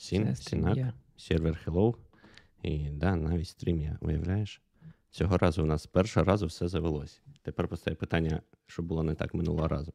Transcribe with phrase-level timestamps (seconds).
[0.00, 0.78] Сін, Сінак,
[1.16, 1.94] сервер Hello.
[2.62, 4.62] І да, навіть стрім є, уявляєш?
[5.10, 7.20] Цього разу у нас першого разу все завелось.
[7.42, 9.92] Тепер постає питання, що було не так минулого разу.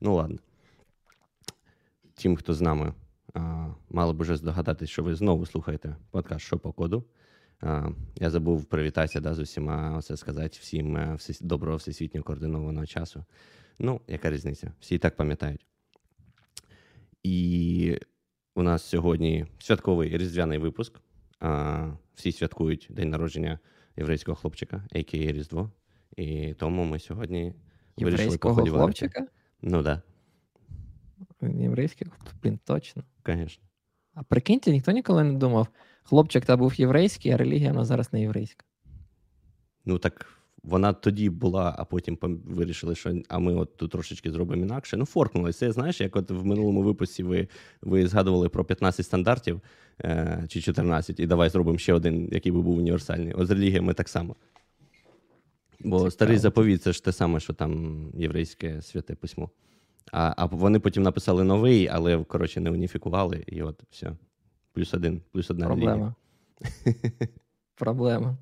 [0.00, 0.38] Ну, ладно.
[2.14, 2.92] Тим, хто з нами,
[3.34, 7.04] а, мали б уже здогадатись, що ви знову слухаєте подкаст «Що по коду.
[7.60, 12.86] А, я забув привітатися да, з усіма, все сказати, всім е, всі, доброго всесвітньо координованого
[12.86, 13.24] часу.
[13.78, 14.72] Ну, яка різниця?
[14.80, 15.66] Всі і так пам'ятають.
[17.22, 17.98] І
[18.56, 21.00] у нас сьогодні святковий різдвяний випуск.
[21.40, 23.58] А, Всі святкують день народження
[23.96, 25.32] єврейського хлопчика, а.к.а.
[25.32, 25.70] Різдво.
[26.16, 27.54] І тому ми сьогодні
[27.96, 28.82] вирішили походівати.
[28.82, 29.26] хлопчика?
[29.62, 30.02] Ну так.
[31.40, 31.48] Да.
[31.48, 32.06] Єврейський,
[32.42, 33.04] блін, точно.
[33.26, 33.64] Звісно.
[34.14, 35.68] А прикиньте, ніхто ніколи не думав,
[36.02, 38.64] хлопчик та був єврейський, а релігія вона зараз не єврейська.
[39.84, 40.35] Ну так
[40.66, 44.96] вона тоді була, а потім вирішили, що а ми от тут трошечки зробимо інакше.
[44.96, 45.58] Ну, форкнулося.
[45.58, 47.48] Це знаєш, як от в минулому випуску ви
[47.82, 49.60] ви згадували про 15 стандартів
[50.04, 53.32] е, чи 14, і давай зробимо ще один, який би був універсальний.
[53.32, 54.36] От з релігіями так само.
[55.80, 56.10] Бо Цікаво.
[56.10, 59.50] старий заповіт це ж те саме, що там єврейське святе письмо.
[60.12, 64.12] А а вони потім написали новий, але коротше не уніфікували, і от все.
[64.72, 66.14] Плюс один, плюс одна Проблема.
[67.74, 68.36] Проблема.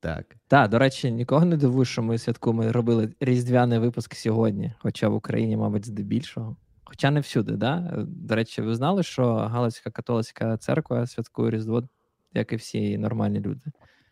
[0.00, 5.08] Так, Так, до речі, нікого не дивую, що ми святкуємо робили різдвяний випуск сьогодні, хоча
[5.08, 6.56] в Україні, мабуть, здебільшого.
[6.84, 8.04] Хоча не всюди, да?
[8.08, 11.88] До речі, ви знали, що Галицька католицька церква святкує Різдво,
[12.34, 13.60] як і всі нормальні люди.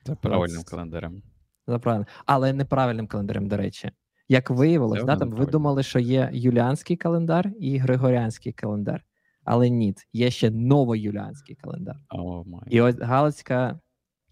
[0.05, 1.23] За правильним календарем.
[1.67, 2.07] За правильним.
[2.27, 3.91] Але неправильним календарем, до речі.
[4.29, 9.05] Як виявилось, да, там ви думали, що є юліанський календар і григоріанський календар.
[9.45, 11.97] Але ні, є ще новоюліанський календар.
[12.11, 13.81] Oh і ось Галицька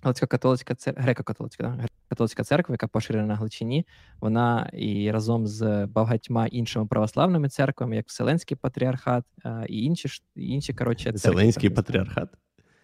[0.06, 1.86] Галицька католицька церква, греко-католицька, да?
[2.08, 3.86] католицька церква, яка поширена на Галичині,
[4.20, 9.24] вона і разом з багатьма іншими православними церквами, як Вселенський патріархат
[9.68, 11.18] і інші інші коротше, церкви.
[11.18, 12.28] Зеленський патріархат.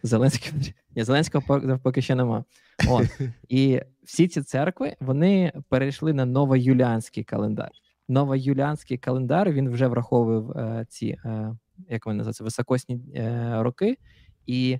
[0.03, 2.45] Зеленський Ні, Зеленського поки що нема.
[2.89, 3.21] От.
[3.49, 7.71] І всі ці церкви вони перейшли на новоюліанський календар.
[8.09, 11.57] Новоюліанський календар він вже враховував е, ці, е,
[11.89, 13.97] як вони називаються, високосні е, роки.
[14.47, 14.79] І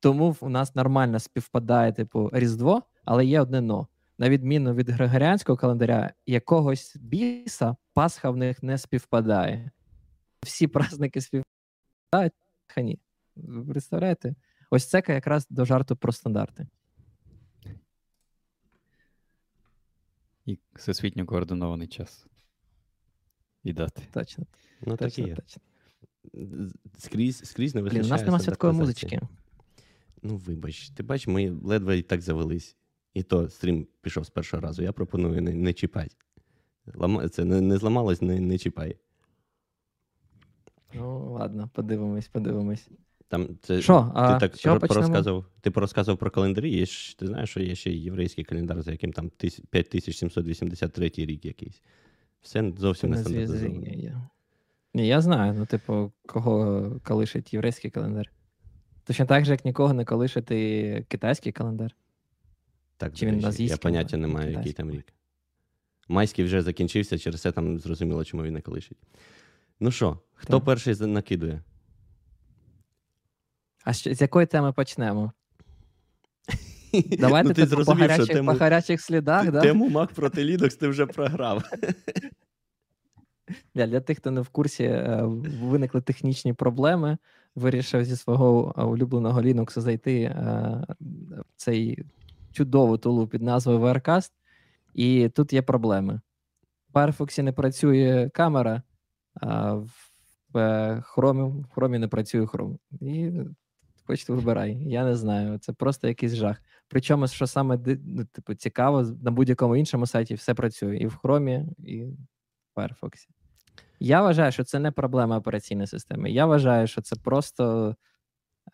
[0.00, 3.88] тому у нас нормально співпадає типу Різдво, але є одне но.
[4.18, 9.70] На відміну від Григоріанського календаря, якогось біса Пасха в них не співпадає.
[10.42, 12.32] Всі праздники співпадають,
[12.76, 12.98] а ні.
[13.36, 14.34] Ви представляєте?
[14.70, 16.66] Ось це якраз до жарту про стандарти.
[20.46, 22.26] І всесвітньо координований час.
[23.64, 24.02] І дати.
[24.12, 24.46] Точно.
[24.80, 25.34] Ну, точно, так і є.
[25.34, 25.62] точно.
[26.98, 28.06] Скрізь скрізь не вистачає.
[28.06, 29.20] У нас нема святкової музички.
[30.28, 32.76] Ну, вибач, ти бач, ми ледве і так завелись.
[33.14, 34.82] І то стрім пішов з першого разу.
[34.82, 36.16] Я пропоную не не чіпати.
[37.30, 38.96] Це не не зламалось, не не чіпай.
[40.94, 42.88] Ну, ладно, подивимось, подивимось.
[43.28, 44.12] Там це Що?
[44.14, 46.70] Ти так що порозказував, ти порозказував про календарі.
[46.70, 49.30] Є ж, Ти знаєш, що є ще єврейський календар, за яким там
[49.70, 51.82] 5783 рік якийсь.
[52.40, 54.30] Все зовсім не стандартизовано.
[54.94, 58.30] Ні, я знаю, ну, типу, кого колишить єврейський календар.
[59.08, 61.96] Точно так же, як нікого не колишити китайський календар.
[62.96, 65.12] Так, Чи він я поняття не маю, який там рік.
[66.08, 68.98] Майський вже закінчився, через це там зрозуміло, чому він не колишить.
[69.80, 70.64] Ну що, хто так.
[70.64, 71.62] перший накидує?
[73.84, 75.32] А з, з якої теми почнемо?
[77.18, 79.44] Давайте ну, ти типу, по, гарячих, що тему, по гарячих слідах.
[79.44, 79.60] Ти, да?
[79.60, 81.64] Тему Mac проти Linux ти вже програв.
[83.74, 85.22] Для для тих, хто не в курсі, е,
[85.62, 87.18] виникли технічні проблеми.
[87.58, 90.34] Вирішив зі свого е, улюбленого Linux зайти е,
[91.00, 92.04] в цей
[92.52, 94.32] чудову тулу під назвою Wirecast,
[94.94, 96.20] і тут є проблеми.
[96.88, 98.82] В Firefox не працює камера,
[99.34, 99.90] а в
[100.54, 102.78] Chrome, в Chrome не працює Chrome.
[103.00, 103.32] І
[104.06, 104.88] хочете вибирай.
[104.88, 105.58] Я не знаю.
[105.58, 106.62] Це просто якийсь жах.
[106.88, 111.66] Причому, що саме ну, типу, цікаво, на будь-якому іншому сайті все працює і в Chrome,
[111.78, 112.16] і в
[112.76, 113.28] Firefox.
[114.00, 116.30] Я вважаю, що це не проблема операційної системи.
[116.30, 117.96] Я вважаю, що це просто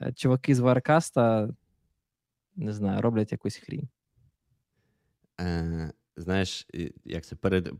[0.00, 1.48] е, чуваки з Варкаста,
[2.56, 3.88] не знаю, роблять якусь хрінь.
[5.40, 6.66] Е, Знаєш,
[7.04, 7.72] як це перед.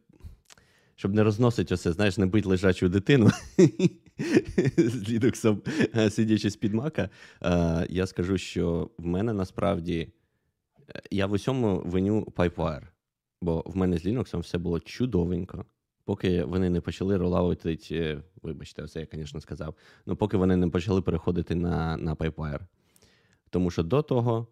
[0.97, 3.31] Щоб не розносити оце, знаєш, не бить лежачу дитину
[4.77, 5.63] з лідоксом,
[5.97, 7.11] е, сидячи з під мака,
[7.43, 10.13] е, я скажу, що в мене насправді
[11.11, 12.87] я в усьому виню PipeWire,
[13.43, 15.65] бо в мене з Linux все було чудовенько
[16.05, 19.75] поки вони не почали ролаутити, вибачте, це я, звісно, сказав.
[20.07, 22.61] Ну, поки вони не почали переходити на на PipeWire.
[23.51, 24.47] Тому що до того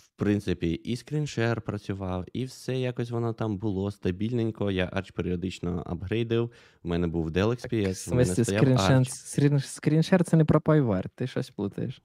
[0.00, 4.70] в принципі, і скріншер працював, і все якось воно там було стабільненько.
[4.70, 6.50] Я Arch періодично апгрейдив.
[6.82, 9.60] У мене був Dell XPS, В стояв скріншер, Arch.
[9.60, 12.02] скріншер це не про PyWare, ти щось плутаєш.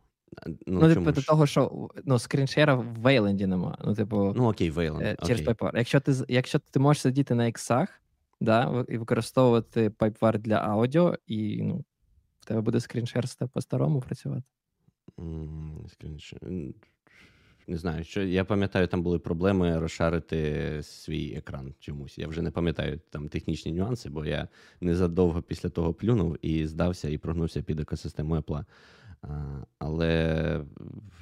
[0.67, 3.77] Ну, Ну, типу, до того, що ну, скріншера в Вейленді нема.
[3.85, 5.69] Ну, типу, Ну, окей, е, через окей.
[5.73, 8.01] Якщо ти, якщо ти можеш сидіти на іксах,
[8.41, 11.85] да, і використовувати PyPar для аудіо, і ну,
[12.39, 14.43] в тебе буде скріншер ста- по-старому працювати.
[16.43, 16.75] М,
[17.67, 22.17] Не знаю, що я пам'ятаю, там були проблеми розшарити свій екран чомусь.
[22.17, 24.47] Я вже не пам'ятаю там технічні нюанси, бо я
[24.81, 28.65] незадовго після того плюнув і здався і прогнувся під екосистему Apple.
[29.79, 30.61] Але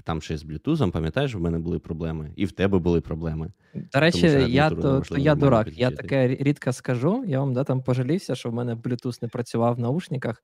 [0.03, 3.51] там ще з Bluetooth, пам'ятаєш, в мене були проблеми, і в тебе були проблеми.
[3.93, 5.77] До речі, я то, то я дурак.
[5.77, 7.23] Я таке рідко скажу.
[7.27, 10.43] Я вам да, там пожалівся, що в мене Bluetooth не працював в наушниках.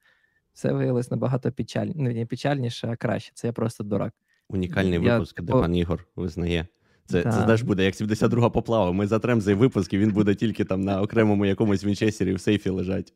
[0.54, 1.88] Все виявилось набагато печаль...
[1.96, 3.32] ну, не печальніше, а краще.
[3.34, 4.14] Це я просто дурак.
[4.50, 6.68] Унікальний Я, випуск, де типу- пан Ігор визнає.
[7.06, 7.32] Це, це Да.
[7.32, 8.92] знаєш, буде як 72 поплава.
[8.92, 12.70] Ми затрем цей випуск, і він буде тільки там на окремому якомусь вінчестері в сейфі
[12.70, 13.14] лежать.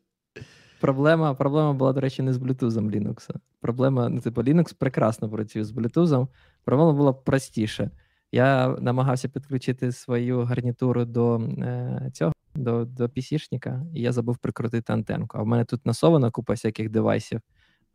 [0.80, 3.30] Проблема, проблема була, до речі, не з Bluetooth Linux.
[3.60, 6.28] Проблема, ну, типу, Linux прекрасно працює з Bluetooth.
[6.64, 7.90] Проблема була простіше.
[8.32, 14.92] Я намагався підключити свою гарнітуру до е, цього, до, до PC-шника, і я забув прикрутити
[14.92, 15.38] антенку.
[15.38, 17.40] А в мене тут насована купа всяких девайсів,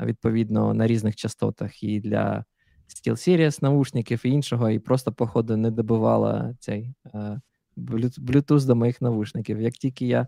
[0.01, 2.45] відповідно, на різних частотах і для
[2.87, 7.41] SteelSeries наушників і іншого, і просто, походу, не добивала цей е,
[7.77, 9.61] Blu- Bluetooth до моїх навушників.
[9.61, 10.27] Як тільки я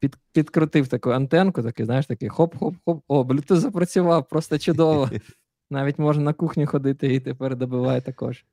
[0.00, 3.00] під, підкрутив таку антенку, такий, знаєш, такий хоп-хоп-хоп.
[3.08, 5.10] О, Bluetooth запрацював, просто чудово.
[5.70, 8.44] Навіть можна на кухню ходити і тепер добиває також.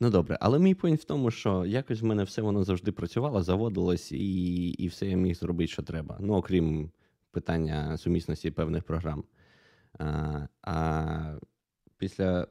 [0.00, 3.42] Ну добре, але мій пойнт в тому, що якось в мене все воно завжди працювало,
[3.42, 6.18] заводилось, і, і все я міг зробити, що треба.
[6.20, 6.90] Ну, окрім
[7.30, 9.24] питання сумісності певних програм.
[9.98, 11.38] А, а
[11.98, 12.46] після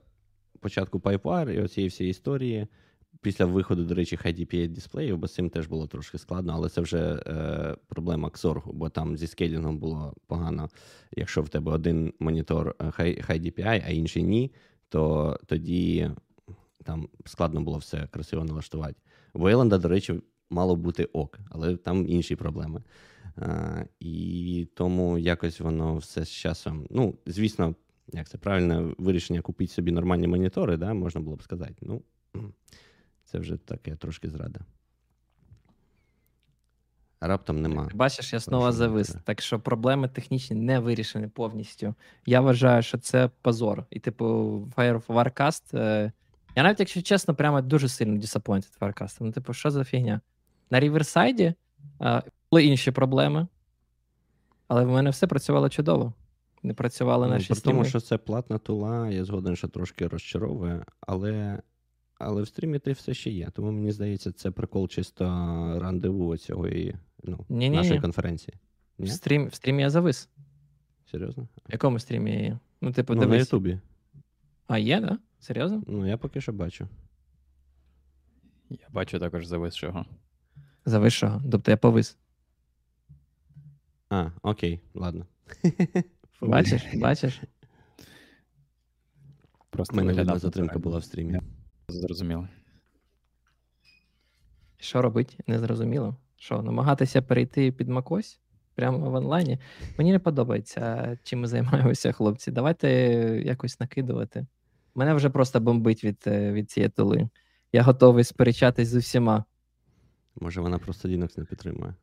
[0.59, 2.68] початку PyPar і оцієї всієї історії,
[3.21, 6.69] після виходу, до речі, High DPI дисплеїв, бо з цим теж було трошки складно, але
[6.69, 10.69] це вже е, проблема Xorg, бо там зі скейлінгом було погано.
[11.12, 14.51] Якщо в тебе один монітор е, High, High DPI, а інший ні,
[14.89, 16.12] то тоді
[16.83, 18.95] там складно було все красиво налаштувати.
[19.33, 22.83] В Wayland, до речі, мало бути ок, але там інші проблеми.
[23.35, 26.88] А, і тому якось воно все з часом.
[26.89, 27.75] Ну, звісно,
[28.13, 31.75] як це правильне вирішення купити собі нормальні монітори, да, можна було б сказати.
[31.81, 32.01] Ну,
[33.31, 34.60] це вже таке трошки зрада.
[37.22, 37.88] Раптом нема.
[37.88, 39.16] Ти Бачиш, я знову завис.
[39.24, 41.95] Так що проблеми технічні не вирішені повністю.
[42.25, 43.86] Я вважаю, що це позор.
[43.89, 44.25] І, типу,
[44.78, 45.78] Warcast.
[45.78, 46.12] Е...
[46.56, 49.18] Я навіть, якщо чесно, прямо дуже сильно disappointed Warcast.
[49.19, 50.22] Ну, типу, що за фігня?
[50.69, 51.54] На Ріверсайді
[52.01, 53.48] е, були інші проблеми,
[54.68, 56.13] але в мене все працювало чудово.
[56.63, 60.86] Не працювали Ну, наші При тому, що це платна тула, я згоден, що трошки розчаровує,
[61.01, 61.62] але,
[62.23, 63.50] але в стрімі ти все ще є.
[63.50, 65.25] Тому мені здається, це прикол чисто
[65.79, 67.77] рандеву цієї ну, Ні-ні-ні.
[67.77, 68.57] нашої конференції.
[69.00, 70.29] В, стрім, в стрімі я завис.
[71.12, 71.47] Серйозно?
[71.69, 72.59] В якому стрімі я є?
[72.81, 73.47] Ну, типу, Ну, на дивись.
[73.47, 73.79] Ютубі.
[74.68, 75.19] А є, да?
[75.39, 75.83] Серйозно?
[75.88, 76.88] Ну, я поки що бачу.
[78.69, 80.06] Я бачу також зависшого.
[80.85, 81.41] Зависшого.
[81.51, 82.18] Тобто я повис.
[84.09, 85.25] А, окей, ладно.
[86.41, 87.41] Бачиш, бачиш?
[89.59, 91.41] У Просто мене виглядав затримка була в стрімі.
[91.91, 92.47] Зрозуміло.
[94.77, 95.38] Що робить?
[95.47, 96.15] Незрозуміло.
[96.35, 98.39] Що, намагатися перейти під макось
[98.75, 99.59] прямо в онлайні?
[99.97, 102.51] Мені не подобається, чим ми займаємося, хлопці.
[102.51, 102.89] Давайте
[103.45, 104.45] якось накидувати.
[104.95, 107.30] Мене вже просто бомбить від, е, від цієї тули.
[107.73, 109.44] Я готовий сперечатись з усіма.
[110.35, 111.94] Може, вона просто Linux не підтримує.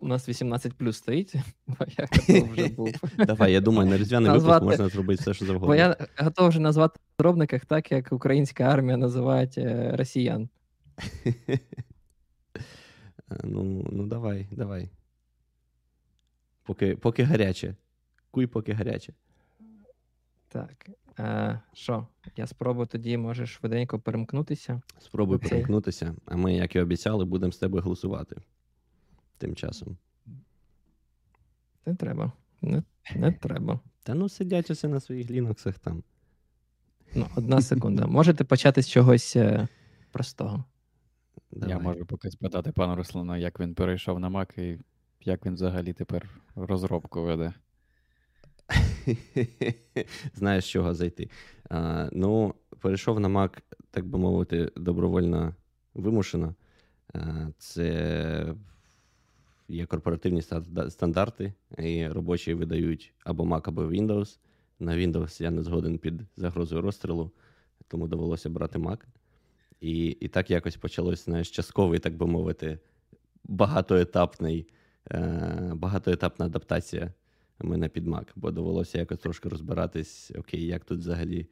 [0.00, 1.34] У нас 18 плюс стоїть,
[1.66, 2.92] бо я готов вже був.
[3.18, 5.66] Давай, я думаю, на різдвяний випуск можна зробити все, що завгодно.
[5.68, 10.48] Бо я готов вже назвати в розробниках так, як українська армія називає е, росіян.
[13.44, 14.90] Ну, ну давай, давай.
[16.62, 17.74] Поки, поки гаряче.
[18.30, 19.12] Куй, поки гаряче.
[20.48, 20.90] Так.
[21.18, 22.06] е, Що?
[22.36, 24.80] Я спробую тоді, може, швиденько перемкнутися.
[25.00, 28.36] Спробуй перемкнутися, а ми, як і обіцяли, будемо з тебе голосувати.
[29.38, 29.96] Тим часом.
[31.86, 32.32] Не треба.
[32.62, 32.82] Не,
[33.16, 33.80] не треба.
[34.02, 36.02] Та ну сидять усе на своїх ліноксах там.
[37.14, 38.06] Ну, одна секунда.
[38.06, 39.68] Можете почати з чогось е,
[40.12, 40.64] простого.
[41.50, 41.76] Давай.
[41.76, 44.78] Я можу поки спитати пана Руслана, як він перейшов на Mac і
[45.24, 47.52] як він взагалі тепер розробку веде.
[50.34, 51.30] Знаєш, з чого зайти.
[51.70, 53.58] А, ну, перейшов на Mac,
[53.90, 55.54] так би мовити, добровольно
[55.94, 56.54] вимушено.
[57.14, 58.54] А, це
[59.68, 60.42] є корпоративні
[60.88, 64.38] стандарти, і робочі видають або Mac, або Windows.
[64.78, 67.30] на Windows я не згоден під загрозою розстрілу,
[67.88, 68.98] тому довелося брати Mac.
[69.80, 72.78] І і так якось почалось знаєш, частковий, так би мовити,
[73.44, 74.68] багатоетапний,
[75.10, 77.12] е, багатоетапна адаптація
[77.64, 81.46] мене під Mac, бо довелося якось трошки розбиратись, окей, як тут взагалі,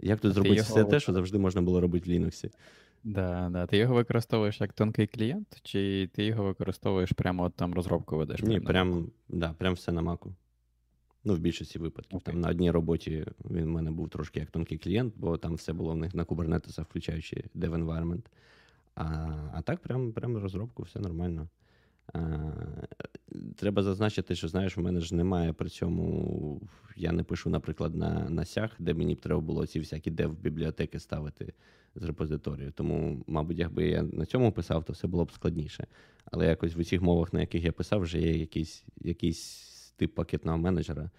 [0.00, 0.68] як тут а зробити його...
[0.68, 2.50] все те, що завжди можна було робити в Linux.
[3.04, 3.66] Да, да.
[3.66, 8.42] Ти його використовуєш як тонкий клієнт, чи ти його використовуєш прямо от там розробку ведеш?
[8.42, 10.32] Ні, прям, да, прям все на Mac.
[11.24, 12.18] Ну, в більшості випадків.
[12.18, 12.22] Okay.
[12.22, 15.72] Там на одній роботі він в мене був трошки як тонкий клієнт, бо там все
[15.72, 18.22] було в них на Kubernetes, включаючи Dev Environment.
[18.94, 19.04] А
[19.54, 21.48] а так, прям, прям розробку, все нормально.
[22.12, 22.20] А,
[23.56, 26.60] Треба зазначити, що знаєш, в мене ж немає при цьому.
[26.96, 30.98] Я не пишу, наприклад, на на сях, де мені б треба було ці всякі дев-бібліотеки
[30.98, 31.52] ставити
[31.94, 32.72] з репозиторію.
[32.72, 35.86] Тому, мабуть, якби я на цьому писав, то все було б складніше.
[36.24, 40.58] Але якось в усіх мовах, на яких я писав, вже є якийсь якийсь тип пакетного
[40.58, 41.10] менеджера.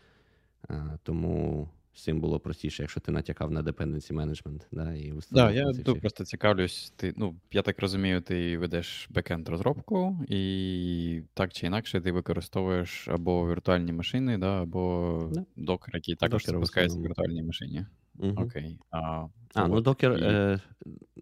[0.68, 4.62] А, Тому з цим було простіше, якщо ти натякав на dependency management.
[4.72, 6.94] Да, і да, я тут просто цікавлюсь.
[6.96, 13.08] Ти, ну, Я так розумію, ти ведеш бекенд розробку, і так чи інакше ти використовуєш
[13.08, 15.46] або віртуальні машини, да, або да.
[15.56, 17.86] докер, який також запускається в віртуальній машині.
[18.20, 18.44] Угу.
[18.44, 18.80] Окей.
[18.92, 20.12] А, а ну докер.
[20.12, 20.60] Е,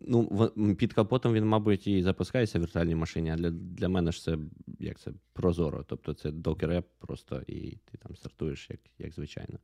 [0.02, 4.24] ну, Під капотом він, мабуть, і запускається в віртуальній машині, а для для мене ж
[4.24, 4.38] це
[4.80, 5.84] як це прозоро.
[5.84, 9.60] Тобто це докер еп просто, і ти там стартуєш, як, як звичайно.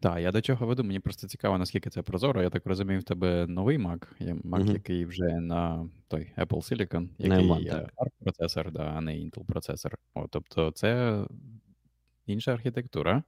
[0.00, 2.42] Так, я до чого веду, мені просто цікаво, наскільки це прозоро.
[2.42, 4.72] Я так розумію, в тебе новий Mac, Mac, mm-hmm.
[4.72, 9.98] який вже на той Apple Silicon, який є ARM-процесор, да, а не Intel процесор.
[10.14, 11.22] О, Тобто це
[12.26, 13.22] інша архітектура.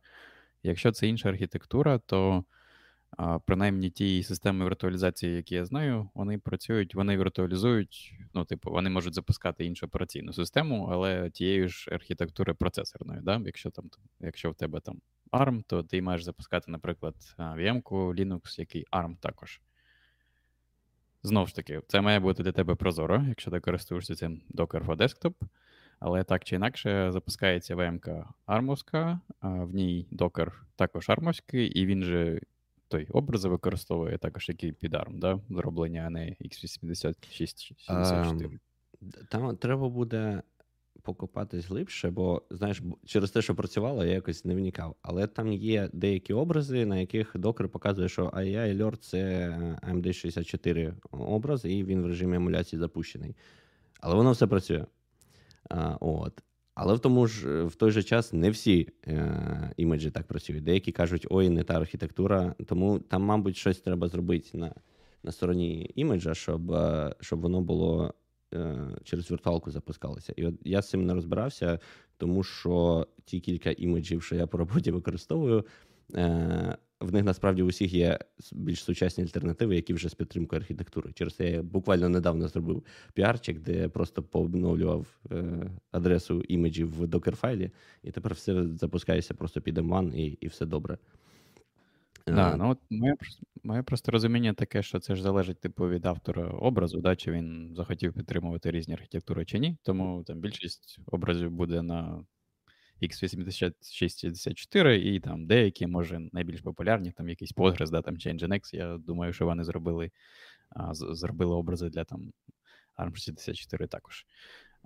[0.62, 2.44] Якщо це інша архітектура, то
[3.46, 9.14] принаймні ті системи віртуалізації, які я знаю, вони працюють, вони віртуалізують, ну, типу, вони можуть
[9.14, 13.20] запускати іншу операційну систему, але тієї ж архітектури процесорної.
[13.22, 13.42] Да?
[13.44, 13.90] Якщо там,
[14.20, 15.00] якщо в тебе там
[15.32, 19.60] ARM, то ти маєш запускати, наприклад, VM-ку, Linux, який ARM також.
[21.22, 24.96] Знову ж таки, це має бути для тебе прозоро, якщо ти користуєшся цим Docker for
[24.96, 25.34] Desktop.
[26.00, 32.40] Але так чи інакше запускається VM-ка армовська, в ній Docker також армовський, і він же
[32.94, 35.40] той образи використовує також, який під ARM, да?
[35.50, 38.58] зроблення, не X86-64.
[39.30, 40.42] Там треба буде
[41.02, 44.96] покопатись глибше, бо знаєш, через те, що працювало, я якось не вникав.
[45.02, 49.48] Але там є деякі образи, на яких докер показує, що AI Alert— це
[49.88, 53.36] AMD 64 образ, і він в режимі емуляції запущений.
[54.00, 54.86] Але воно все працює.
[55.70, 56.42] А, от.
[56.74, 60.64] Але в тому ж в той же час не всі е, імеджі так працюють.
[60.64, 62.54] Деякі кажуть, ой, не та архітектура.
[62.66, 64.74] Тому там, мабуть, щось треба зробити на
[65.22, 68.14] на стороні імеджа, щоб е, щоб воно було
[68.54, 70.32] Е, через віртуалку запускалися.
[70.36, 71.78] І от я з цим не розбирався,
[72.16, 75.66] тому що ті кілька іміджів, що я по роботі використовую,
[76.14, 78.18] е, в них насправді у всіх є
[78.52, 81.12] більш сучасні альтернативи, які вже з підтримкою архітектури.
[81.12, 82.84] Через це я буквально недавно зробив
[83.14, 87.70] піарчик, де просто пообновлював е, адресу іміджів в докер-файлі,
[88.02, 90.98] і тепер все запускається просто під M1 і, і все добре.
[92.26, 93.14] Да, е, ну от моє,
[93.64, 97.72] моє просто розуміння таке, що це ж залежить типу від автора образу, да, чи він
[97.76, 99.76] захотів підтримувати різні архітектури чи ні.
[99.82, 102.24] Тому там більшість образів буде на
[103.02, 108.98] x86-64, і там деякі, може, найбільш популярні, там якийсь Postgres, да, там чи Nginx, Я
[108.98, 110.10] думаю, що вони зробили
[110.70, 112.32] а, зробили образи для там
[112.98, 114.26] ARM64 також.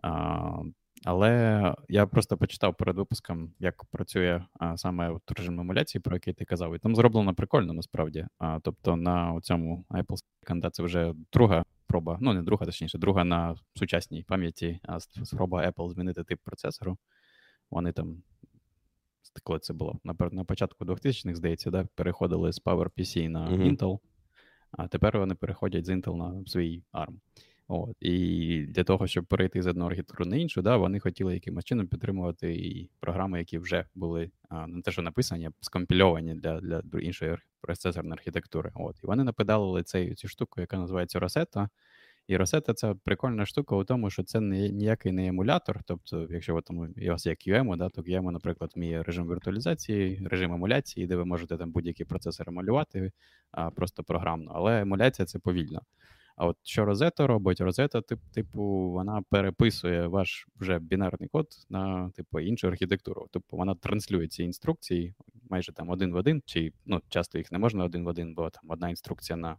[0.02, 0.62] А,
[1.04, 6.44] але я просто почитав перед випуском, як працює а, саме режим емуляції, про який ти
[6.44, 8.26] казав, і там зроблено прикольно насправді.
[8.38, 13.24] А, Тобто на цьому Apple Silicon, це вже друга проба, ну не друга, точніше, друга
[13.24, 16.98] на сучасній пам'яті, а спроба Apple змінити тип процесору.
[17.70, 18.22] Вони там,
[19.42, 23.76] коли це було на на початку 2000-х, здається, да, переходили з PowerPC на mm-hmm.
[23.76, 23.98] Intel,
[24.70, 27.14] а тепер вони переходять з Intel на свій ARM.
[27.70, 31.64] От, І для того, щоб перейти з одного архітектури на іншу, да, вони хотіли якимось
[31.64, 36.60] чином підтримувати і програми, які вже були а, не те, що написані, а скомпільовані для
[36.60, 38.72] для іншої процесорної архітектури.
[38.74, 39.82] От, І вони напедалили
[40.14, 41.68] цю штуку, яка називається Rosetta.
[42.28, 45.80] І Rosetta— це прикольна штука у тому, що це не ніякий не емулятор.
[45.86, 50.22] Тобто, якщо ви там у вас є QEMU, да, то QEMU, наприклад, вміє режим віртуалізації,
[50.30, 53.12] режим емуляції, де ви можете там будь-який процесор емулювати
[53.50, 54.52] а, просто програмно.
[54.54, 55.82] Але емуляція це повільно.
[56.36, 62.10] А от що Розета робить, Розета, тип, типу, вона переписує ваш вже бінарний код на
[62.10, 63.26] типу іншу архітектуру.
[63.30, 65.14] Тобто вона транслює ці інструкції
[65.50, 68.50] майже там один в один, чи ну, часто їх не можна один в один, бо
[68.50, 69.56] там одна інструкція на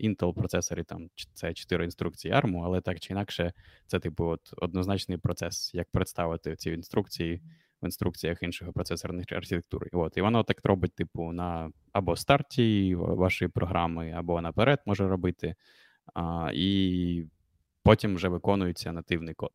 [0.00, 3.52] Intel процесорі, там це чотири інструкції ARM, але так чи інакше,
[3.86, 7.42] це типу от однозначний процес, як представити ці інструкції
[7.82, 9.88] в інструкціях інших процесорних архітектур.
[9.92, 15.54] От, І воно так робить, типу, на або старті вашої програми, або наперед може робити,
[16.14, 17.26] а, і
[17.82, 19.52] потім вже виконується нативний код.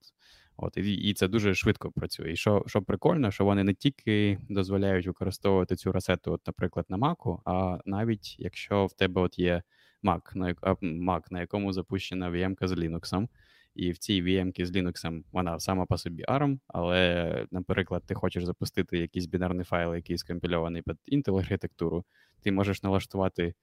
[0.57, 2.31] От, І і це дуже швидко працює.
[2.31, 6.97] І що що прикольно, що вони не тільки дозволяють використовувати цю ресету, от, наприклад, на
[6.97, 9.61] Mac, а навіть якщо в тебе от є
[10.03, 13.27] Mac, на Mac, на якому запущена VM з Linux,
[13.75, 18.45] і в цій VM з Linux вона сама по собі ARM, але, наприклад, ти хочеш
[18.45, 22.05] запустити якийсь бінарний файл, який скомпільований під Intel архітектуру,
[22.41, 23.53] ти можеш налаштувати е,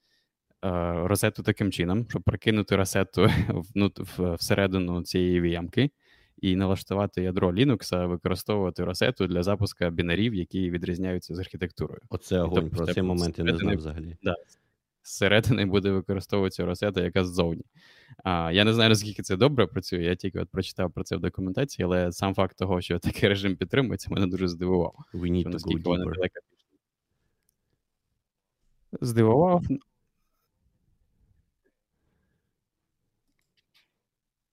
[0.92, 3.30] розету таким чином, щоб прикинути розету
[4.38, 5.90] всередину цієї VM,
[6.40, 12.00] і налаштувати ядро Linux, використовувати росету для запуску бінарів, які відрізняються з архітектурою.
[12.09, 14.16] Оце огонь, тобто, про цей момент я не знав взагалі.
[14.23, 14.37] Да,
[15.02, 17.64] Зсередини буде використовуватися росета, яка ззовні.
[18.25, 20.02] А, Я не знаю, наскільки це добре працює.
[20.02, 23.57] Я тільки от прочитав про це в документації, але сам факт того, що такий режим
[23.57, 24.95] підтримується, мене дуже здивував.
[25.14, 26.28] We need to go.
[29.00, 29.64] Здивував.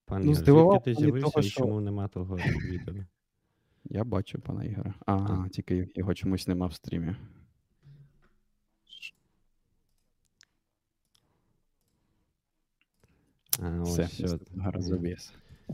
[0.06, 1.60] Пан ну, Ігор, ти з'явився того, і що...
[1.60, 2.96] чому нема того відео?
[3.84, 4.94] Я бачу пана Ігора.
[5.06, 5.50] Ага, а.
[5.50, 7.16] тільки його чомусь нема в стрімі.
[13.60, 14.28] А, Все, ось, все.
[14.28, 15.34] OBS.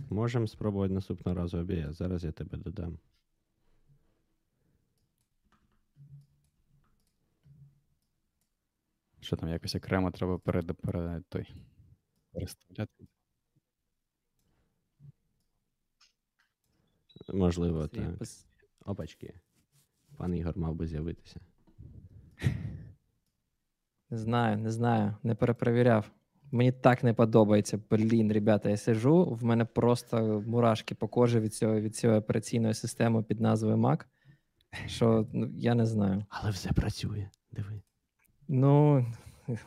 [0.10, 1.94] Можемо спробувати наступного разу OBS.
[1.94, 2.98] Зараз я тебе додам.
[9.20, 11.54] Що там якось окремо треба перед, перед той
[12.32, 13.08] переставляти?
[17.34, 18.22] Можливо, так.
[18.86, 19.40] Опачки.
[20.18, 21.40] Пан Ігор мав би з'явитися.
[24.10, 26.12] Не знаю, не знаю, не перепровіряв.
[26.52, 27.80] Мені так не подобається.
[27.92, 32.74] Блін, ребята, я сижу, в мене просто мурашки по кожі від цього, від цієї операційної
[32.74, 34.06] системи під назвою Mac.
[34.86, 36.26] Що ну, я не знаю.
[36.30, 37.30] Але все працює.
[37.52, 37.82] Диви.
[38.48, 39.06] Ну,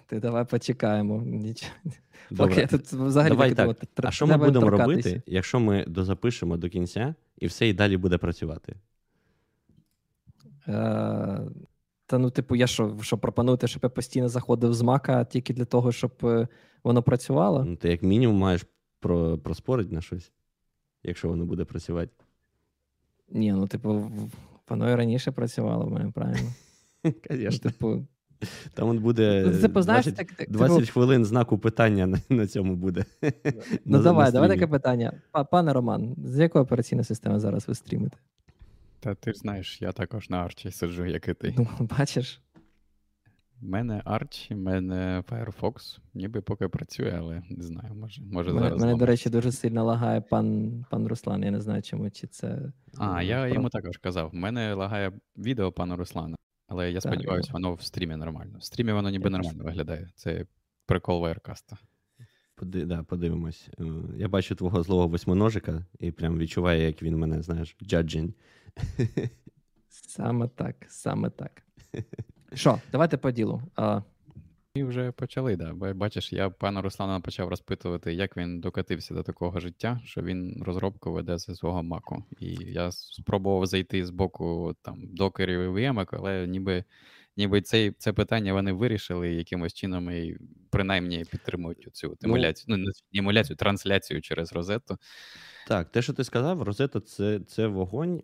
[0.06, 1.24] ти давай почекаємо.
[2.36, 3.76] Поки я тут взагалі Давай так.
[3.96, 8.18] А що ми будемо робити, якщо ми дозапишемо до кінця і все і далі буде
[8.18, 8.76] працювати?
[10.68, 11.40] Е,
[12.06, 15.64] Та ну, типу, я що що пропонувати, щоб я постійно заходив з мака тільки для
[15.64, 16.48] того, щоб е,
[16.84, 17.64] воно працювало?
[17.64, 18.66] Ну, Ти як мінімум маєш
[19.00, 20.32] про, проспорити на щось,
[21.02, 22.12] якщо воно буде працювати.
[23.30, 24.10] Ні, ну, типу,
[24.68, 26.52] воно і раніше працювало в мене, правильно?
[27.30, 27.70] Звісно.
[27.70, 28.06] Типу,
[28.74, 30.92] там от буде ну, типу, знаєш, 20, так, 20 типу...
[30.92, 33.04] хвилин знаку питання на, на цьому буде.
[33.84, 35.12] Ну, давай, давай таке питання.
[35.50, 38.16] Пане Роман, з якої операційної системи зараз ви стрімите?
[39.04, 41.54] Та ти ж знаєш, я також на Арчі сиджу, як і ти.
[41.58, 42.40] Ну, бачиш.
[43.62, 48.66] У мене Arch, в мене Firefox, ніби поки працює, але не знаю, може може мене,
[48.66, 48.80] зараз.
[48.80, 51.42] Мене, до речі, дуже сильно лагає пан пан Руслан.
[51.42, 52.72] Я не знаю, чому чи це.
[52.98, 53.54] А, я про...
[53.54, 54.30] йому також казав.
[54.32, 56.36] У мене лагає відео пана Руслана.
[56.68, 58.58] Але я сподіваюся, воно в стрімі нормально.
[58.58, 60.08] В стрімі воно ніби нормально виглядає.
[60.14, 60.46] Це
[60.86, 61.76] прикол вайркаста.
[62.54, 63.68] Поди, да, подивимось.
[63.80, 63.84] Е,
[64.16, 68.34] я бачу твого злого восьминожика і прям відчуваю, як він мене, знаєш, джаджень.
[69.88, 71.62] Саме так, саме так.
[72.54, 73.62] Що, давайте по ділу.
[73.76, 74.00] А,
[74.76, 75.72] ми вже почали, да.
[75.72, 80.62] Бо бачиш, я пана Руслана почав розпитувати, як він докатився до такого життя, що він
[80.62, 82.24] розробку веде зі свого маку.
[82.40, 86.84] І я спробував зайти з боку там докерів і VM, але ніби
[87.36, 90.36] ніби це, це питання вони вирішили якимось чином і
[90.70, 92.64] принаймні підтримують цю емуляцію.
[92.68, 94.98] Ну, не емуляцію, трансляцію через розету.
[95.66, 98.22] Так, те, що ти сказав, розета це це вогонь.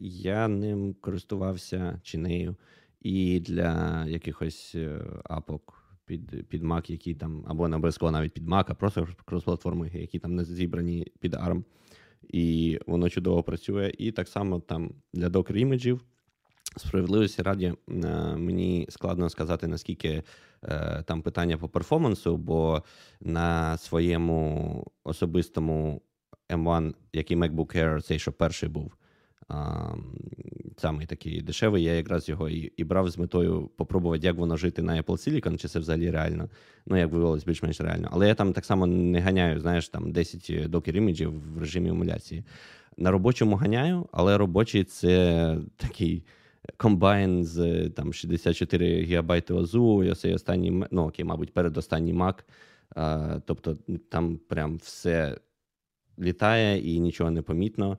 [0.00, 2.56] Я ним користувався чи нею
[3.00, 8.48] і для якихось е, апок під під Mac, які там, або не обов'язково навіть під
[8.48, 11.62] Mac, а просто крос-платформи, які там не зібрані під ARM.
[12.22, 13.92] І воно чудово працює.
[13.98, 16.04] І так само там для докер іміджів.
[16.76, 17.96] Справедливості раді е,
[18.36, 20.22] мені складно сказати, наскільки
[20.62, 22.82] е, там питання по перформансу, бо
[23.20, 26.02] на своєму особистому
[26.50, 28.92] M1, який MacBook Air, цей що перший був,
[30.76, 31.84] самий такий дешевий.
[31.84, 35.56] Я якраз його і і брав з метою попробувати, як воно жити на Apple Silicon,
[35.56, 36.48] чи це взагалі реально.
[36.86, 38.08] Ну, як виявилось, більш-менш реально.
[38.12, 42.44] Але я там так само не ганяю, знаєш, там 10 докер іміджів в режимі емуляції.
[42.96, 46.24] На робочому ганяю, але робочий це такий.
[46.76, 52.34] Комбайн з там 64 гігабайти ОЗУ, і оцей останній, ну окей, мабуть, передостанній Mac.
[52.94, 53.76] А, Тобто
[54.08, 55.36] там прям все
[56.20, 57.98] літає і нічого не помітно.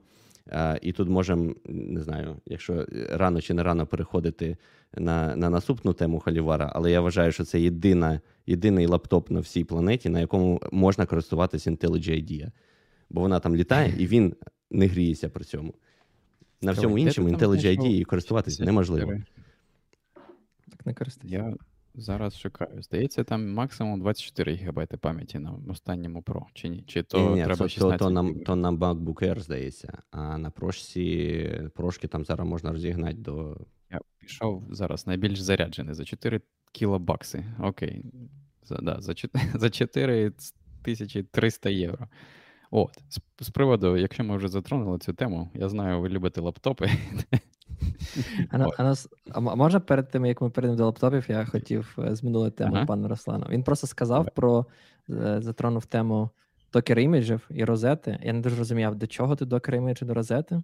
[0.82, 4.56] І тут можемо, не знаю, якщо рано чи не рано переходити
[4.96, 9.64] на на наступну тему Халівара, але я вважаю, що це єдина, єдиний лаптоп на всій
[9.64, 12.50] планеті, на якому можна користуватися IntelliJ IDEA.
[13.10, 14.34] Бо вона там літає і він
[14.70, 15.74] не гріється при цьому.
[16.62, 19.12] На всьому іншому IntelliJ IDE користуватись неможливо.
[20.70, 21.54] Так не користуйся.
[21.94, 22.82] Зараз шукаю.
[22.82, 26.84] Здається, там максимум 24 ГБ пам'яті на останньому Pro, чи ні?
[26.86, 30.38] Чи то Ні, ні, треба то, 16 то, на, то на MacBook Air, здається, а
[30.38, 33.56] на прошці, прошки там зараз можна розігнати до.
[33.90, 36.40] Я пішов зараз найбільш заряджений за 4
[36.72, 37.44] кілобакси.
[37.60, 38.04] Окей.
[38.64, 42.08] За, да, за, 4, за 4300 євро.
[42.70, 46.90] От, з, з приводу, якщо ми вже затронули цю тему, я знаю, ви любите лаптопи.
[48.50, 51.44] А, на- а, нас, а м- можна перед тим, як ми перейдемо до лаптопів, я
[51.44, 52.86] хотів е, з минулої теми Ага.
[52.86, 53.46] пану Руслану.
[53.50, 54.66] Він просто сказав про
[55.10, 56.30] е, затронув тему
[56.72, 58.18] докер іміджів і розети.
[58.22, 60.62] Я не дуже розумію, а до чого ти докер іміджі до розети?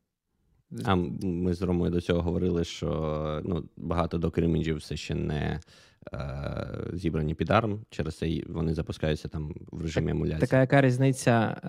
[0.85, 5.61] А ми з Ромою до цього говорили, що ну, багато докер-іміджів все ще не
[6.13, 10.41] е, зібрані під ARM, через це вони запускаються там в режимі емуляції.
[10.41, 11.61] Така яка різниця,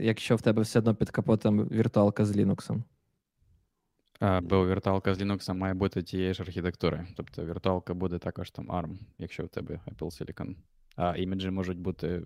[0.00, 2.78] якщо в тебе все одно під капотом віртуалка з Linux?
[4.20, 7.06] А, бо віртуалка з Linux має бути тієї ж архітектури.
[7.16, 10.54] Тобто віртуалка буде також там ARM, якщо в тебе Apple Silicon.
[10.96, 12.22] А іміджі можуть бути.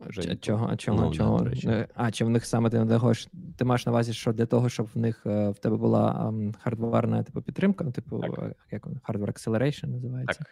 [0.00, 1.46] вже Чого, а чого, Ну, чого?
[1.64, 4.46] Е, а, чи в них саме ти не хочеш, ти маєш на увазі, що для
[4.46, 8.38] того, щоб в них е, в тебе була ем, хардварна типу, підтримка, ну, типу, Так.
[8.38, 10.38] е, як hardware acceleration називається.
[10.38, 10.48] Так.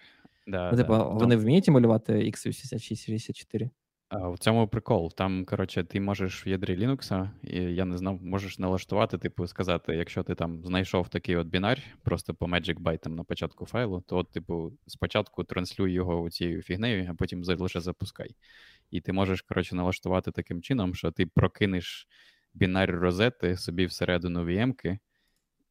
[0.46, 1.02] Да, Ну, типу, да.
[1.02, 3.70] вони вміють емулювати x86-64?
[4.12, 5.12] В цьому прикол.
[5.14, 9.96] Там, коротше, ти можеш в ядрі Linux, і я не знав, можеш налаштувати, типу, сказати,
[9.96, 14.16] якщо ти там знайшов такий от бінар, просто по Magic Byte на початку файлу, то,
[14.16, 18.36] от, типу, спочатку транслюй його цією фігнею, а потім лише запускай.
[18.90, 22.08] І ти можеш, коротше, налаштувати таким чином, що ти прокинеш
[22.54, 24.98] бінар розети собі всередину VM-ки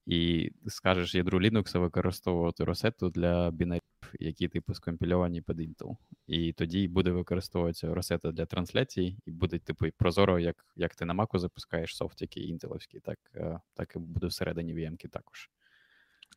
[0.05, 3.81] і скажеш ядру Linux використовувати росету для бінарів,
[4.19, 5.95] які типу скомпільовані під Intel.
[6.27, 11.13] І тоді буде використовуватися росета для трансляції, і буде, типу, прозоро, як, як ти на
[11.13, 15.49] Mac запускаєш софт, який інтеловський, так, е, так і буде всередині VM-ки також.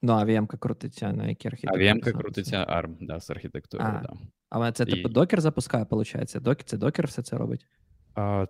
[0.03, 1.89] Ну, а VM-ка крутиться на якій А архітектурі?
[1.93, 4.03] VM-ка крутиться ARM, да, з архітектурою, А.
[4.03, 4.13] да.
[4.51, 6.37] Але це типу І- докер запускає, виходить?
[6.41, 7.67] Док, це докер все це робить?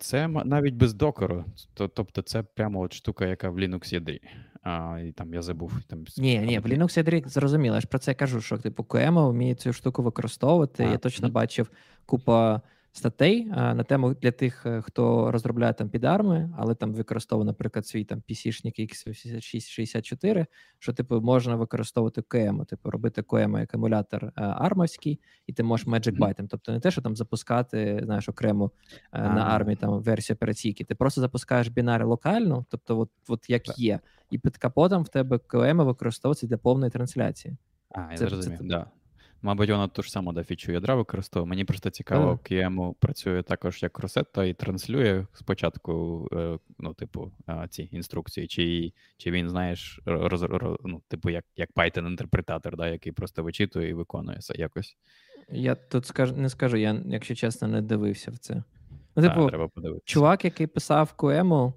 [0.01, 1.45] Це навіть без докеру.
[1.75, 4.21] Тобто, це прямо от штука, яка в Linux ядрі.
[4.63, 5.73] А, і там я забув.
[5.89, 7.75] Там, Ні, ні, в Linux ядрі зрозуміло.
[7.75, 10.85] Я ж про це кажу, що типу QEMO вміє цю штуку використовувати.
[10.85, 11.33] А, Я точно ні.
[11.33, 11.71] бачив
[12.07, 12.61] купа
[12.97, 17.47] статей а, на тему для тих, е, хто розробляє там під арми, але там використовує,
[17.47, 20.47] наприклад, свій там PC-шник x86-64,
[20.79, 25.87] що типу можна використовувати QEMO, типу робити QEMO як емулятор е, армовський, і ти можеш
[25.87, 26.19] Magic.
[26.19, 26.47] Byte.
[26.51, 28.71] Тобто не те, що там запускати, знаєш, окремо
[29.13, 30.85] е, на армії там версію операційки.
[30.85, 33.79] Ти просто запускаєш бінари локально, тобто, от, от як Так.
[33.79, 37.57] є, і під капотом в тебе QEMO використовується для повної трансляції.
[37.91, 38.87] А, я Це- зрозумів, це- да.
[39.45, 41.49] Мабуть, вона ту ж саму да, фічу ядра використовує.
[41.49, 42.41] Мені просто цікаво.
[42.45, 47.33] QEMU працює також як росетта і транслює спочатку, е, ну, типу,
[47.71, 53.13] ці інструкції, чи, чи він, знаєш, роз, роз, ну, типу, як, як Python-інтерпретатор, да, який
[53.13, 54.97] просто вичитує і виконує якось.
[55.49, 58.55] Я тут скажу, не скажу, я, якщо чесно, не дивився в це.
[59.17, 60.05] Ну, Да, типу, треба подивитися.
[60.07, 61.73] чувак, який писав QEMO,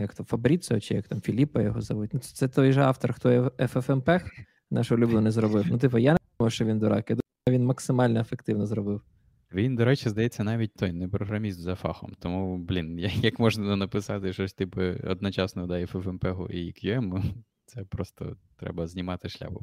[0.00, 2.14] як то Фабріціо, чи як там Філіппа його зовуть.
[2.14, 4.22] Ну, це, той же автор, хто FFmpeg,
[4.70, 5.66] наш улюблений зробив.
[5.70, 6.16] Ну, типу, я
[6.50, 7.10] що він дурак.
[7.10, 9.02] Я думаю, він максимально ефективно зробив.
[9.54, 12.12] Він, до речі, здається, навіть той не програміст за фахом.
[12.18, 17.22] Тому, блін, як можна написати щось типу одночасно да, і FFmpeg і QEMU,
[17.66, 19.60] це просто треба знімати шляпу.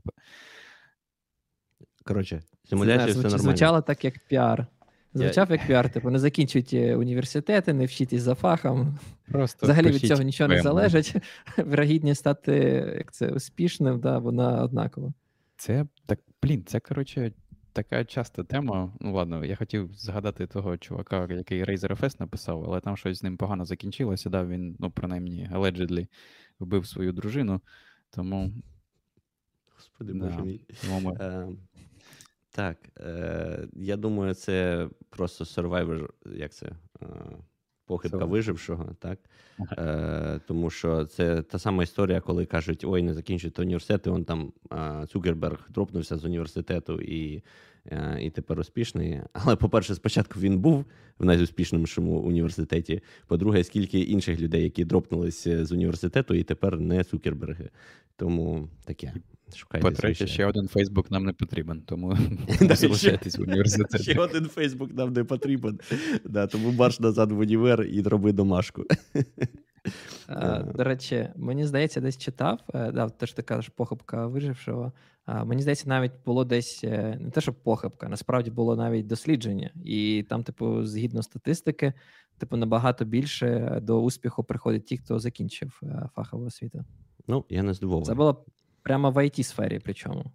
[2.03, 3.37] Коротше, симуляція все нормально.
[3.37, 4.67] звучало так, як піар.
[5.13, 8.99] Звучав як піар, типу, не закінчуйте університети, не вчитесь за фахом.
[9.31, 11.15] Просто Взагалі від цього нічого не залежить.
[11.57, 12.53] Вірогідність стати
[12.97, 15.13] як це, успішним, да, вона однакова.
[15.57, 17.31] Це так, блін, це коротше
[17.73, 18.93] така часта тема.
[18.99, 23.37] Ну ладно, я хотів згадати того чувака, який ReiserFS написав, але там щось з ним
[23.37, 24.29] погано закінчилося.
[24.29, 26.07] Да, він, ну, принаймні, allegedly
[26.59, 27.61] вбив свою дружину.
[28.09, 28.51] Тому,
[29.75, 30.25] Господи, Да.
[30.25, 30.65] боже мій.
[31.19, 31.47] Е,
[32.49, 36.65] так, е, я думаю, це просто survivor, як це?
[37.01, 37.05] Е,
[37.89, 39.19] похибка вижившого, так?
[39.77, 44.25] Е, тому що це та сама історія, коли кажуть, ой, не закінчуйте університет, і он
[44.25, 47.43] там е, Цукерберг дропнувся з університету і,
[47.85, 49.21] е, і тепер успішний.
[49.33, 50.85] Але, по-перше, спочатку він був
[51.19, 53.01] в найуспішнішому університеті.
[53.27, 57.69] По-друге, скільки інших людей, які дропнулися з університету, і тепер не Цукерберги.
[58.15, 59.13] Тому таке.
[59.55, 62.17] Шукайте По-третє, ще один Фейсбук нам не потрібен, тому
[62.75, 65.79] залишайтесь в Ще один Фейсбук нам не потрібен.
[66.25, 68.85] Да, тому марш назад в універ і роби домашку.
[70.75, 74.91] До речі, мені здається, десь читав, е, да, те, що ти кажеш, похибка вижившого.
[75.25, 79.71] А, Мені здається, навіть було десь е, не те, що похибка, насправді було навіть дослідження.
[79.85, 81.93] І там, типу, згідно статистики,
[82.37, 86.85] типу, набагато більше до успіху приходять ті, хто закінчив е, фахову освіту.
[87.27, 88.05] Ну, я не здивований.
[88.05, 88.45] Це було
[88.83, 90.25] прямо в it сфері причому.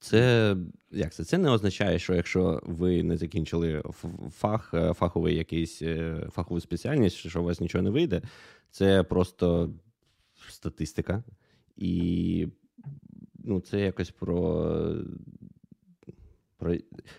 [0.00, 0.56] Це
[0.90, 1.24] як це?
[1.24, 3.82] Це не означає, що якщо ви не закінчили
[4.30, 8.22] фах, е, фаховий якийсь е, фахову спеціальність, що у вас нічого не вийде.
[8.70, 9.70] Це просто
[10.48, 11.24] статистика.
[11.76, 12.46] І
[13.34, 14.64] ну, це якось про.
[16.56, 16.74] про...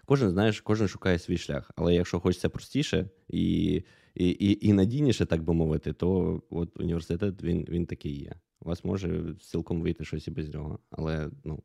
[0.05, 1.71] Кожен, знаєш, кожен шукає свій шлях.
[1.75, 3.83] Але якщо хочеться простіше і
[4.15, 8.35] і, і, і надійніше, так би мовити, то от університет він він такий є.
[8.61, 10.79] У вас може цілком вийти щось і без нього.
[10.89, 11.63] Але ну,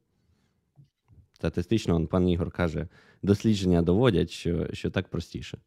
[1.33, 2.89] статистично, пан Ігор каже,
[3.23, 5.59] дослідження доводять, що, що так простіше.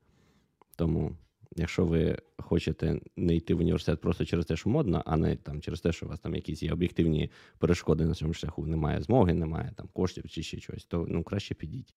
[0.76, 1.18] Тому.
[1.56, 5.62] Якщо ви хочете не йти в університет просто через те, що модно, а не там
[5.62, 9.34] через те, що у вас там якісь є об'єктивні перешкоди на цьому шляху, немає змоги,
[9.34, 11.96] немає там коштів чи ще щось, то ну краще підіть.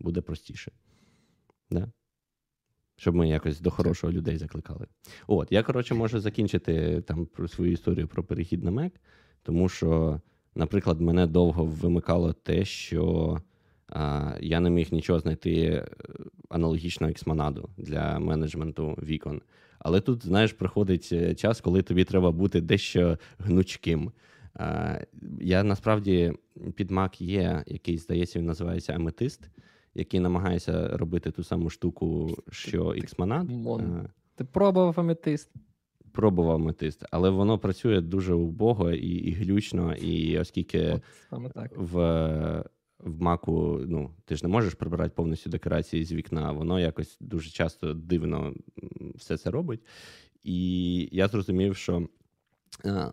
[0.00, 0.72] Буде простіше.
[1.70, 1.92] Да?
[3.00, 4.86] Щоб ми якось до хорошого людей закликали.
[5.26, 8.90] От, я, коротше, можу закінчити там про свою історію про перехід на Mac,
[9.42, 10.20] тому що,
[10.54, 13.36] наприклад, мене довго вимикало те, що
[14.40, 15.86] я не міг нічого знайти е,
[16.48, 19.42] аналогічного ексмонаду для менеджменту вікон.
[19.78, 24.12] Але тут, знаєш, приходить е, час, коли тобі треба бути дещо гнучким.
[25.40, 26.32] Я насправді
[26.74, 29.50] під Mac є який, здається, він називається Аметист,
[29.98, 33.46] який намагається робити ту саму штуку, що Xmonad.
[34.34, 35.50] Ти пробував аметист?
[36.12, 41.72] Пробував аметист, але воно працює дуже убого і і глючно, і оскільки От, саме так.
[41.76, 42.64] в
[42.98, 47.50] в маку, ну, ти ж не можеш прибирати повністю декорації з вікна, воно якось дуже
[47.50, 48.54] часто дивно
[49.14, 49.80] все це робить.
[50.44, 52.08] І я зрозумів, що
[52.84, 53.10] е,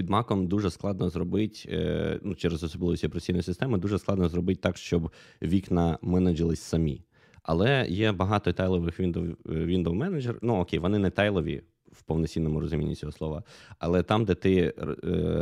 [0.00, 4.76] під маком дуже складно зробити, е, ну, через особливості операційної системи, дуже складно зробити так,
[4.76, 7.02] щоб вікна менеджились самі.
[7.42, 12.94] Але є багато тайлових Windows Windows Manager, Ну окей, вони не тайлові в повноцінному розумінні
[12.94, 13.42] цього слова,
[13.78, 14.72] але там, де ти е,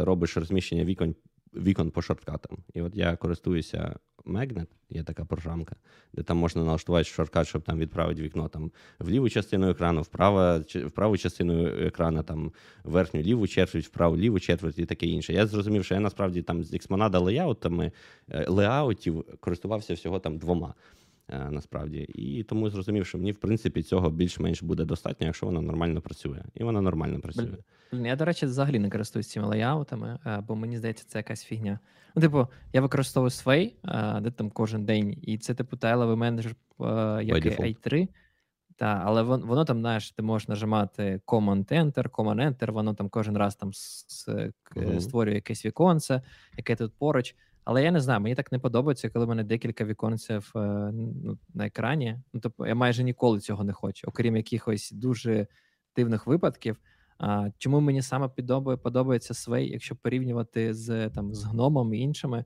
[0.05, 1.15] робиш розміщення вікон
[1.55, 2.59] вікон по шорткатам.
[2.75, 5.77] І от я користуюся Magnet, є така програмка,
[6.13, 10.59] де там можна налаштувати шорткат, щоб там відправити вікно там в ліву частину екрану, вправо,
[10.75, 12.53] в праву частину екрану, там
[12.85, 15.33] верхню ліву четверть, вправу ліву четверть і таке інше.
[15.33, 17.93] Я зрозумів, що я насправді там з Xmonada леяутами
[18.31, 20.75] е, леаутів користувався всього там двома.
[21.33, 21.99] Е, насправді.
[21.99, 26.43] І тому зрозумів, що мені, в принципі, цього більш-менш буде достатньо, якщо воно нормально працює.
[26.55, 27.57] І воно нормально працює.
[27.93, 31.45] Блін, я, до речі, взагалі не користуюсь цими леяутами, е, бо мені здається, це якась
[31.45, 31.79] фігня.
[32.15, 36.57] Ну, типу, я використовую Sway, е, де там кожен день, і це, типу, тайловий менеджер,
[37.23, 38.09] як і i3.
[38.77, 43.57] Та, але воно, воно там, знаєш, ти можеш нажимати Command-Enter, Command-Enter, воно там кожен раз
[43.57, 43.73] там
[45.01, 46.23] створює якесь віконце,
[46.57, 47.37] яке тут поруч.
[47.69, 50.59] Але я не знаю, мені так не подобається, коли в мене декілька віконців е,
[50.93, 52.19] ну, на екрані.
[52.33, 55.47] Ну, тобто я майже ніколи цього не хочу, окрім якихось дуже
[55.97, 56.77] дивних випадків.
[57.19, 62.45] А, Чому мені саме підобає, подобається Sway, якщо порівнювати з там з гномом і іншими,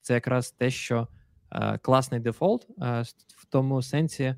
[0.00, 1.08] це якраз те, що
[1.48, 3.02] а, е, класний дефолт а, е,
[3.36, 4.34] в тому сенсі.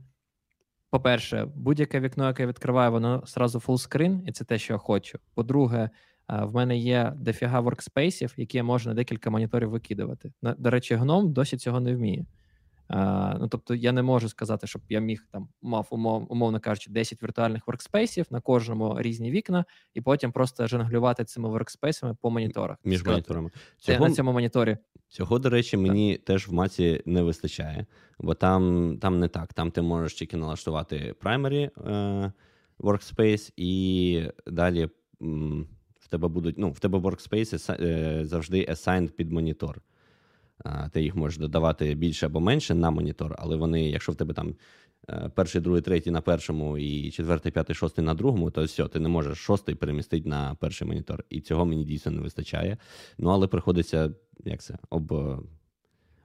[0.90, 5.18] По-перше, будь-яке вікно, яке відкриває, воно зразу фулскрин, і це те, що я хочу.
[5.34, 5.90] По-друге,
[6.40, 10.32] в мене є дофіга воркспейсів, які можна декілька моніторів викидувати.
[10.42, 12.26] До речі, гном досі цього не вміє.
[13.40, 17.22] Ну, Тобто я не можу сказати, щоб я міг там мав умов, умовно кажучи, 10
[17.22, 19.64] віртуальних воркспейсів на кожному різні вікна,
[19.94, 22.76] і потім просто жонглювати цими воркспейсами по моніторах.
[22.84, 23.50] Між Сказати, моніторами.
[23.78, 24.76] Цього, на цьому моніторі.
[25.08, 26.24] Цього, до речі, мені так.
[26.24, 27.86] теж в маці не вистачає,
[28.18, 29.54] бо там там не так.
[29.54, 32.32] Там ти можеш тільки налаштувати primary uh,
[32.78, 34.88] workspace і далі.
[36.12, 39.82] Тебе будуть, ну, в тебе workspace е, завжди assigned під монітор.
[40.92, 44.54] Ти їх можеш додавати більше або менше на монітор, але вони, якщо в тебе там
[45.08, 49.00] е, перший, другий, третій на першому і четвертий, п'ятий, шостий на другому, то все, ти
[49.00, 51.24] не можеш шостий перемістити на перший монітор.
[51.30, 52.76] І цього мені дійсно не вистачає.
[53.18, 55.12] Ну, але приходиться як це, об,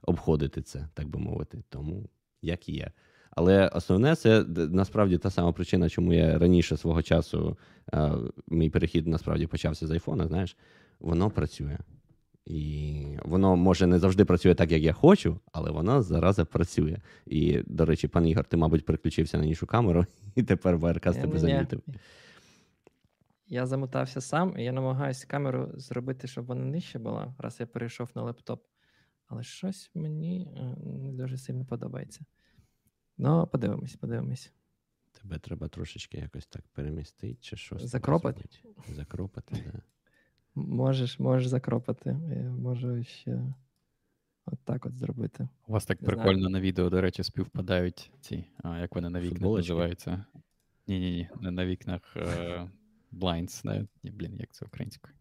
[0.02, 1.62] обходити це, так би мовити.
[1.68, 2.08] Тому
[2.42, 2.92] як і є.
[3.38, 7.56] Але основне це насправді та сама причина, чому я раніше свого часу
[7.94, 8.12] е,
[8.48, 10.26] мій перехід насправді почався з айфона.
[10.26, 10.56] Знаєш,
[11.00, 11.78] воно працює.
[12.46, 16.96] І воно може не завжди працює так, як я хочу, але воно зараза працює.
[17.26, 21.16] І, до речі, пан Ігор, ти, мабуть, переключився на іншу камеру, і тепер ВРК з
[21.16, 21.82] тебе замітив.
[23.46, 28.10] Я замотався сам, і я намагаюся камеру зробити, щоб вона нижче була, раз я перейшов
[28.14, 28.62] на лептоп.
[29.26, 32.20] Але щось мені е, не дуже сильно подобається.
[33.18, 34.52] Ну, подивимось, подивимось.
[35.22, 37.82] Тебе треба трошечки якось так перемістити, чи щось.
[37.82, 38.44] Закропати?
[38.88, 39.72] Закропати, так.
[39.72, 39.82] Да.
[40.54, 42.16] Можеш, можеш закропати.
[42.34, 43.54] Я можу ще
[44.46, 45.48] от так от зробити.
[45.66, 46.52] У вас так Не прикольно знаю.
[46.52, 50.24] на відео, до речі, співпадають ці, а, як вони на вікнах називаються.
[50.86, 52.70] Ні-ні, ні, не на вікнах uh,
[53.12, 55.14] blinds, не, ні, блін, як це українською.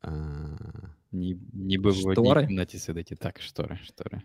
[0.00, 0.10] А,
[1.12, 3.12] Ні, ніби в одній кімнаті сидить.
[3.12, 4.22] І так, штори, штори.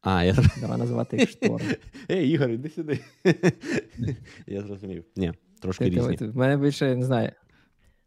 [0.00, 1.64] А, я Давай називати їх штори.
[2.10, 3.00] Ей, Ігор, іди сюди.
[4.46, 5.04] Я зрозумів.
[5.16, 5.32] Ні,
[5.62, 6.16] трошки різні.
[6.16, 7.32] В мене більше не знаю.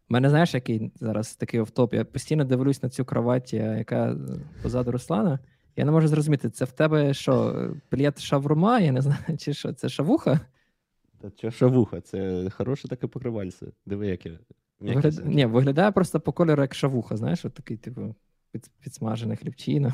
[0.08, 1.94] В мене знаєш, який зараз такий офтоп.
[1.94, 4.16] Я постійно дивлюсь на цю кровать, е, яка
[4.62, 5.38] позаду Руслана.
[5.76, 9.72] Я не можу зрозуміти, це в тебе що, плєт шаврума, я не знаю, чи що,
[9.72, 10.40] це шавуха?
[11.20, 13.66] Та що шавуха, це хороше таке покривальце.
[13.86, 14.38] Диви, яке.
[14.80, 15.26] м'яке Вигляд...
[15.26, 18.14] Ні, виглядає просто по кольору як шавуха, знаєш, от такий, типу,
[18.52, 18.70] під...
[18.80, 19.92] підсмажений хлібчина.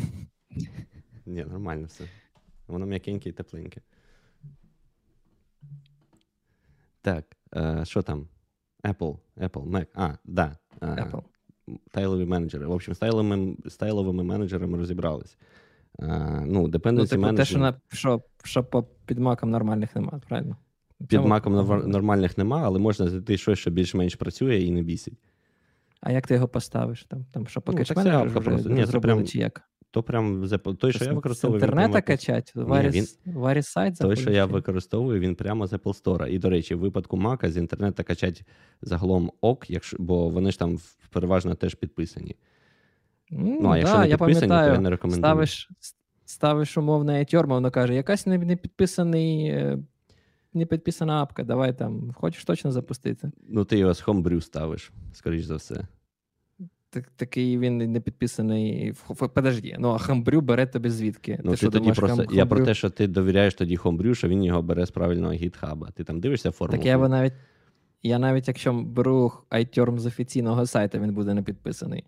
[1.28, 2.04] Ні, нормально все.
[2.66, 3.80] Воно м'якеньке і тепленьке.
[7.02, 7.24] Так,
[7.56, 8.28] е, що там?
[8.84, 9.86] Apple, Apple, Mac.
[9.94, 10.56] А, да.
[10.82, 11.22] е, Apple.
[11.88, 12.66] Стайлові менеджери.
[12.66, 15.38] В общем, стайловими, стайловими менеджерами розібрались.
[16.00, 17.80] Е, ну, dependency Ну, типу, те, що, management на...
[17.92, 20.56] що, що по підмакам нормальних немає, правильно?
[20.98, 24.82] Під цьому- маком нор- нормальних нема, але можна знайти щось, що більш-менш працює і не
[24.82, 25.18] бісить.
[26.00, 27.04] А як ти його поставиш?
[27.04, 28.70] Там, там що, Ну, так це апка просто.
[28.70, 29.62] Ні, це зробили, прям чи як?
[29.90, 30.48] То прям
[30.78, 31.60] той, що я З використовую.
[31.60, 32.52] він інтернета качать?
[32.56, 36.26] Ні, Варіс, варіс сайт Той, що я використовую, він прямо з Apple Store.
[36.26, 38.42] І, до речі, в випадку Mac з інтернету качать
[38.82, 40.78] загалом ок, якщо, бо вони ж там
[41.10, 42.36] переважно теж підписані.
[43.32, 45.20] М, Ну, а якщо да, не я підписані, то я не рекомендую.
[45.22, 45.68] ставиш,
[46.24, 49.78] ставиш умовне тьорма, воно каже, якась не, не підписаний, е,
[50.54, 53.30] не підписана апка, давай там, хочеш точно запустити.
[53.48, 55.86] Ну, ти його з Homebrew ставиш, скоріш за все.
[56.90, 58.94] Так, такий він не підписаний.
[59.34, 61.40] Подожди, ну а хамбрю бере тобі звідки?
[61.44, 62.26] Ну, ти, що, тоді думаєш, просто.
[62.32, 65.90] Я про те, що ти довіряєш тоді Homebrew, що він його бере з правильного гітхаба.
[65.90, 66.78] Ти там дивишся формулу?
[66.78, 67.32] Так я би навіть.
[68.02, 72.04] Я навіть якщо беру iTerm з офіційного сайту, він буде не підписаний.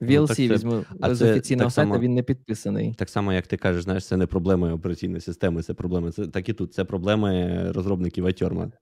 [0.00, 2.94] Ну, VLC це- візьму а з офіційного сайту, само- він не підписаний.
[2.98, 6.12] Так само, як ти кажеш, знаєш, це не проблема операційної системи, це проблема.
[6.12, 6.74] Це так і тут.
[6.74, 8.72] Це проблеми розробників iTerm.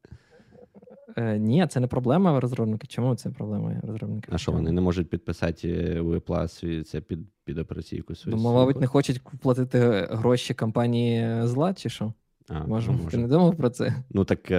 [1.16, 2.86] Е, ні, це не проблема розробника.
[2.86, 4.32] Чому це проблема розробника?
[4.34, 8.36] А що вони не можуть підписати виплат у Apple це під, під операційку свою?
[8.36, 12.12] Ну, мабуть, не хочуть платити гроші компанії зла, чи що?
[12.48, 13.94] А, Можемо, ну, ти не думав про це?
[14.10, 14.52] Ну так.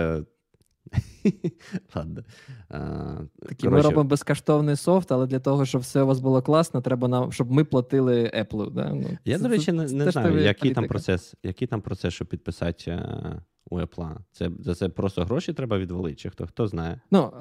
[1.96, 2.24] Ладно.
[2.70, 3.16] А,
[3.48, 7.08] Такі ми робимо безкоштовний софт, але для того, щоб все у вас було класно, треба
[7.08, 8.72] нам, щоб ми платили Apple.
[8.72, 8.94] Да?
[8.94, 12.92] Ну, Я, до речі, не, не знаю, який там процес, який там процес, щоб підписати
[12.92, 14.16] е, у Apple.
[14.32, 17.02] Це, за це просто гроші треба відвалити, чи хто, хто знає.
[17.12, 17.34] Ну,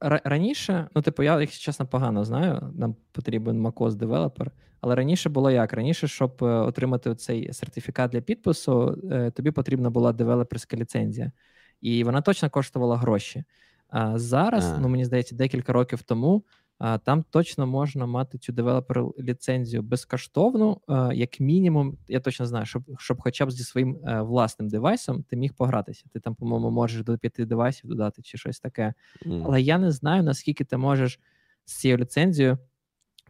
[0.00, 4.50] раніше, ну, типу, я, якщо чесно, погано знаю, нам потрібен macOS девелопер.
[4.80, 5.72] Але раніше було як?
[5.72, 11.32] Раніше, щоб е, отримати цей сертифікат для підпису, е, тобі потрібна була девелоперська ліцензія.
[11.80, 13.44] І вона точно коштувала гроші.
[13.88, 14.78] А зараз, А.
[14.78, 16.44] ну мені здається, декілька років тому.
[16.78, 22.66] а, Там точно можна мати цю девелопер ліцензію безкоштовну, е, як мінімум, я точно знаю,
[22.66, 26.04] щоб, щоб хоча б зі своїм е, власним девайсом ти міг погратися.
[26.12, 28.94] Ти там, по-моєму, можеш до п'яти девайсів додати чи щось таке.
[29.26, 29.42] М.
[29.46, 31.20] Але я не знаю, наскільки ти можеш
[31.64, 32.58] з цією ліцензією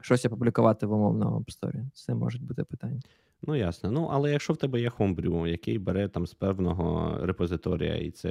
[0.01, 1.83] щось опублікувати в умовному App Store.
[1.95, 3.01] Це можуть бути питання.
[3.47, 3.91] Ну, ясно.
[3.91, 8.31] Ну, але якщо в тебе є Homebrew, який бере там з певного репозиторія, і це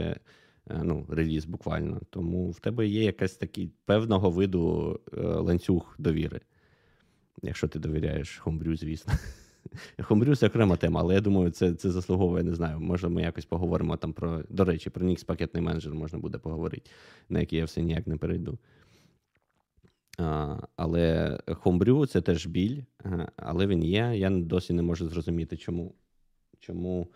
[0.70, 6.42] е, ну, реліз буквально, тому в тебе є якась такий певного виду е, ланцюг довіри.
[7.42, 9.14] Якщо ти довіряєш Homebrew, звісно.
[9.98, 12.80] Homebrew– це окрема тема, але я думаю, це, це заслуговує, не знаю.
[12.80, 14.44] Може, ми якось поговоримо там про.
[14.50, 16.92] До речі, про Nix пакетний менеджер можна буде поговорити,
[17.30, 18.58] на який я все ніяк не перейду.
[20.18, 22.82] А, але Homebrew– це теж біль,
[23.36, 24.12] але він є.
[24.16, 25.96] Я досі не можу зрозуміти, чому.
[26.60, 27.08] Чому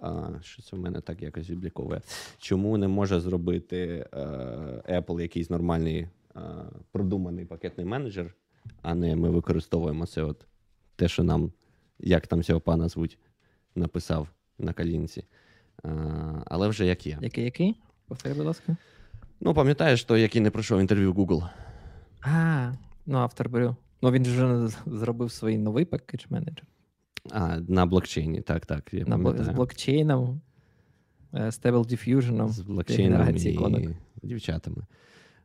[0.00, 2.00] а, що це в мене так якось відбліковує?
[2.38, 4.06] Чому не може зробити
[4.88, 6.08] Apple якийсь нормальний
[6.90, 8.34] продуманий пакетний менеджер,
[8.82, 10.46] а не ми використовуємо це от
[10.96, 11.52] те, що нам,
[11.98, 13.18] як там цього пана звуть,
[13.74, 14.28] написав
[14.58, 15.24] на калінці.
[16.44, 17.18] Але вже як є.
[17.20, 17.76] Який який?
[18.08, 18.76] Повтори, будь ласка.
[19.40, 21.48] Ну, пам'ятаєш той, який не пройшов інтерв'ю в Google?
[22.22, 22.72] А,
[23.06, 23.76] ну автор беру.
[24.02, 26.64] Ну він же вже зробив свій новий пакет менеджер
[27.30, 28.94] А, на блокчейні, так, так.
[28.94, 30.40] Я на, з блокчейном,
[31.34, 32.48] е, Stable Diffusion.
[32.48, 33.82] з блокчейном і іконок.
[34.22, 34.86] дівчатами.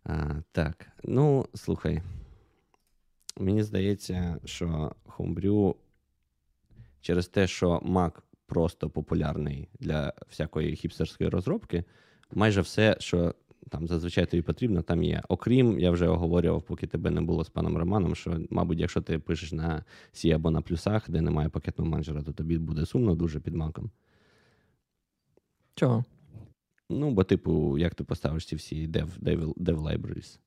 [0.04, 2.02] А, так, ну слухай.
[3.40, 5.76] Мені здається, що Homebrew
[7.02, 8.12] через те, що Mac
[8.46, 11.84] просто популярний для всякої хіпстерської розробки,
[12.32, 13.36] майже все, що
[13.70, 15.24] там зазвичай тобі потрібно, там є.
[15.30, 19.20] Окрім, я вже оговорював, поки тебе не було з паном Романом, що, мабуть, якщо ти
[19.20, 23.40] пишеш на C або на плюсах, де немає пакетного менеджера, то тобі буде сумно дуже
[23.40, 23.92] під маком.
[25.76, 26.04] Чого?
[26.90, 30.40] Ну, бо, типу, як ти поставиш ці всі dev, dev, dev libraries?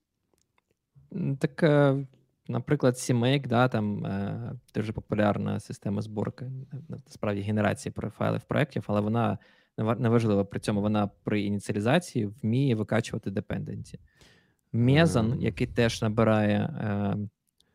[1.39, 2.07] Так, е,
[2.49, 9.01] наприклад, CMake, да, там е, дуже популярна система зборки, е, насправді генерації файлів проєктів, але
[9.01, 9.39] вона
[9.99, 13.99] неважливо при цьому вона при ініціалізації вміє викачувати депенденці.
[14.73, 15.41] Мезон, mm.
[15.41, 17.17] який теж набирає, е,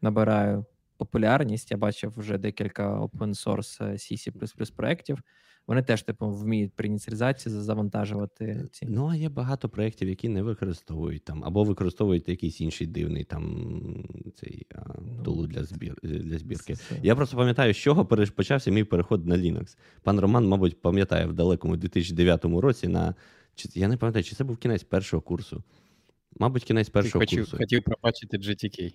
[0.01, 0.63] набирає
[0.97, 1.71] популярність.
[1.71, 5.19] Я бачив вже декілька open source е, C++ проєктів.
[5.67, 8.85] Вони теж, типу, вміють при ініціалізації завантажувати ці.
[8.85, 13.73] Ну, а є багато проєктів, які не використовують там, або використовують якийсь інший дивний там
[14.35, 14.79] цей а,
[15.17, 16.75] Ну, тулу для, збір, для збірки.
[17.03, 19.77] Я просто пам'ятаю, з чого почався мій переход на Linux.
[20.03, 23.15] Пан Роман, мабуть, пам'ятає в далекому 2009 році на.
[23.55, 25.63] Чи, я не пам'ятаю, чи це був кінець першого курсу.
[26.39, 27.57] Мабуть, кінець першого хотів, курсу.
[27.57, 28.93] хотів пропачити GTK.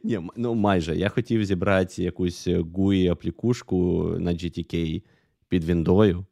[0.04, 0.96] Ні, ну майже.
[0.96, 5.02] Я хотів зібрати якусь GUI аплікушку на GTK
[5.48, 6.26] під Віндою,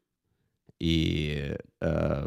[0.79, 1.29] і
[1.83, 2.25] е,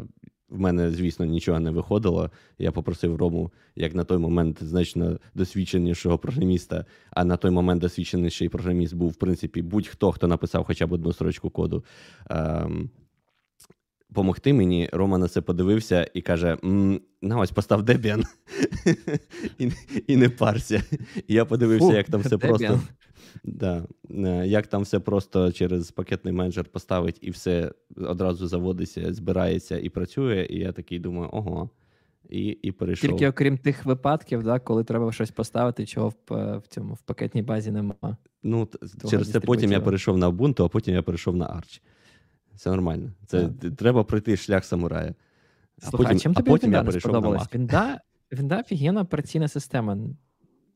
[0.48, 2.30] в мене, звісно, нічого не виходило.
[2.58, 8.48] Я попросив Рому, як на той момент значно досвідченішого програміста, а на той момент досвідченіший
[8.48, 11.84] програміст був, в принципі, будь-хто, хто написав хоча б одну строчку коду.
[12.30, 12.68] Е,
[14.14, 16.56] Помогти мені, Рома на це подивився і каже:
[17.22, 18.24] на ось постав Debian
[19.58, 19.70] і,
[20.06, 20.82] і не парся.
[21.28, 22.48] І я подивився, Фу, як там все Debian.
[22.48, 22.80] просто.
[23.44, 29.78] Да, е, як там все просто через пакетний менеджер поставить, і все одразу заводиться, збирається
[29.78, 30.46] і працює.
[30.50, 31.70] І я такий думаю, ого.
[32.30, 33.10] І, і перейшов.
[33.10, 37.42] Тільки окрім тих випадків, да, коли треба щось поставити, чого в, в цьому в пакетній
[37.42, 38.16] базі немає.
[38.42, 41.80] Ну, того через це потім я перейшов на Ubuntu, а потім я перейшов на Arch.
[42.60, 43.12] Це нормально.
[43.26, 43.76] Це Так.
[43.76, 45.14] треба пройти шлях самурая.
[45.82, 47.54] А Слухай, потім, а чим а тобі потім Вінда я не перейшов на сподобалась?
[47.54, 48.00] Вінда,
[48.32, 49.98] Вінда офігенна операційна система.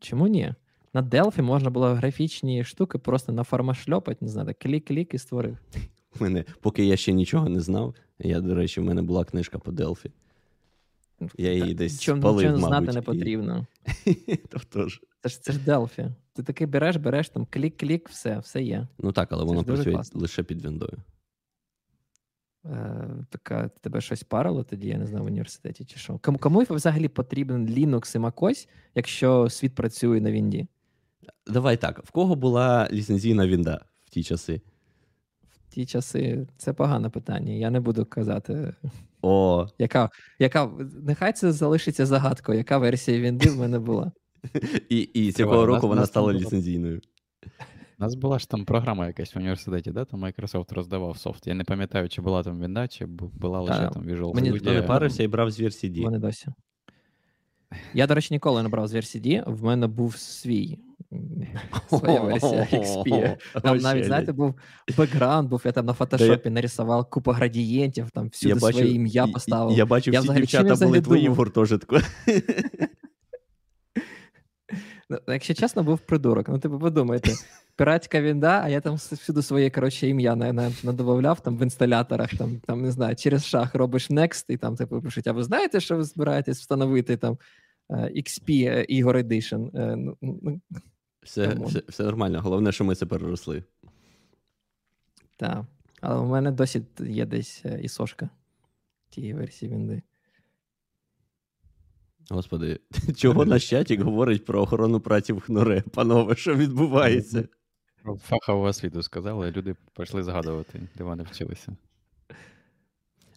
[0.01, 0.55] Чому ні?
[0.95, 5.59] На Delphi можна було графічні штуки просто нафармашльопати, не знаю, клік-клік і створив.
[6.19, 9.59] В мене, поки я ще нічого не знав, я, до речі, в мене була книжка
[9.59, 10.11] по Delphi.
[11.39, 13.67] Я її десь нічого, спалив, нічого знати не потрібно.
[15.23, 16.13] Це ж це ж Delphi.
[16.33, 18.89] Ти такий береш, береш там клік-клік, все, все є.
[18.99, 20.99] Ну так, але воно працює лише під віндою.
[22.67, 26.19] Е, така тебе щось парило тоді, я не знаю, в університеті чи що.
[26.23, 30.67] Кому, кому взагалі потрібен Linux і MacOS, якщо світ працює на Вінді?
[31.47, 34.61] Давай так: в кого була ліцензійна вінда в ті часи?
[35.43, 37.53] В ті часи це погане питання.
[37.53, 38.75] Я не буду казати,
[39.23, 40.71] О, яка, яка
[41.03, 44.13] нехай це залишиться загадкою, яка версія Вінди в мене була.
[44.89, 47.01] і, і з якого року вона стала ліцензійною.
[48.05, 50.05] У нас була ж там програма якась в університеті, да?
[50.05, 51.47] Там Microsoft роздавав софт.
[51.47, 54.53] Я не пам'ятаю, чи була там Вінда, чи була лише Та, там Visual мені Studio.
[54.53, 56.03] Ніхто не парився і брав з версії D.
[56.03, 56.47] Вони досі.
[57.95, 60.79] Я, до речі, ніколи не брав з версії D, в мене був свій.
[61.89, 63.37] Своя версія XP.
[63.63, 64.55] Там навіть, знаєте, був
[64.99, 69.79] бекграунд, був я там на фотошопі нарисував купу градієнтів, там всюди своє ім'я поставив.
[69.79, 71.97] Я бачив, всі я дівчата були твої в гуртожитку.
[75.27, 76.49] Ну, Якщо чесно, був придурок.
[76.49, 77.33] Ну, типу, подумайте,
[77.77, 82.31] піратська вінда, а я там всюди своє коротше ім'я на, на, надобавляв там в інсталяторах,
[82.39, 85.81] там, там не знаю, через шах робиш next, і там типу пишуть, а ви знаєте,
[85.81, 87.39] що ви збираєтесь встановити там
[87.91, 89.81] е, XP е, Igor Edition?
[89.81, 90.61] Е, ну, ну,
[91.23, 92.41] Все, все, все нормально.
[92.41, 93.65] Головне, що ми це переросли.
[95.37, 95.67] та.
[96.01, 98.29] Але у мене досі є десь е, і сошка
[99.11, 100.03] тієї версії вінди.
[102.31, 102.81] Господи,
[103.17, 105.81] чого наш чатік говорить про охорону праці в ХНОРЕ?
[105.81, 107.49] Панове, що відбувається?
[108.03, 111.77] Про фахову освіту сказали, люди почали згадувати, де вони вчилися.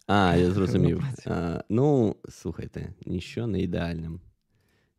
[0.06, 1.04] А, я зрозумів.
[1.26, 4.20] А, ну, слухайте, ніщо не ідеальним.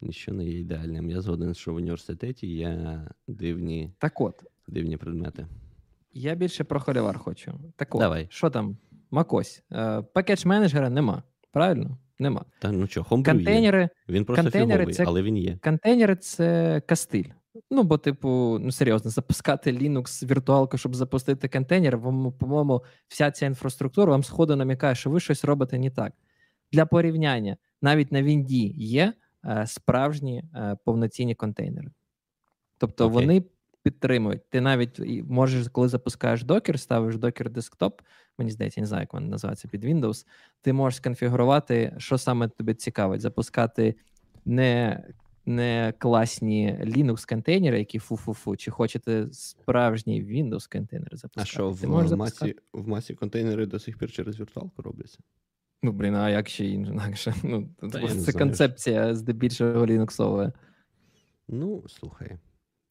[0.02, 1.10] Ніщо не є ідеальним.
[1.10, 5.48] Я згоден, що в університеті є дивні, Так от, дивні предмети.
[6.14, 7.60] я більше про холивар хочу.
[7.76, 8.28] Так от, Давай.
[8.30, 8.78] що там?
[9.12, 9.64] Макось.
[9.72, 11.24] Е, пакетж менеджера нема.
[11.52, 11.98] Правильно?
[12.20, 12.46] Нема.
[12.60, 13.90] Та ну що, хомбрю є.
[14.10, 15.58] Він просто контейнери фіговий, це- але він є.
[15.64, 17.24] контейнери це кастиль.
[17.72, 23.46] Ну, бо, типу, ну серйозно, запускати Linux віртуалку, щоб запустити контейнер, вам, по-моєму, вся ця
[23.46, 26.14] інфраструктура вам сходу намікає, що ви щось робите не так.
[26.72, 29.14] Для порівняння, навіть на Вінді є
[29.46, 31.92] е, справжні е, повноцінні контейнери.
[32.78, 33.14] Тобто Окей.
[33.26, 33.44] вони
[33.84, 34.50] підтримують.
[34.50, 35.00] Ти навіть
[35.30, 38.02] можеш, коли запускаєш докер, ставиш докер десктоп,
[38.38, 40.26] мені здається, я не знаю, як він називається під Windows,
[40.62, 43.96] ти можеш сконфігурувати, що саме тобі цікавить, запускати
[44.46, 45.04] не
[45.46, 52.18] не класні Linux контейнери, які фу-фу-фу, чи хочете справжній Windows контейнер А що, в можеш
[52.18, 55.20] масі, в масі контейнери до сих пір через віртуалку робляться?
[55.84, 57.34] Ну, блін, а як ще інакше?
[57.44, 60.54] Ну, Та це концепція здебільшого лінуксова.
[61.48, 62.38] Ну, слухай.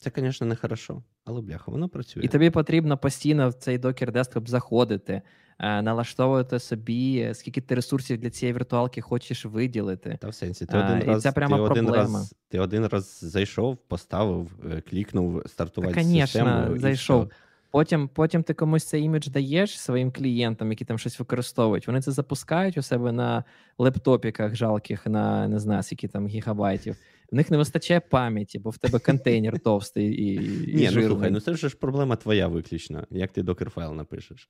[0.00, 2.22] Це, звісно, не хорошо, але бляха, воно працює.
[2.24, 5.22] І тобі потрібно постійно в цей докер десктоп заходити,
[5.58, 10.18] е, налаштовувати собі, е, скільки ти ресурсів для цієї віртуалки хочеш виділити.
[10.20, 12.18] Та в сенсі, ти А, один і раз, це прямо ти один проблема.
[12.18, 16.78] раз, ти один раз зайшов, поставив, е, клікнув, стартувати Та, конечно, систему.
[16.78, 17.24] зайшов.
[17.24, 17.34] все.
[17.70, 21.86] Потім потім ти комусь цей імідж даєш своїм клієнтам, які там щось використовують.
[21.86, 23.44] Вони це запускають у себе на
[23.78, 26.96] лептопіках жалких на не знаю, скільки там гігабайтів.
[27.32, 30.34] В них не вистачає пам'яті, бо в тебе контейнер товстий і.
[30.34, 31.04] і Ні, жирний.
[31.04, 33.06] ну слухай, ну це вже ж проблема твоя виключно.
[33.10, 34.48] Як ти докер-файл напишеш?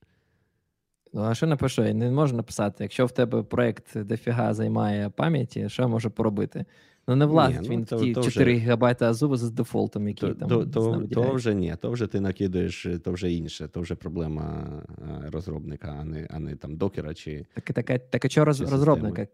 [1.13, 1.85] Ну, а що напишу?
[1.85, 2.85] Я не можу написати.
[2.85, 6.65] Якщо в тебе проект дофіга займає пам'яті, що я можу поробити?
[7.09, 9.51] Ну, не влазить Ні, ну, він то- в ті то 4 вже- гігабайти Азуви з
[9.51, 13.33] дефолтом, які То, там то, то, то вже ні, то вже ти накидаєш, то вже
[13.33, 14.67] інше, то вже проблема
[14.99, 17.47] е, розробника, а не, а не там докера чи.
[17.55, 19.27] Так, так, так а чого роз, розробника?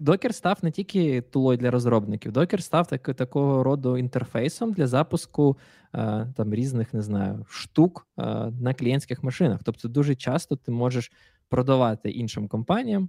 [0.00, 5.56] Докер став не тільки тулою для розробників, докер став так, такого роду інтерфейсом для запуску
[5.94, 8.22] е, там різних, не знаю, штук е,
[8.60, 9.60] на клієнтських машинах.
[9.64, 11.12] Тобто, дуже часто ти можеш
[11.48, 13.08] продавати іншим компаніям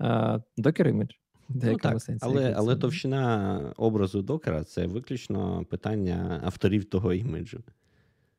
[0.00, 1.10] е, докер імідж.
[1.48, 2.26] В Ну, так, сенсі.
[2.26, 7.58] але, але це- товщина образу докера це виключно питання авторів того іміджу.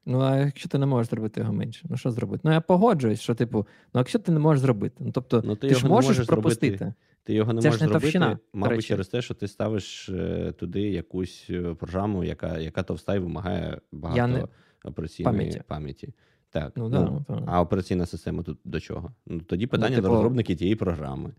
[0.05, 2.41] Ну, а якщо ти не можеш зробити його менше, ну що зробити?
[2.45, 5.68] Ну я погоджуюсь, що типу, ну якщо ти не можеш зробити, ну тобто Ну, ти
[5.70, 6.78] ти, ж можеш можеш пропустити.
[6.78, 6.93] зробити.
[7.24, 8.88] Ти його не Це можеш не зробити, товщина, мабуть, речі.
[8.88, 13.78] через те, що ти ставиш е, туди якусь е, програму, яка, яка товста і вимагає
[13.91, 14.47] багато не-
[14.84, 15.62] операційної пам'яті.
[15.68, 16.14] пам'яті.
[16.49, 19.12] Так, Ну, ну, да, то- а операційна система тут до чого?
[19.28, 21.32] Ну тоді питання типу- до розробників тієї програми.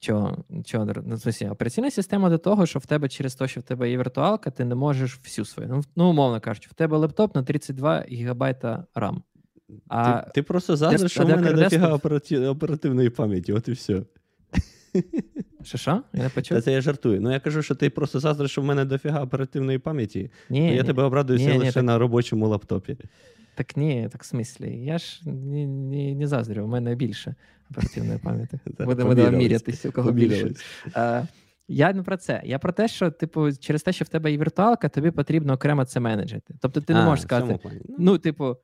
[0.00, 3.62] Чого, чого ну, в операційна система до того, що в тебе через те, що в
[3.62, 5.68] тебе є віртуалка, ти не можеш всю свою.
[5.68, 9.16] Ну, ну умовно кажучи, в тебе лептоп на 32 гігабайта RAM.
[9.88, 12.00] А ти, ти просто заздриш, що в мене дофіга
[12.50, 14.02] оперативної пам'яті, от і все.
[15.62, 16.02] що що?
[16.12, 16.58] Я не почув?
[16.58, 17.20] Та це я жартую.
[17.20, 20.30] Ну я кажу, що ти просто заздриш, що в мене дофіга оперативної пам'яті.
[20.50, 20.86] Ні, то я ні.
[20.86, 22.96] тебе обрадуюся Ні, ні, лише так- на робочому лаптопі.
[23.54, 24.84] Так ні, так в смислі.
[24.84, 27.34] Я ж не, заздрю, у мене більше
[27.70, 28.58] оперативної пам'яті.
[28.84, 30.54] Будемо мірятися, у кого більше.
[31.68, 32.42] Я не про це.
[32.44, 35.84] Я про те, що, типу, через те, що в тебе є віртуалка, тобі потрібно окремо
[35.84, 36.54] це менеджити.
[36.60, 37.58] Тобто ти не можеш сказати.
[37.88, 38.56] Ну, ну, типу,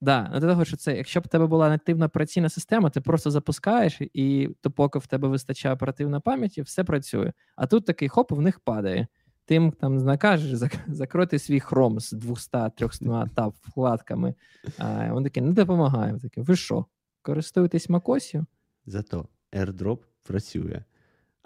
[0.00, 3.00] да, ну, до того, що це, якщо б в тебе була нативна операційна система, ти
[3.00, 7.32] просто запускаєш, і то поки в тебе вистачає оперативної пам'яті, все працює.
[7.56, 9.06] А тут такий хоп, в них падає.
[9.44, 14.34] Ти їм там накажеш, зак- закройте свій хром з 200-300 таб вкладками.
[14.78, 16.12] А він такий, не допомагає.
[16.12, 16.84] Він такий, ви що,
[17.28, 18.46] користуєтесь Макосію?
[18.86, 20.82] Зато AirDrop працює.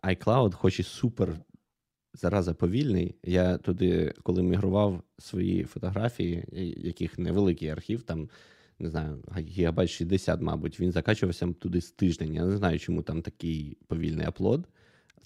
[0.02, 1.36] iCloud, хоч і супер
[2.14, 3.14] зараза повільний.
[3.22, 6.44] Я туди, коли мігрував свої фотографії,
[6.76, 8.28] яких невеликий архів, там,
[8.78, 12.34] не знаю, гігабайт 60, мабуть, він закачувався туди з тиждень.
[12.34, 14.68] Я не знаю, чому там такий повільний аплод.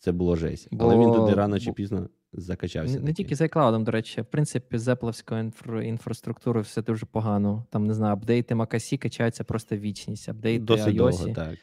[0.00, 0.68] Це було жесть.
[0.78, 2.94] Але Бо- він туди рано чи пізно закачався.
[2.98, 7.06] Не, не тільки з iCloud, до речі, в принципі, з Apple інфра- інфраструктурою все дуже
[7.06, 7.64] погано.
[7.70, 10.96] Там не знаю, апдейти MacOS качаються просто вічність, апдейти Досить iOS.
[10.96, 11.58] довго, так.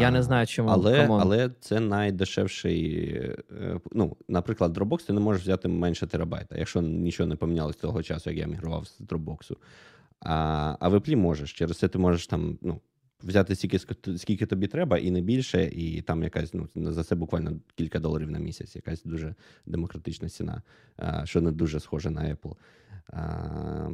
[0.00, 0.68] Я не знаю, чому.
[0.68, 3.06] Але, але це найдешевший.
[3.52, 7.78] е, Ну, наприклад, Dropbox ти не можеш взяти менше терабайта, якщо нічого не помінялось з
[7.78, 9.52] того часу, як я мігрував з Dropbox.
[10.20, 11.52] А, а в Apple можеш.
[11.52, 12.80] Через це ти можеш там ну,
[13.24, 13.78] взяти стільки,
[14.16, 18.30] скільки тобі треба, і не більше, і там якась ну, за це буквально кілька доларів
[18.30, 19.34] на місяць, якась дуже
[19.66, 20.62] демократична ціна,
[21.24, 22.56] що не дуже схоже на Apple.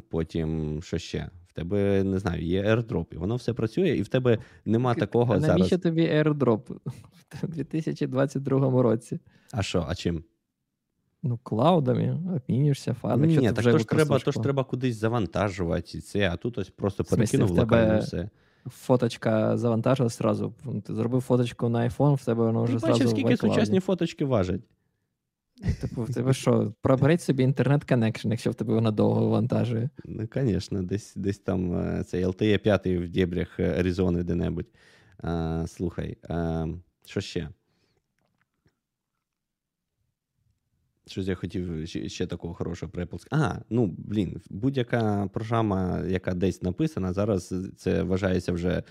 [0.09, 1.31] Потім що ще?
[1.49, 5.35] В тебе не знаю, є AirDrop, і воно все працює, і в тебе нема такого
[5.35, 5.83] а навіщо зараз.
[5.83, 6.77] тобі AirDrop
[7.43, 9.21] в 2022 році?
[9.53, 10.25] А що, а чим?
[11.23, 13.27] Ну, клаудами, обмінюєшся файлами.
[13.27, 17.05] Ні, так то ж треба, то ж треба кудись завантажувати це, а тут ось просто
[17.05, 18.31] перекинув тебе локально все.
[18.67, 20.55] Фоточка завантажилась зразу.
[20.87, 23.81] Ти зробив фоточку на iPhone, в тебе воно вже Ти зразу бачив, в скільки сучасні
[23.81, 24.61] фоточки важать.
[25.81, 29.91] Типу, в тебе що, проведіть собі інтернет connection, якщо в тебе вона довго вантажує.
[30.05, 34.67] Ну, звісно, десь, десь там цей LTE 5 в дебрях е, Аризони де-небудь.
[35.19, 36.67] А, слухай, а,
[37.05, 37.49] що ще?
[41.11, 43.27] Щось я хотів ще, такого хорошого про Apple.
[43.31, 48.83] А, ну блін, будь-яка програма, яка десь написана, зараз це вважається вже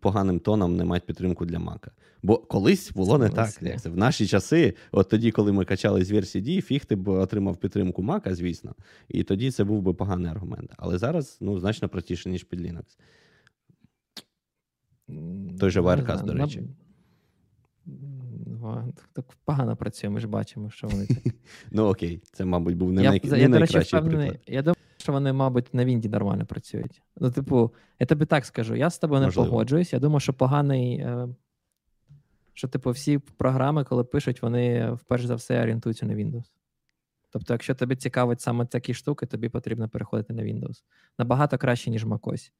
[0.00, 1.90] поганим тоном не мати підтримку для Мака.
[2.22, 3.62] Бо колись було не так.
[3.62, 3.88] Як це.
[3.88, 7.56] В наші часи, от тоді, коли ми качали з версії D, фіг ти б отримав
[7.56, 8.74] підтримку Мака, звісно.
[9.08, 10.72] І тоді це був би поганий аргумент.
[10.76, 12.98] Але зараз ну, значно простіше, ніж під Linux.
[15.58, 16.62] Той же Wirecast, до речі.
[19.12, 21.18] Так погано працює, ми ж бачимо, що вони так.
[21.70, 23.20] Ну окей, це, мабуть, був не, я, най...
[23.24, 24.38] я, не до найкращий приклад.
[24.46, 27.02] я думаю, що вони, мабуть, на Вінді нормально працюють.
[27.16, 29.50] Ну, типу, я тобі так скажу, я з тобою не Можливо.
[29.50, 29.92] погоджуюсь.
[29.92, 30.96] Я думаю, що поганий.
[30.96, 31.28] е,
[32.54, 36.44] Що, типу, всі програми, коли пишуть, вони вперше за все орієнтуються на Windows.
[37.30, 40.82] Тобто, якщо тобі цікавить саме такі штуки, тобі потрібно переходити на Windows.
[41.18, 42.50] Набагато краще, ніж macOS.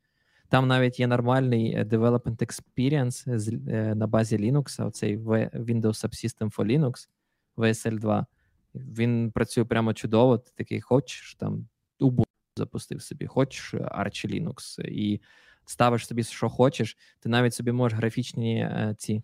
[0.49, 6.55] Там навіть є нормальний е, development experience з, е, на базі Linux, оцей Windows Subsystem
[6.55, 7.09] for Linux,
[7.57, 8.27] VSL 2.
[8.75, 10.39] Він працює прямо чудово.
[10.39, 11.69] Ти такий хочеш там
[12.01, 12.27] Ubuntu
[12.57, 15.21] запустив собі, хочеш Arch Linux, і
[15.65, 19.23] ставиш собі, що хочеш, ти навіть собі можеш графічні е, ці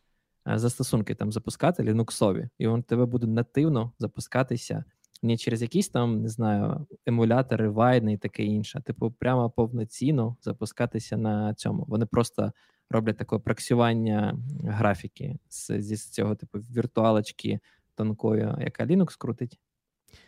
[0.49, 4.85] е, застосунки там запускати, лінуксові, і він тебе буде нативно запускатися
[5.23, 8.83] не через якісь там, не знаю, емулятори, вайни і таке інше.
[8.87, 11.85] Типу, прямо повноцінно запускатися на цьому.
[11.89, 12.53] Вони просто
[12.91, 17.61] роблять таке проксювання графіки з, зі цього, типу, віртуалочки
[17.95, 19.59] тонкою, яка Linux крутить.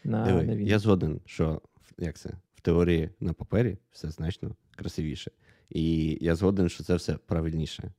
[0.05, 1.63] на, Диви, на Я згоден, що
[1.99, 5.31] як це, в теорії на папері все значно красивіше.
[5.71, 7.93] І я згоден, що це все правильніше.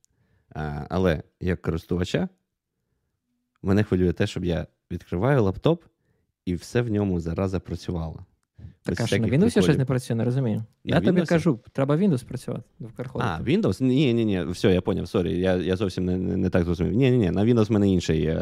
[0.50, 2.28] А, Але як користувача,
[3.62, 5.84] мене хвилює те, щоб я відкриваю лаптоп,
[6.44, 8.26] і все в ньому зразу працювало.
[8.82, 10.64] Так, а що на Windows щось не працює, не розумію.
[10.84, 12.64] На я тобі кажу, треба Windows працювати.
[13.14, 13.82] А, Windows?
[13.82, 16.92] Ні, ні, ні, все, я поняв, сорі, я я зовсім не не, не так зрозумів.
[16.92, 18.34] Ні, ні, ні, на Windows в мене інший е,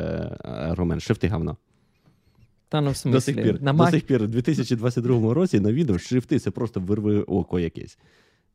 [0.42, 1.02] аргумент.
[1.02, 1.56] Шрифти говно.
[2.68, 3.90] Та ну в смислі, До сих пір, на до Mac...
[3.90, 7.98] сих пір, у 2022 році на Windows шрифти це просто вирви око якесь.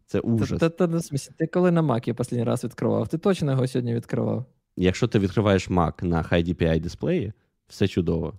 [0.06, 0.60] Це ужас.
[0.60, 3.08] Та, та, та, в смислі, ти коли на Mac я останній раз відкривав?
[3.08, 4.46] Ти точно його сьогодні відкривав?
[4.78, 7.34] Якщо ти відкриваєш Mac на High DPI дисплеї,
[7.68, 8.34] все чудово.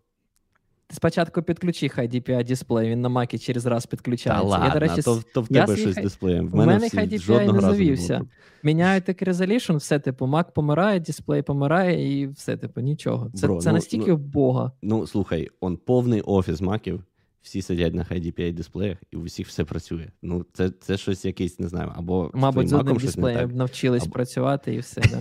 [0.89, 4.43] Ти спочатку підключи High DPI дисплей, він на Mac через раз підключається.
[4.43, 6.49] Та ладно, я, до речі, то, то в тебе щось з дисплеєм.
[6.49, 8.22] В мене, мене всі, High DPI не завівся.
[8.62, 13.30] міняють так resolution, все, типу, Mac помирає, дисплей помирає, і все, типу, нічого.
[13.34, 14.72] Це, Бро, це ну, настільки ну, Бога.
[14.82, 17.05] Ну, слухай, он повний офіс маків,
[17.43, 20.09] всі сидять на High DPI дисплеях, і у всіх все працює.
[20.22, 24.74] Ну, це, це щось якесь, не знаю, або Мабуть, з одним дисплеєм навчились Або- працювати
[24.74, 25.01] і все.
[25.01, 25.20] Да.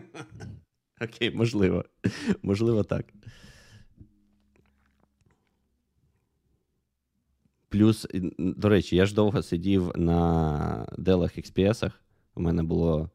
[1.04, 1.84] Окей, можливо.
[2.42, 3.04] Можливо, так.
[7.74, 8.06] Плюс,
[8.38, 11.90] до речі, я ж довго сидів на Dell XPS.
[12.34, 13.10] У мене було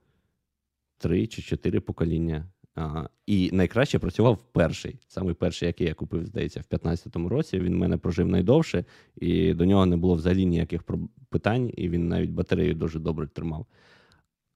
[0.97, 2.47] три чи чотири покоління.
[2.75, 4.99] А, і найкраще працював перший.
[5.07, 7.59] Самий перший, який я купив, здається, в 15-му році.
[7.59, 8.85] Він в мене прожив найдовше,
[9.15, 10.83] і до нього не було взагалі ніяких
[11.29, 13.65] питань, і він навіть батарею дуже добре тримав.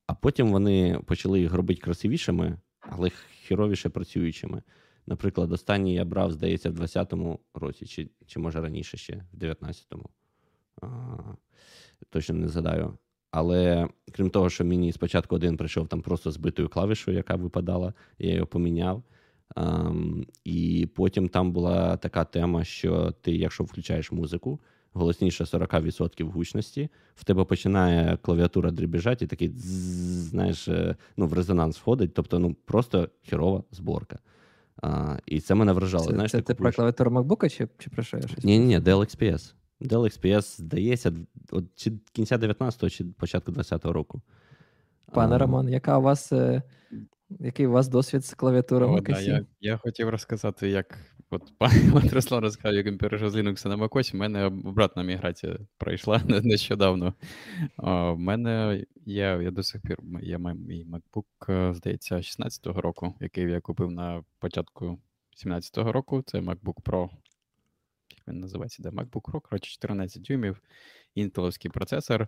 [0.07, 4.61] А потім вони почали їх робити красивішими, але хіровіше працюючими.
[5.07, 10.09] Наприклад, останній я брав, здається, в 20-му році, чи, чи може раніше ще, в 19-му.
[10.81, 10.87] А,
[12.09, 12.97] точно не згадаю.
[13.31, 18.33] Але крім того, що мені спочатку один прийшов там просто збитою клавішою, яка випадала, я
[18.33, 19.03] його поміняв.
[19.55, 24.59] Ам, і потім там була така тема, що ти, якщо включаєш музику,
[24.93, 31.77] голосніше 40% гучності, в тебе починає клавіатура дрібіжати, і такий знаєш, е, ну, в резонанс
[31.77, 34.19] входить, тобто ну, просто херова зборка.
[34.83, 36.05] А, і це мене вражало.
[36.05, 38.43] Це, знаєш, це ти про клавіатуру MacBook чи, чи про що я щось?
[38.43, 39.53] Ні, ні, ні, Dell XPS.
[39.81, 41.13] Dell XPS, здається,
[41.51, 44.21] от чи кінця 19-го, чи початку 20-го року.
[45.13, 46.61] Пане А, Роман, яка у вас, е,
[47.39, 50.97] який у вас досвід з клавіатурами О, да, я, я хотів розказати, як
[51.29, 54.15] от пан Руслан розказав, як він перейшов з Linux на macOS.
[54.15, 57.13] У мене обратна міграція пройшла не- нещодавно.
[57.77, 63.15] У мене є, я до сих пір я маю мій MacBook, е, здається, 16-го року,
[63.19, 64.99] який я купив на початку
[65.45, 66.23] 17-го року.
[66.25, 67.09] Це MacBook Pro.
[68.17, 68.83] Як він називається?
[68.83, 70.61] Де MacBook Pro, коротше, 14 дюймів,
[71.15, 72.27] інтеловський процесор,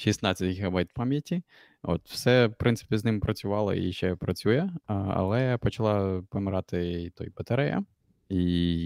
[0.00, 1.42] 16 ГБ пам'яті.
[1.82, 7.32] От, все, в принципі, з ним працювало і ще працює, але почала помирати і той
[7.36, 7.84] батарея.
[8.28, 8.42] І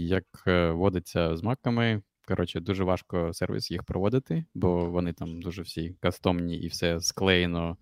[0.07, 5.61] як е, водиться з маками, коротше, дуже важко сервіс їх проводити, бо вони там дуже
[5.61, 7.77] всі кастомні і все склеєно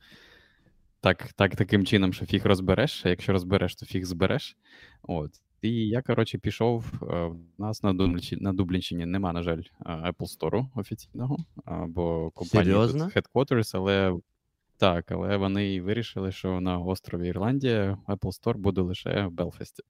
[1.01, 4.57] так, так, таким чином, що фіг розбереш, а якщо розбереш, то фіг збереш.
[5.01, 5.31] От.
[5.63, 6.85] І я, коротше, пішов.
[7.01, 11.37] е, В нас на Дублінщині, на Дублінщині нема, на жаль, е, Apple Store офіційного,
[11.87, 14.19] бо компанія тут headquarters, але
[14.77, 19.83] так, але вони вирішили, що на острові Ірландія Apple Store буде лише в Белфасті.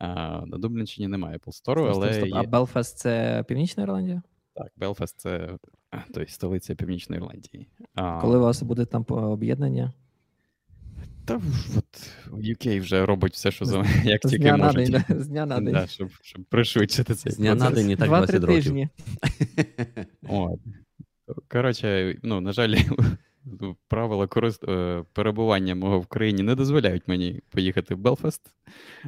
[0.00, 2.28] На Дублінщині немає Apple Store, Стоп, але стоп.
[2.32, 2.42] А.
[2.42, 4.22] Белфаст це Північна Ірландія?
[4.54, 5.58] так, Белфаст це
[5.90, 7.68] тобто, столиця Північної Ірландії.
[8.20, 9.92] Коли у вас буде там об'єднання?
[11.24, 14.90] Та в- от UK вже робить все, що за як З тільки дня на можуть.
[14.90, 15.72] день, з дня на день.
[15.74, 17.82] Да, щоб, щоб пришвидшити цей З дня на процес.
[17.82, 18.64] день і так Два-три 20 років.
[18.64, 18.88] тижні.
[20.28, 20.60] От.
[21.48, 22.74] Коротше, ну, на жаль,
[23.88, 24.64] правила корист...
[24.68, 28.42] е, перебування мого в країні не дозволяють мені поїхати в Белфаст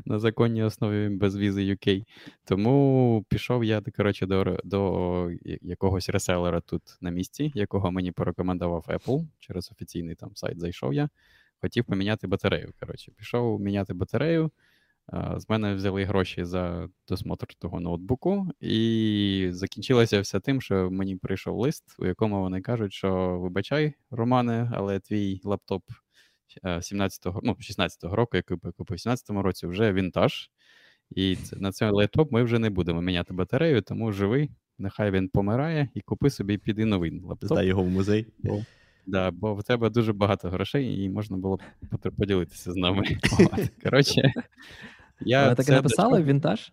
[0.05, 2.05] на законній основі без візи UK.
[2.45, 5.31] Тому пішов я, коротше, до, до
[5.63, 9.27] якогось реселера тут на місці, якого мені порекомендував Apple.
[9.41, 11.09] Через офіційний там сайт зайшов я.
[11.65, 12.73] Хотів поміняти батарею.
[12.81, 14.51] Коротше, пішов міняти батарею.
[15.37, 21.59] З мене взяли гроші за досмотр того ноутбуку, і закінчилося все тим, що мені прийшов
[21.59, 25.83] лист, у якому вони кажуть, що вибачай, Романе, але твій лаптоп
[26.63, 30.51] е, 17-го, ну, 16-го року, який я купив в 17-му році, вже вінтаж.
[31.11, 34.49] І на цей лаптоп ми вже не будемо міняти батарею, тому живи,
[34.79, 37.49] нехай він помирає і купи собі піди новий лаптоп.
[37.49, 38.27] Здай його в музей.
[39.07, 41.59] Да, бо в тебе дуже багато грошей, і можна було
[42.19, 43.05] поділитися з нами.
[43.83, 44.33] Коротше,
[45.21, 46.73] я Вона так і написала в вінтаж?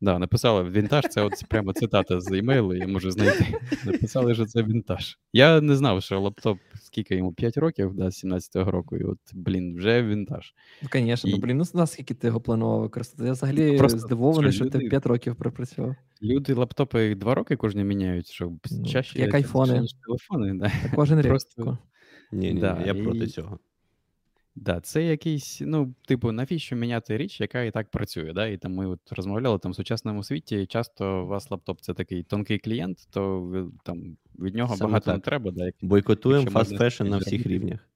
[0.00, 3.46] Да, написали вінтаж, це от прямо цитата з емейлу, я можу знайти.
[3.86, 5.18] Написали, що це вінтаж.
[5.32, 9.76] Я не знав, що лаптоп, скільки йому 5 років, да, 17-го року, і от, блін,
[9.76, 10.54] вже вінтаж.
[10.82, 11.34] Ну, звісно, і...
[11.34, 13.24] ну блін, ну наскільки ти його планував використати?
[13.24, 14.78] Я взагалі ну, Просто здивований, що, люди...
[14.78, 15.96] ти 5 років пропрацював.
[16.22, 19.84] Люди лаптопи 2 роки кожні міняють, що ну, чаще як айфони.
[20.06, 20.54] телефони.
[20.54, 20.72] Да.
[20.94, 21.28] Кожен рік.
[21.28, 21.78] Просто...
[22.32, 23.02] Ні, ні, да, я і...
[23.02, 23.58] проти цього.
[24.60, 28.32] Да, це якийсь, ну, типу, навіщо міняти річ, яка і так працює.
[28.32, 28.46] Да?
[28.46, 30.66] І там ми от розмовляли там в сучасному світі.
[30.66, 35.14] Часто у вас лаптоп це такий тонкий клієнт, то там від нього Саме багато так.
[35.14, 35.50] не треба.
[35.50, 35.70] Да?
[35.80, 37.88] Бойкотуємо fast fashion на всіх рівнях.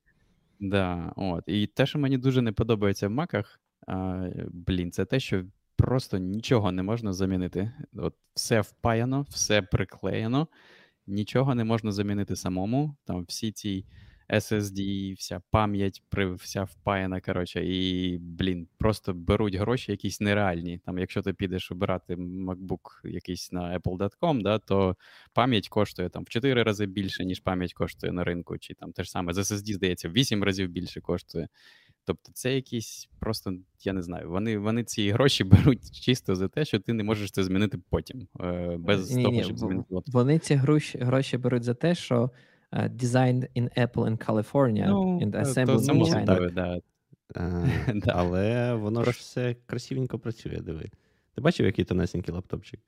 [0.61, 1.45] Да, от.
[1.47, 5.45] І те, що мені дуже не подобається в маках, а, блін, це те, що
[5.77, 7.73] просто нічого не можна замінити.
[7.95, 10.49] От Все впаяно, все приклеєно,
[11.07, 12.97] нічого не можна замінити самому.
[13.05, 13.85] Там всі ці.
[14.31, 16.03] SSD, вся пам'ять
[16.37, 17.21] вся впаяна.
[17.21, 20.79] Коротше, і, блін, просто беруть гроші якісь нереальні.
[20.79, 24.97] Там, Якщо ти підеш обирати MacBook якийсь на Apple.com, да, то
[25.33, 29.05] пам'ять коштує там в 4 рази більше, ніж пам'ять коштує на ринку, чи там те
[29.05, 31.49] ж саме з SSD, здається, в 8 разів більше коштує.
[32.05, 33.55] Тобто, це якісь просто,
[33.85, 37.31] я не знаю, вони вони ці гроші беруть чисто за те, що ти не можеш
[37.31, 38.29] це змінити потім.
[38.41, 39.87] Е, без ні, того, щоб змінити.
[40.07, 42.31] Вони ці гроші, гроші беруть за те, що
[42.73, 46.51] uh, designed in Apple in California ну, and assembled in China.
[46.51, 46.79] Да.
[47.35, 47.67] А,
[48.07, 50.91] але воно ж все красивенько працює, диви.
[51.35, 52.81] Ти бачив, який тонесенький лаптопчик?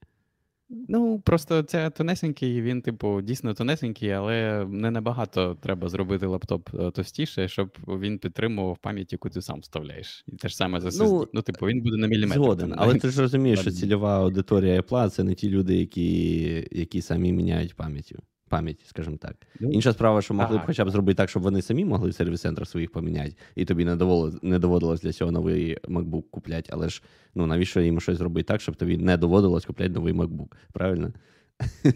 [0.68, 6.90] Ну, просто це тонесенький, він, типу, дійсно тонесенький, але не набагато треба зробити лаптоп е,
[6.90, 10.24] товстіше, щоб він підтримував пам'ять, яку ти сам вставляєш.
[10.28, 12.34] І те ж саме за Ну, ну, типу, він буде на міліметр.
[12.34, 17.02] Згоден, але ти ж розумієш, що цільова аудиторія Apple— це не ті люди, які які
[17.02, 18.18] самі міняють пам'яттю
[18.56, 19.36] пам'ять, скажімо так.
[19.60, 20.64] Ну, Інша справа, що могли ага.
[20.64, 23.64] б хоча б зробити так, щоб вони самі могли в сервіс центрах своїх поміняти, і
[23.64, 26.70] тобі не доводилось, не доводилось для цього новий MacBook купляти.
[26.72, 27.02] Але ж
[27.34, 30.52] ну навіщо їм щось зробити так, щоб тобі не доводилось купляти новий MacBook?
[30.72, 31.12] Правильно?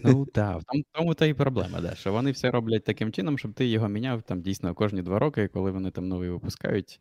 [0.03, 3.37] Ну так, в тому, тому та і проблема, да, що вони все роблять таким чином,
[3.37, 6.99] щоб ти його міняв там дійсно кожні два роки, коли вони там новий випускають.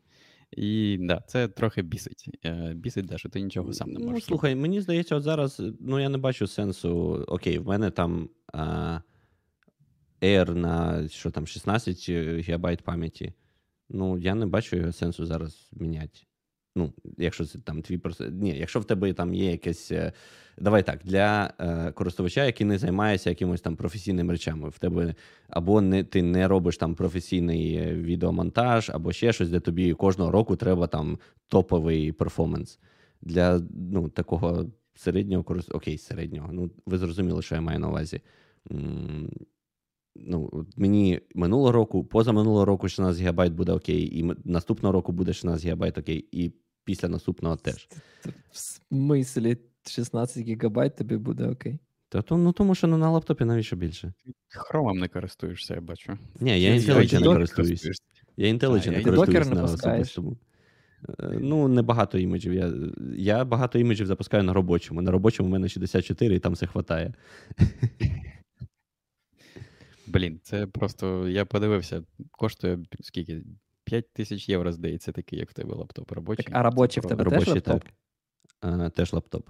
[0.57, 2.31] І да, це трохи бісить.
[2.45, 4.23] Е, бісить, да, що ти нічого сам не ну, можеш.
[4.23, 7.25] Ну, Слухай, мені здається, от зараз ну я не бачу сенсу.
[7.29, 8.29] Окей, в мене там.
[8.53, 9.01] А...
[10.23, 12.11] Air на що там 16
[12.49, 13.33] ГБ пам'яті.
[13.89, 16.19] Ну, я не бачу його сенсу зараз міняти.
[16.77, 18.29] Ну, якщо це там твій просто.
[18.29, 19.93] Ні, якщо в тебе там є якесь.
[19.93, 20.13] Е,
[20.59, 25.15] давай так, для е, користувача, який не займається якимось там професійними речами, в тебе
[25.49, 30.31] або не ти не робиш там професійний е, відеомонтаж, або ще щось, де тобі кожного
[30.31, 32.79] року треба там топовий перформанс.
[33.23, 33.61] Для
[33.93, 35.79] ну, такого середнього користувача.
[35.79, 36.53] Окей, середнього.
[36.53, 38.21] Ну, ви зрозуміли, що я маю на увазі
[40.19, 45.71] ну, мені минулого року, позаминулого року 16 ГБ буде окей, і наступного року буде 16
[45.71, 46.53] ГБ окей, і
[46.85, 47.89] після наступного теж.
[48.51, 49.57] В смислі
[49.87, 51.79] 16 ГБ тобі буде окей.
[52.09, 54.13] Та то, ну тому що ну, на лаптопі навіщо більше?
[54.49, 56.19] Хромом не користуєшся, я бачу.
[56.41, 57.91] Ні, я IntelliJ не користуюся.
[58.37, 60.37] Я IntelliJ не користуюся на особистому.
[61.21, 62.55] Е, ну, не багато іміджів.
[62.55, 62.73] Я
[63.17, 65.03] я багато іміджів запускаю на робочому.
[65.03, 67.15] На робочому в мене 64 і там все хватає.
[70.13, 73.43] Блін, це просто я подивився, коштує скільки?
[73.89, 76.45] 5 тисяч євро, здається, такий, як в тебе лаптоп робочий.
[76.45, 77.85] Так, а робочий в тебе робочий, теж лаптоп?
[77.85, 77.93] Так.
[78.61, 79.49] А, теж лаптоп.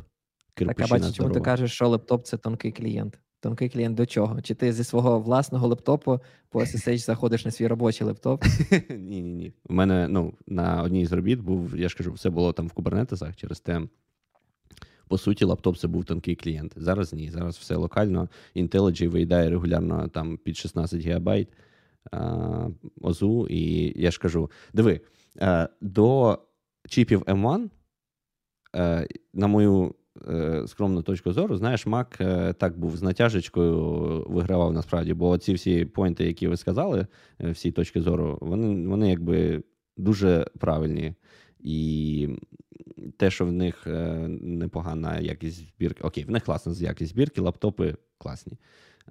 [0.55, 3.19] Так, а бачиш, чому ти кажеш, що лаптоп це тонкий клієнт?
[3.41, 4.43] Тонкий клієнт до чого?
[4.43, 8.45] Чи ти зі свого власного лаптопу по SSH заходиш на свій робочий лаптоп?
[8.91, 9.53] Ні, ні, ні.
[9.69, 12.73] У мене ну, на одній з робіт був, я ж кажу, все було там в
[12.73, 13.83] кубернетесах через те
[15.09, 16.73] по суті, лаптоп це був тонкий клієнт.
[16.77, 17.31] Зараз ні.
[17.31, 18.29] Зараз все локально.
[18.57, 21.47] IntelliJ виїдає регулярно там під 16 ГБ
[23.01, 23.47] ОЗУ.
[23.51, 25.01] І я ж кажу: диви,
[25.41, 26.39] а, до
[26.89, 27.69] чіпів M1,
[28.73, 29.05] а,
[29.35, 29.95] на мою
[30.29, 31.87] е, скромну точку зору, знаєш,
[32.21, 37.07] е, так був з натяжечкою вигравав насправді, бо ці всі поінти, які ви сказали,
[37.41, 39.63] е, всі точки зору, вони, вони якби
[39.97, 41.15] дуже правильні.
[41.61, 42.29] І
[43.17, 46.05] те, що в них е, непогана якість збірки.
[46.05, 48.53] Окей, в них класна якість збірки, лаптопи класні.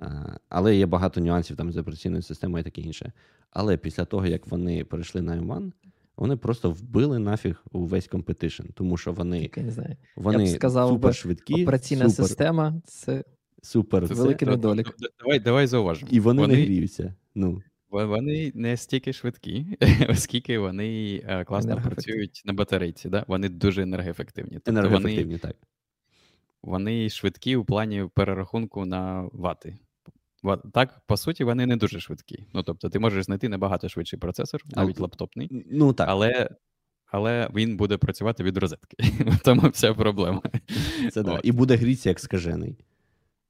[0.02, 3.12] Е, але є багато нюансів там з операційною системою і таке інше.
[3.52, 5.72] Але після того, як вони перейшли на M1,
[6.18, 9.96] вони просто вбили нафіг увесь компетишн, тому що вони не знаю.
[10.16, 11.64] вони Я б сказав, супер швидкі.
[11.64, 13.24] Операційна супер, система це
[13.62, 14.96] супер це великий недолік.
[15.20, 16.12] Давай давай зауважимо.
[16.12, 17.16] І вони, вони не гріються.
[17.36, 17.62] Ну.
[17.90, 19.66] Вони не стільки швидкі,
[20.10, 23.10] оскільки вони е, класно працюють на батарейці.
[23.10, 23.26] Да?
[23.28, 24.54] Вони дуже енергоефективні.
[24.54, 25.56] Тобто енергоефективні, вони, так.
[26.64, 29.78] вони швидкі у плані перерахунку на вати.
[30.74, 32.46] Так, по суті, вони не дуже швидкі.
[32.54, 36.10] Ну, тобто, ти можеш знайти набагато швидший процесор, навіть лаптопний, ну, так.
[36.10, 36.50] але
[37.12, 38.98] але він буде працювати від розетки.
[39.44, 40.42] Тому вся проблема.
[41.12, 41.40] Це да.
[41.44, 42.78] І буде грітися як скажений.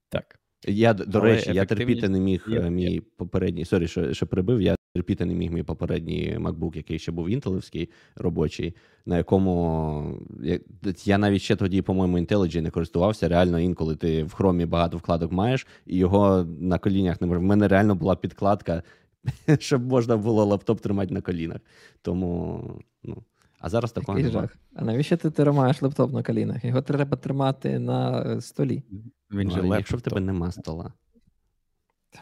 [0.09, 0.39] Так.
[0.67, 3.01] Я, До Але речі, я терпіти не міг є, мій є.
[3.17, 3.65] попередній.
[3.65, 4.61] Сорі, що що перебив.
[4.61, 10.59] Я терпіти не міг мій попередній MacBook, який ще був інтелевський робочий, на якому я,
[11.05, 13.27] я навіть ще тоді, по-моєму, IntelliJ не користувався.
[13.29, 17.27] Реально, інколи ти в хромі багато вкладок маєш, і його на колінях не.
[17.27, 18.83] В мене реально була підкладка,
[19.59, 21.57] щоб можна було лаптоп тримати на колінах.
[22.01, 22.61] Тому,
[23.03, 23.23] ну.
[23.59, 24.57] А зараз такого Такий жах.
[24.75, 26.65] А навіщо ти тримаєш лаптоп на колінах?
[26.65, 28.83] Його треба тримати на е, столі.
[29.31, 30.93] Він же ну, Якщо в тебе нема стола.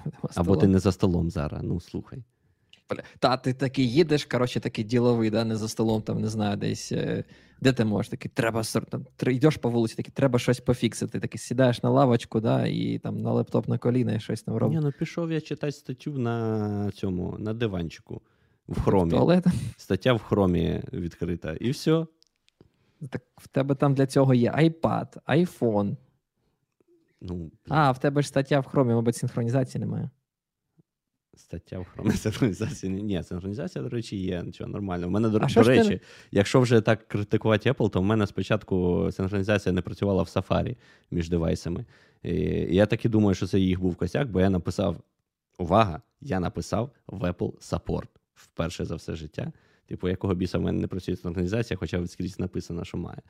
[0.06, 2.24] Нема Або ти не за столом зараз, ну слухай.
[3.20, 6.92] Та, ти такий їдеш, коротше, такий діловий, да, не за столом, там, не знаю, десь.
[6.92, 7.24] Е,
[7.62, 11.20] де ти можеш такий, треба там, йдеш по вулиці, такий, треба щось пофіксити.
[11.20, 14.80] Такий сідаєш на лавочку, да, і там на лептоп на коліна і щось там робиш.
[14.80, 18.22] Ні, ну пішов я читати статтю на цьому, на диванчику
[18.68, 19.12] в хромі.
[19.12, 19.46] Туалет?
[19.78, 21.54] Стаття в хромі відкрита.
[21.54, 22.06] І все.
[23.10, 25.96] Так в тебе там для цього є iPad, iPhone.
[27.22, 30.10] Ну, А, в тебе ж стаття в хромі, мабуть, синхронізації немає.
[31.36, 33.04] Стаття в хромі синхронізації.
[33.04, 34.44] Ні, синхронізація, до речі, є.
[34.44, 35.08] Нічого, нормально.
[35.08, 36.02] У мене, до, до речі, ти...
[36.32, 40.78] якщо вже так критикувати Apple, то в мене спочатку синхронізація не працювала в Safari
[41.12, 41.86] між девайсами.
[42.24, 42.34] І
[42.76, 44.98] Я так і думаю, що це їх був косяк, бо я написав:
[45.58, 46.02] увага!
[46.22, 49.52] Я написав в Apple Support вперше за все життя.
[49.88, 53.22] Типу, якого біса в мене не працює синхронізація, хоча скрізь написано, що має.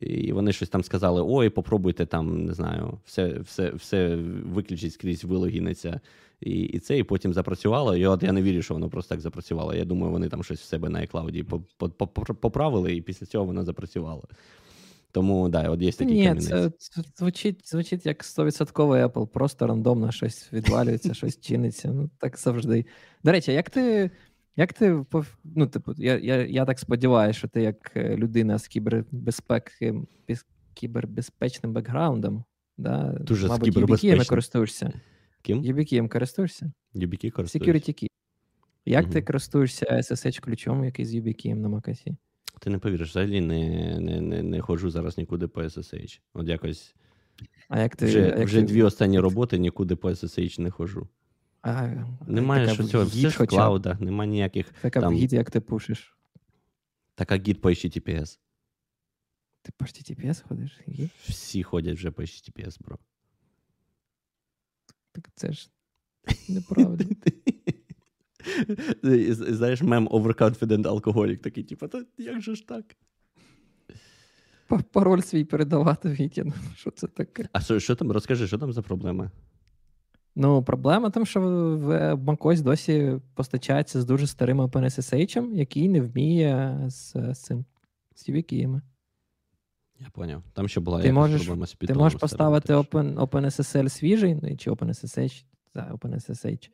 [0.00, 5.24] І вони щось там сказали: ой, попробуйте там, не знаю, все все, все виключить скрізь,
[5.24, 6.00] вилогіниться.
[6.40, 7.96] І і це, і потім запрацювало.
[7.96, 9.74] І от я не вірю, що воно просто так запрацювало.
[9.74, 14.24] Я думаю, вони там щось в себе на iCloud поправили, і після цього воно запрацювало.
[15.12, 18.72] Тому да, от є такий Ні, це, це звучить звучить як 100%
[19.08, 21.88] Apple, просто рандомно щось відвалюється, щось чиниться.
[21.88, 22.84] Ну, так завжди.
[23.24, 24.10] До речі, як ти
[24.58, 25.04] як ти
[25.44, 29.94] ну, типу, я я, я так сподіваюся, що ти як е, людина з кібербезпеки,
[30.74, 32.44] кібербезпечним бекграундом,
[32.78, 34.92] да, Дуже мабуть, YubiKey користуєшся.
[35.42, 35.62] Ким?
[35.62, 36.72] YubiKey користуєшся?
[36.94, 37.68] YubiKey користуюсь.
[37.68, 38.06] Security Key.
[38.86, 39.12] Як угу.
[39.12, 42.16] ти користуєшся SSH-ключом, який з YubiKey на MacOS?
[42.60, 46.20] Ти не повіриш, взагалі не не, не, не ходжу зараз нікуди по SSH.
[46.34, 46.94] От якось
[47.68, 48.66] а як ти, вже як вже ти...
[48.66, 51.08] дві останні роботи нікуди по SSH не ходжу.
[51.62, 51.94] А,
[52.26, 54.72] Немає що цього, все ж в клаудах, немає ніяких.
[54.80, 55.14] Така там...
[55.14, 56.16] в гід, як ти пушиш.
[57.14, 58.38] Така гід по HTTPS.
[59.62, 60.80] Ти по HTTPS ходиш?
[60.88, 61.10] Гід?
[61.28, 62.98] Всі ходять вже по HTTPS, бро.
[65.12, 65.70] Так це ж
[66.48, 67.04] неправда.
[69.32, 72.96] Знаєш, мем overconfident алкоголік такий, типу, то як же ж так?
[74.92, 77.48] Пароль свій передавати Вітя, ну що це таке?
[77.52, 79.30] А що, що там, розкажи, що там за проблема?
[80.40, 86.84] Ну, проблема тому, що в macOS досі постачається з дуже старим OpenSSH, який не вміє
[86.86, 87.64] з, з цим
[88.14, 88.80] з UVKey'ями.
[90.00, 90.42] Я поняв.
[90.52, 94.70] Там ще була ти можеш, проблема з Ти можеш поставити Open, OpenSSL свіжий, ну, чи
[94.70, 96.68] OpenSSH, да, OpenSSH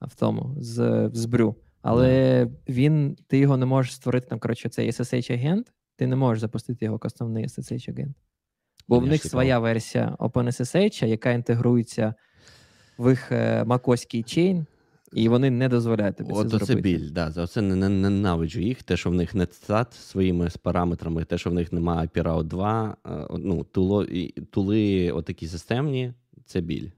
[0.00, 1.54] в тому, з з Brew.
[1.82, 2.50] Але yeah.
[2.68, 5.64] він, ти його не можеш створити, там, коротше, цей SSH-агент,
[5.96, 8.14] ти не можеш запустити його як основний SSH-агент.
[8.88, 12.14] Бо Я в них своя версія OpenSSH, яка інтегрується
[12.98, 14.66] в їх е, макоський чейн,
[15.12, 16.72] і вони не дозволяють тобі От це зробити.
[16.72, 21.24] Оце біль, да, за це ненавиджу їх, те, що в них не стат своїми параметрами,
[21.24, 24.06] те, що в них немає API 2, е, ну, туло,
[24.50, 26.12] тули отакі системні,
[26.46, 26.88] це біль.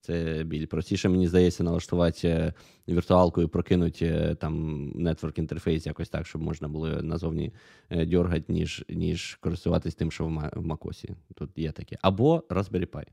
[0.00, 0.66] Це біль.
[0.66, 2.52] Простіше, мені здається, налаштувати е,
[2.88, 7.52] віртуалку і прокинути там network інтерфейс якось так, щоб можна було назовні
[7.90, 10.26] дергати, ніж ніж користуватись тим, що
[10.56, 11.14] в Макосі.
[11.34, 11.98] Тут є таке.
[12.02, 13.04] Або Raspberry Pi.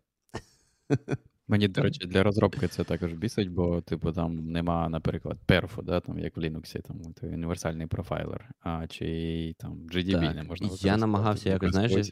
[1.49, 5.99] Мені, до речі, для розробки це також бісить, бо, типу, там нема, наприклад, перфу, да,
[5.99, 10.35] там, як в Linux, там універсальний профайлер, а чи там GDB так.
[10.35, 12.09] не можна Я намагався якось, знаєш,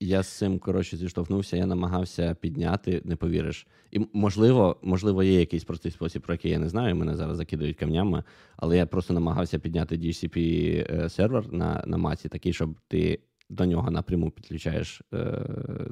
[0.00, 3.66] я з цим коротше зіштовхнувся, я намагався підняти, не повіриш.
[3.90, 7.76] І можливо, можливо, є якийсь простий спосіб, про який я не знаю, мене зараз закидують
[7.76, 8.24] камнями,
[8.56, 10.38] але я просто намагався підняти DCP
[10.90, 13.20] е, сервер на на маці, такий, щоб ти
[13.50, 15.46] до нього напряму підключаєш е,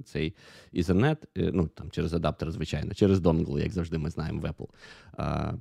[0.05, 0.35] цей
[0.75, 4.69] Ethernet, е, ну там через адаптер, звичайно, через донгл, як завжди ми знаємо в Apple.
[5.17, 5.53] А,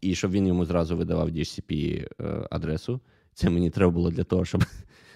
[0.00, 3.00] І щоб він йому зразу видавав DHCP е, адресу.
[3.34, 4.64] Це мені треба було для того, щоб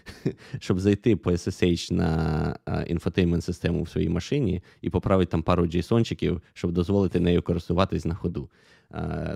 [0.59, 2.57] щоб зайти по SSH на
[2.87, 8.14] infotainment систему в своїй машині і поправити там пару JSON-чиків, щоб дозволити нею користуватись на
[8.14, 8.51] ходу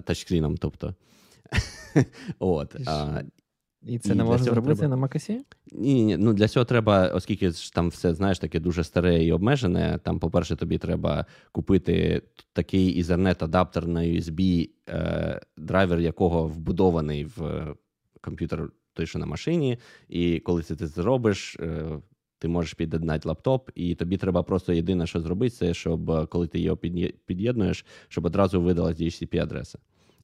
[0.05, 0.57] тачскріном.
[0.57, 0.95] тобто.
[2.39, 2.77] От.
[2.87, 3.23] А,
[3.83, 5.39] І це І не можна зробити треба- на MacOS?
[5.73, 9.33] Ні, ні, ну для цього треба, оскільки ж там все знаєш таке дуже старе і
[9.33, 9.99] обмежене.
[10.03, 12.23] Там, по-перше, тобі треба купити
[12.53, 17.75] такий Ethernet-адаптер на USB, е, драйвер якого вбудований в е,
[18.21, 19.79] комп'ютер той, що на машині.
[20.09, 22.01] І коли це ти зробиш, е,
[22.39, 26.47] ти можеш під'єднати лаптоп, і тобі треба просто єдине, що зробити, це щоб е, коли
[26.47, 26.77] ти його
[27.27, 29.77] під'єднуєш, щоб одразу видалась DHCP-адреса.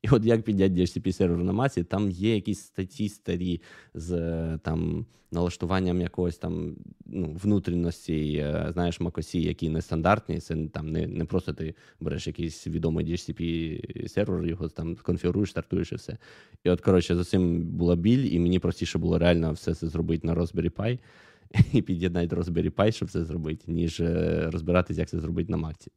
[0.02, 3.60] І от як підняти DHCP сервер на масі, там є якісь статті старі
[3.94, 6.76] з е, там налаштуванням якогось там
[7.06, 10.40] ну, внутрішності, е, знаєш, макосі, які нестандартні.
[10.40, 15.92] Це там не, не просто ти береш якийсь відомий DHCP сервер, його там конфігуруєш, стартуєш
[15.92, 16.18] і все.
[16.64, 20.26] І от, коротше, за цим була біль, і мені простіше було реально все це зробити
[20.26, 20.98] на Raspberry Pi
[21.72, 25.90] і під'єднати Raspberry Pi, щоб це зробити, ніж е, розбиратись, як це зробити на Макці.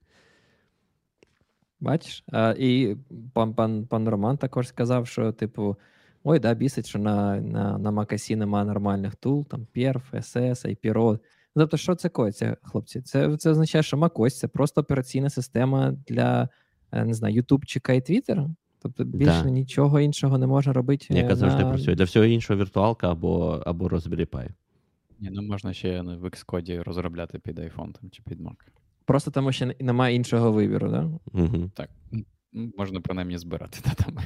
[1.86, 2.24] Бачиш?
[2.32, 2.96] А, і
[3.34, 5.78] пан, пан, пан Роман також сказав, що, типу,
[6.24, 11.20] ой, да, бісить, що на, на, на MacOS немає нормальних тул, там Perf, SS, IPRO.
[11.56, 13.02] Тобто, що це коїться, хлопці?
[13.02, 16.50] Це, це означає, що macOS це просто операційна система для,
[16.92, 18.50] е, не знаю, ютубчика і Твіттера.
[18.82, 19.50] Тобто більше Да.
[19.50, 21.08] нічого іншого не можна робити.
[21.12, 21.96] е, Яка завжди працює.
[21.96, 24.48] Для всього іншого віртуалка або, або Raspberry Pi.
[25.20, 28.56] Ні, ну можна ще ну, в Xcode розробляти під iPhone там, чи під Mac.
[29.06, 31.10] Просто тому, що немає іншого вибіру, да?
[31.34, 31.72] Угу.
[31.74, 31.90] Так.
[32.54, 33.80] Можна принаймні збирати.
[33.82, 34.18] Та, там.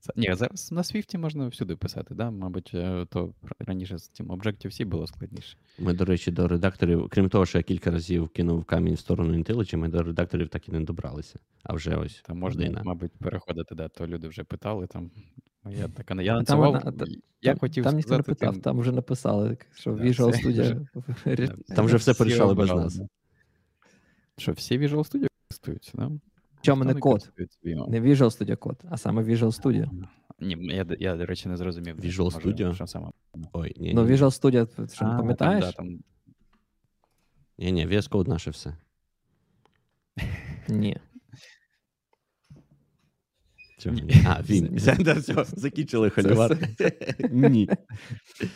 [0.00, 2.30] Це- Ні, зараз на Swift можна всюди писати, да?
[2.30, 5.56] мабуть, е, то раніше з цим Objective-C було складніше.
[5.78, 9.38] Ми, до речі, до редакторів, крім того, що я кілька разів кинув камінь в сторону
[9.38, 11.38] IntelliJ, ми до редакторів так і не добралися.
[11.62, 12.82] А вже ось Там можна, година.
[12.84, 15.10] мабуть, переходити, да, то люди вже питали там.
[15.70, 16.80] Я так я Там
[17.42, 21.56] я там, хотів там ніхто не питав, тим- там вже написали, що Да, Visual Studio.
[21.76, 23.00] Там вже все порішали без нас.
[24.38, 26.10] Що, всі Visual Studio користуються, да?
[26.60, 27.32] Чому не код?
[27.64, 29.90] Не Visual Studio Code, а саме Visual Studio.
[30.40, 32.00] Ні, я, я, до речі, не зрозумів.
[32.00, 32.74] Visual може, Studio?
[32.74, 33.10] Що саме?
[33.52, 35.64] Ой, ні, Ну, Visual Studio, ти що не пам'ятаєш?
[35.64, 36.00] Там, да, там,
[37.58, 38.76] ні, ні, VS Code наше все.
[40.68, 40.96] Ні.
[43.90, 44.02] Ні.
[44.02, 44.14] ні?
[44.26, 44.76] А, він.
[44.76, 46.68] Все, закінчили Це халювати.
[47.30, 47.68] Ні.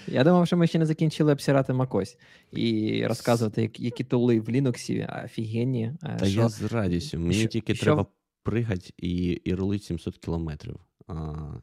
[0.07, 2.17] Я думав, що ми ще не закінчили обсирати macOS
[2.53, 5.93] і розказувати, які тули в Linux офігенні.
[6.03, 7.19] а Та що- я з радістю.
[7.19, 8.07] Мені що- тільки що- треба
[8.43, 10.77] пригати і, і рулити 700 кілометрів.
[11.07, 11.15] А,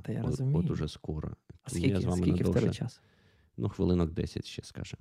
[0.04, 0.58] Та я от, розумію.
[0.60, 1.32] От уже скоро.
[1.64, 3.02] А скільки, я з вами скільки в тебе час?
[3.58, 4.98] Ну, хвилинок 10 ще скаже.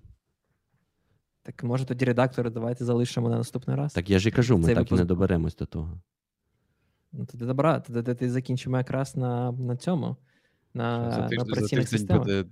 [1.43, 3.93] Так може тоді редактори давайте залишимо на наступний раз.
[3.93, 6.01] Так я ж і кажу, ми Цей так і не доберемось до того.
[7.13, 10.17] Ну тоді добра, тоді, тоді закінчимо якраз на, на цьому.
[10.75, 12.45] На, за на тиждень, за тиждень буде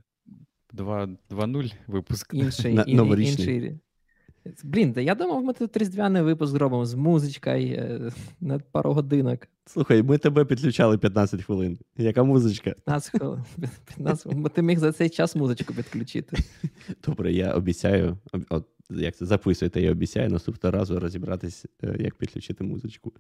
[0.73, 2.35] 2 2.0 випуск.
[2.35, 3.57] інший, На- новорічний.
[3.57, 3.79] інший.
[4.65, 9.41] Блін, та я думав, ми тут різдвяний випуск зробимо з музичкою е, на пару годинок.
[9.67, 11.79] Слухай, ми тебе підключали 15 хвилин.
[11.97, 12.71] Яка музичка?
[12.71, 13.45] 15 хвилин.
[13.87, 16.37] 15, бо ти міг за цей час музичку підключити.
[17.07, 22.15] Добре, я обіцяю, об- от як це записуєте, я обіцяю наступного разу розібратись, е, як
[22.15, 23.13] підключити музичку.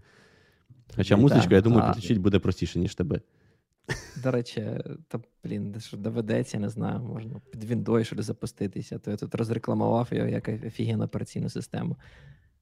[0.96, 3.20] Хоча Ну, музичку, я думаю, підключити буде простіше, ніж тебе.
[4.22, 4.66] До речі,
[5.08, 9.34] та блін, що доведеться, не знаю, можна під Windows що ли запуститися, то я тут
[9.34, 11.96] розрекламував його як офігенну операційну систему.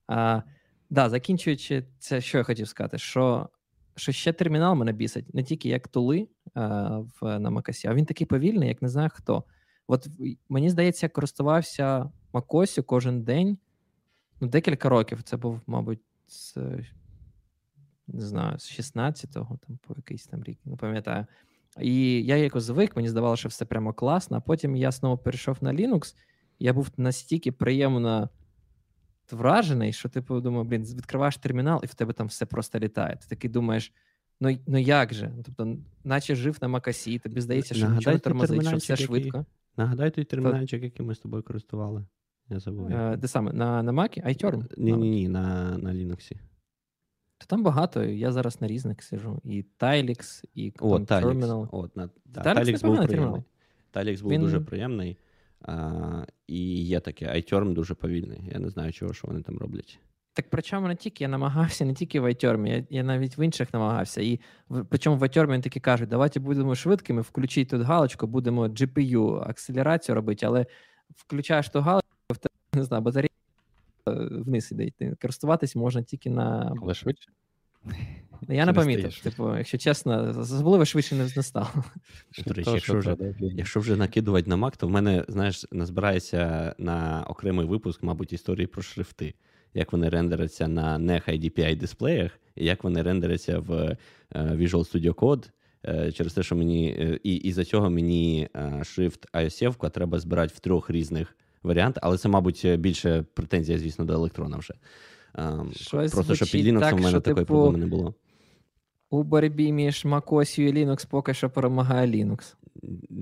[0.07, 0.43] А,
[0.91, 3.49] да, закінчуючи це, що я хотів сказати, що,
[3.97, 8.07] що ще термінал мене бісить, не тільки як тули а, в, на Макосі, а він
[8.07, 9.45] такий повільний, як не знаю хто.
[9.87, 10.09] От
[10.49, 13.59] мені здається, я користувався Макосю кожен день
[14.41, 15.23] ну, декілька років.
[15.23, 16.57] Це був, мабуть, з,
[18.09, 21.27] не знаю, з 16-го, там, по якийсь там рік, не пам'ятаю.
[21.81, 24.37] І я якось звик, мені здавалося, що все прямо класно.
[24.37, 26.17] А потім я знову перейшов на Linux,
[26.59, 28.29] я був настільки приємно
[29.31, 33.17] вражений, що типу думаю, блін, відкриваєш термінал, і в тебе там все просто літає.
[33.17, 33.93] Ти такий думаєш.
[34.41, 35.33] Ну, ну як же?
[35.37, 39.47] Ну, Тобто, наче жив на Макасі, тобі здається, що нічого тормозить, що все який- швидко.
[39.77, 42.07] Нагадай той термінальчик, який ми з тобою користували.
[42.49, 42.93] Я забув.
[42.93, 43.53] Е, де саме?
[43.53, 44.21] На, на Макі?
[44.21, 44.75] iTurn?
[44.77, 46.33] Ні, ні, ні, на, на Linux.
[47.43, 48.05] То там багато.
[48.05, 49.41] Я зараз на різних сижу.
[49.45, 51.33] І Tilix, і О, там Talix.
[51.33, 51.69] Terminal.
[51.73, 53.07] От, на, да, Talix Talix був приємний.
[53.07, 53.43] термінал.
[54.23, 55.17] Був Він- дуже приємний.
[55.63, 58.51] А, і є таке, iTurn дуже повільний.
[58.53, 59.99] Я не знаю, чого, що вони там роблять.
[60.35, 63.73] Так причому не тільки я намагався, не тільки в iTurn, я, я навіть в інших
[63.75, 64.21] намагався.
[64.21, 69.49] І в, причому в вони таки кажуть, давайте будемо швидкими, включіть тут галочку, будемо GPU
[69.51, 70.67] акселерацію робити, але
[71.17, 73.42] включаєш ту галочку, в тебе, не знаю, батарея е,
[74.07, 74.85] вниз іде.
[74.85, 75.17] йти.
[75.21, 76.75] Користуватись можна тільки на.
[76.83, 77.31] Але швидше.
[78.49, 79.19] Я не не помітив.
[79.19, 81.69] Типу, якщо чесно, особливо швидше не, не стало.
[82.47, 87.27] До речі, якщо вже, якщо вже накидувати на Mac, то в мене, знаєш, назбирається на
[87.29, 89.35] окремий випуск, мабуть, історії про шрифти.
[89.75, 93.97] Як вони рендеряться на NEC IDPI дисплеях, і як вони рендеряться в е,
[94.35, 95.51] Visual Studio Code,
[95.85, 98.49] е, через те, що мені е, і, і за цього мені
[98.83, 104.13] шрифт IOSF треба збирати в трьох різних варіантах, але це, мабуть, більше претензія, звісно, до
[104.13, 104.75] електрона вже.
[105.35, 108.15] Ем, Щось Просто що під Linux так, у мене що, такої типу, проблеми не було.
[109.11, 112.55] У боротьбі між macOS і Linux поки що перемагає Linux.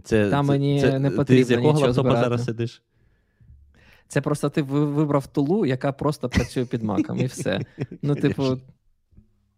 [0.04, 2.82] Це, Там це, мені це, не Ти з потрібно якого лаптопа зараз сидиш?
[4.08, 7.60] Це просто ти вибрав тулу, яка просто працює під маком, і все.
[8.02, 8.58] Ну, типу,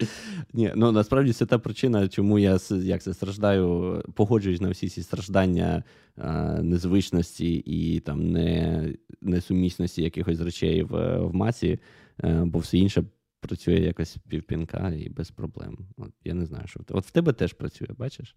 [0.53, 5.03] Ні, ну насправді це та причина, чому я як це страждаю, погоджуюсь на всі ці
[5.03, 5.85] страждання
[6.19, 6.33] е,
[6.63, 11.79] незвичності і там не, несумісності якихось речей в, в маці,
[12.25, 13.05] е, бо все інше
[13.41, 15.79] працює якось півпінка і без проблем.
[15.97, 18.37] От я не знаю, що От в тебе теж працює, бачиш?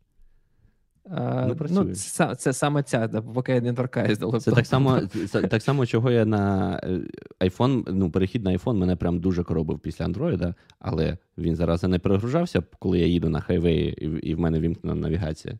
[1.11, 5.01] Е, Ну, ну, це, це саме ця, поки я не торкаюсь до Це так само,
[5.31, 7.01] це, так само, чого я на е,
[7.39, 11.99] iPhone, ну, перехід на iPhone мене прям дуже коробив після Android, але він зараз не
[11.99, 15.57] перегружався, коли я їду на хайвеї, і, в- і в мене вімкнена навігація.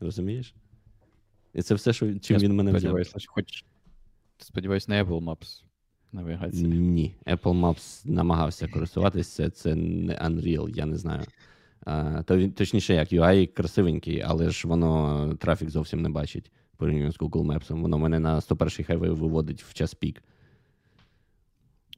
[0.00, 0.54] Розумієш?
[1.54, 2.96] І це все, що, чим Я він мене взяв.
[3.26, 3.64] хоч
[4.38, 5.62] сподіваюсь, на Apple Maps
[6.12, 6.68] навігація.
[6.68, 11.22] Ні, Apple Maps намагався користуватися, це не Unreal, я не знаю.
[12.24, 17.46] То точніше, як UI красивенький, але ж воно трафік зовсім не бачить порівняно з Google
[17.46, 17.80] Maps.
[17.80, 20.22] Воно мене на 101-й хайвей виводить в час пік.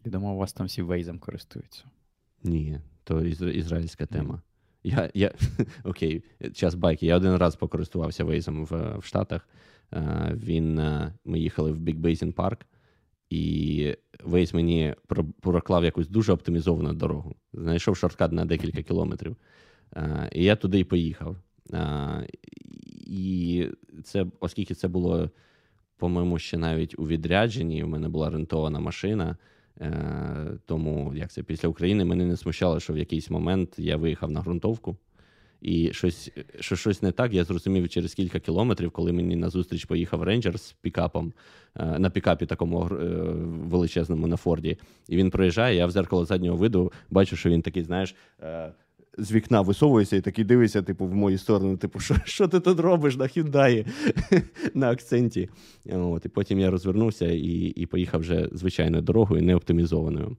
[0.05, 1.85] Я думав, у вас там всі Waze користуються.
[2.43, 4.43] Ні, то ізра- ізраїльська тема.
[4.85, 5.33] Я, я,
[5.85, 6.25] окей,
[6.55, 7.07] час байки.
[7.07, 9.49] Я один раз покористувався Вейзом в, в Штатах.
[10.33, 12.59] Він, е, ми їхали в Big Basin Park,
[13.31, 14.95] і Вейз мені
[15.41, 17.37] проклав якусь дуже оптимізовану дорогу.
[17.53, 19.37] Знайшов шорткат на декілька кілометрів.
[19.97, 21.37] Е, І я туди і поїхав.
[21.73, 22.29] Е,
[23.07, 23.67] І
[24.05, 25.31] це, оскільки це було,
[25.97, 29.37] по-моєму, ще навіть у відрядженні, у мене була рентована машина.
[29.81, 34.31] Е, тому як це після України мене не смущало, що в якийсь момент я виїхав
[34.31, 34.97] на ґрунтовку,
[35.61, 36.31] і щось,
[36.61, 40.73] що щось не так, я зрозумів через кілька кілометрів, коли мені назустріч поїхав рейнджер з
[40.73, 41.33] пікапом
[41.75, 42.89] на пікапі такому
[43.49, 44.79] величезному на Форді.
[45.09, 48.15] І він проїжджає, я в зеркало заднього виду бачу, що він такий, знаєш.
[49.19, 52.81] З вікна висовується і такий дивиться, типу, в мою сторону, типу, що, що ти тут
[52.81, 53.87] робиш на Hyundai
[54.75, 55.49] на акценті.
[55.93, 60.37] От, і потім я розвернувся і, і поїхав вже звичайною дорогою, не оптимізованою.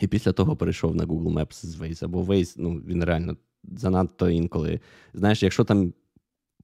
[0.00, 4.30] І після того перейшов на Google Maps з Waze, або Waze, ну, він реально занадто
[4.30, 4.80] інколи.
[5.14, 5.92] Знаєш, якщо там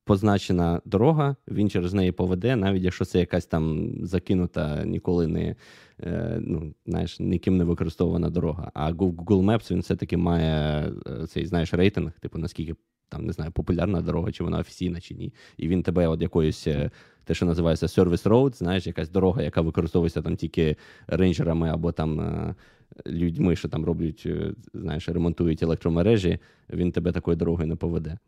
[0.05, 5.57] позначена дорога, він через неї поведе, навіть якщо це якась там закинута, ніколи не
[6.01, 8.71] е, ну, знаєш, ніким не використовувана дорога.
[8.75, 12.75] А Google Maps він все-таки має е, цей знаєш, рейтинг, типу, наскільки
[13.09, 15.35] там не знаю, популярна дорога, чи вона офіційна, чи ні.
[15.57, 16.67] І він тебе от якоюсь.
[16.67, 16.91] е,
[17.27, 20.77] Те, що називається Service Road, знаєш, якась дорога, яка використовується там тільки
[21.07, 22.55] рейнджерами або там
[23.07, 24.27] людьми, що там роблять,
[24.75, 26.39] знаєш, ремонтують електромережі,
[26.71, 28.19] він тебе такою дорогою не поведе.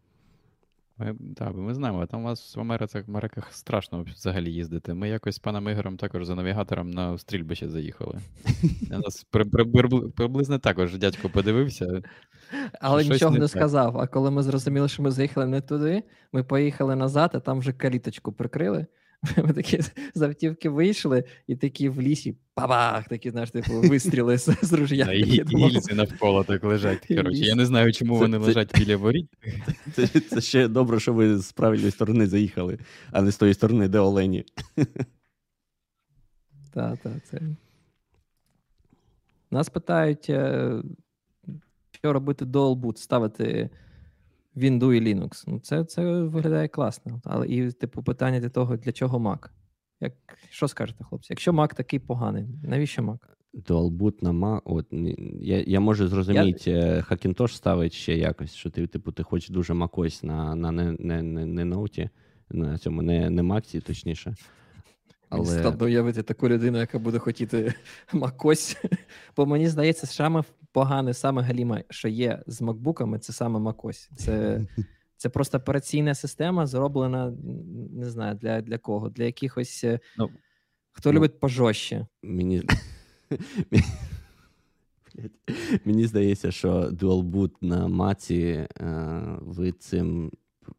[0.98, 4.94] Ми, так, ми знаємо, там у вас в Америках, в Америках страшно взагалі їздити.
[4.94, 8.18] Ми якось з паном Ігорем також за навігатором на стрільбище заїхали.
[8.90, 12.02] На нас при, при, при, приблизно також дядько подивився.
[12.80, 13.98] Але нічого не не, сказав.
[13.98, 17.72] А коли ми зрозуміли, що ми заїхали не туди, ми поїхали назад, а там вже
[17.72, 18.86] каліточку прикрили.
[19.44, 19.80] Ми такі
[20.14, 25.04] з автівки вийшли, і такі в лісі бабах, такі, знаєш, типу, вистріли з, з ружья.
[25.04, 27.06] Да, і, гільзи навколо так лежать.
[27.08, 29.28] Коротше, я не знаю, чому Це- вони це- лежать біля воріт.
[29.92, 32.78] Це, це ще добре, що ви з правильної сторони заїхали,
[33.10, 34.44] а не з тої сторони, де Олені.
[36.72, 37.40] Та, та, це.
[39.50, 40.72] Нас питають, е,
[41.90, 43.70] що робити dual boot, ставити
[44.56, 45.44] Windows і Linux.
[45.46, 47.20] Ну, це, це виглядає класно.
[47.24, 49.48] Але і, типу, питання для того, для чого Mac?
[50.00, 50.12] Як,
[50.50, 51.32] що скажете, хлопці?
[51.32, 53.18] Якщо Mac такий поганий, навіщо Mac?
[53.52, 54.86] Дуалбут на Mac, от
[55.40, 57.00] я, я можу зрозуміти, я...
[57.00, 61.22] Hackintosh ставить ще якось, що ти, типу, ти хочеш дуже макось на, на не, не,
[61.22, 62.10] не, не ноуті,
[62.50, 64.34] на цьому не, не Максі, точніше.
[65.28, 67.74] Але складно уявити таку людину, яка буде хотіти
[68.12, 68.84] MacOS.
[69.36, 70.42] Бо мені здається, саме
[70.76, 74.10] погане, саме галіме, що є з макбуками, це саме MacOS.
[74.16, 74.60] Це,
[75.16, 77.32] це просто операційна система, зроблена
[77.92, 79.84] не знаю для, для кого, для якихось.
[79.84, 80.30] е, Ну,
[80.92, 82.06] хто ну, любить пожорстче.
[82.22, 82.62] мені.
[85.84, 90.32] Мені здається, що Dual на маці е, ви цим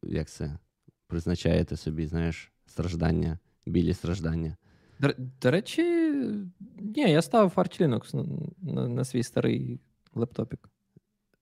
[0.03, 0.57] як це
[1.07, 4.55] призначаєте собі, знаєш, страждання, білі страждання.
[4.99, 5.83] До, до речі,
[6.79, 8.25] ні, я ставив Arch Linux на,
[8.73, 9.79] на, на свій старий
[10.15, 10.69] лептопік.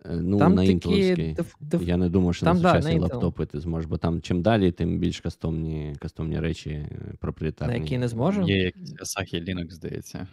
[0.05, 1.37] Е, Ну, Там на інтеловський.
[1.81, 4.41] Я не думаю, що Там, на да, сучасні на лаптопи ти зможеш, бо там чим
[4.41, 6.87] далі, тим більш кастомні, кастомні речі
[7.19, 7.73] проприєтарні.
[7.73, 8.41] на які не зможу.
[8.41, 10.27] Є якийсь Asahi Linux, здається.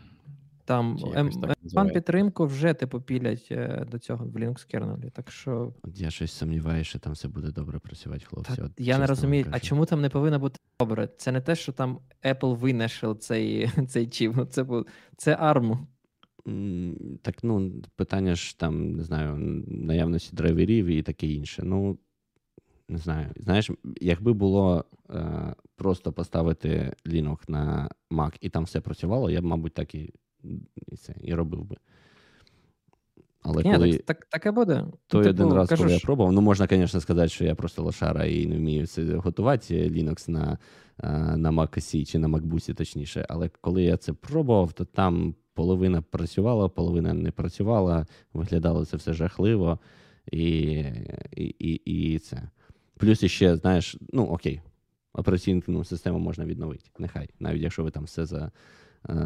[0.65, 5.11] Там М1 підтримку вже типу пілять е, до цього в Linux кернелі.
[5.11, 8.57] Так що я щось сумніваюся, що там все буде добре працювати, хлопці.
[8.57, 11.09] та, От, я не розумію, а чому там не повинно бути добре?
[11.17, 14.33] Це не те, що там Apple винайшов цей, цей чіп.
[14.37, 14.67] ну, Це
[15.17, 15.79] це ARM.
[17.23, 19.37] Так, ну, питання ж там, не знаю,
[19.67, 21.63] наявності драйверів і таке інше.
[21.65, 21.99] Ну,
[22.89, 23.31] не знаю.
[23.37, 23.71] Знаєш,
[24.01, 29.75] якби було е, просто поставити Linux на Mac і там все працювало, я б, мабуть,
[29.75, 30.13] так і,
[30.89, 31.77] і, це, і робив би.
[33.43, 34.87] Але Ні, коли так, так, таке буде.
[35.07, 37.83] той Типу, один раз, кажу коли я пробував, ну можна, звісно, сказати, що я просто
[37.83, 40.59] лошара і не вмію це готувати Linux на,
[41.03, 43.27] е, на Mac OS чи на MacBook, точніше.
[43.29, 49.13] Але коли я це пробував, то там половина працювала, половина не працювала, виглядало це все
[49.13, 49.79] жахливо.
[50.33, 50.45] І,
[51.37, 52.43] і, і, і це.
[52.97, 54.61] Плюс іще, знаєш, ну окей,
[55.13, 56.85] операційну систему можна відновити.
[56.99, 57.29] Нехай.
[57.41, 58.51] Навіть якщо ви там все за, е,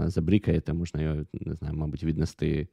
[0.07, 2.69] забрікаєте, можна його, не знаю, мабуть, віднести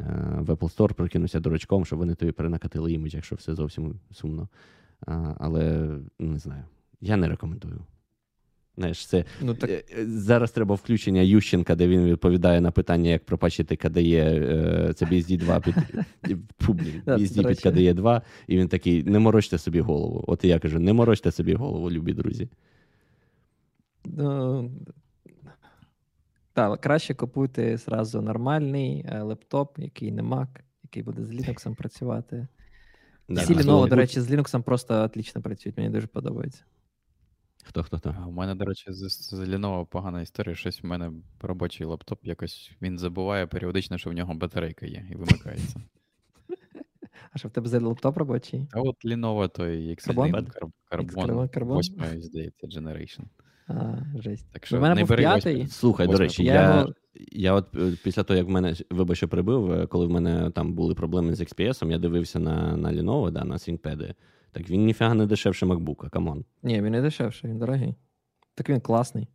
[0.00, 0.04] е,
[0.38, 4.48] в Apple Store, прикинуся дурачком, щоб вони тобі перенакатили імідж, якщо все зовсім сумно.
[5.38, 5.88] Але
[6.18, 6.64] ну, не знаю.
[7.00, 7.80] Я не рекомендую.
[8.76, 13.10] Знаєш, це ну, так, Е, е, Зараз треба включення Ющенка, де він відповідає на питання,
[13.10, 15.74] як пропачити KDE, е, це BSD 2 під
[17.06, 17.68] BSD під речі.
[17.68, 20.24] KDE 2, і він такий: не морочте собі голову.
[20.26, 22.48] От і я кажу, не морочте собі голову, любі друзі.
[26.56, 30.46] Так, краще купуйте зразу нормальний е, лептоп, який не Mac,
[30.82, 32.48] який буде з Linux працювати.
[33.28, 36.64] Да, Всі Lenovo, до речі, з Linux просто отлично працюють, мені дуже подобається.
[37.64, 38.24] Хто хто хто?
[38.28, 40.54] У мене, до речі, з, з Lenovo погана історія.
[40.54, 45.14] Щось в мене робочий лаптоп якось він забуває періодично, що в нього батарейка є і
[45.14, 45.80] вимикається.
[47.32, 48.68] А що в тебе за лептоп робочий?
[48.72, 50.30] А от Lenovo той Карбон?
[50.30, 51.78] X1 Carbon X-Carbon, Carbon?
[51.78, 53.24] 8, здається, Generation.
[53.68, 54.46] А, жесть.
[54.52, 55.52] Так У що мене не був п'ятий.
[55.54, 55.68] восьмий.
[55.68, 56.92] Слухай, до речі, Я я, його-
[57.32, 60.50] я от е, після того, як в мене, вибач, що перебив, е, коли в мене
[60.50, 64.14] там були проблеми з XPS, я дивився на, на Lenovo, да, на ThinkPad.
[64.52, 66.44] Так він ніфіга не дешевше MacBook, come on.
[66.62, 67.94] Ні, він не дешевший, він дорогий.
[68.54, 69.28] Так він класний.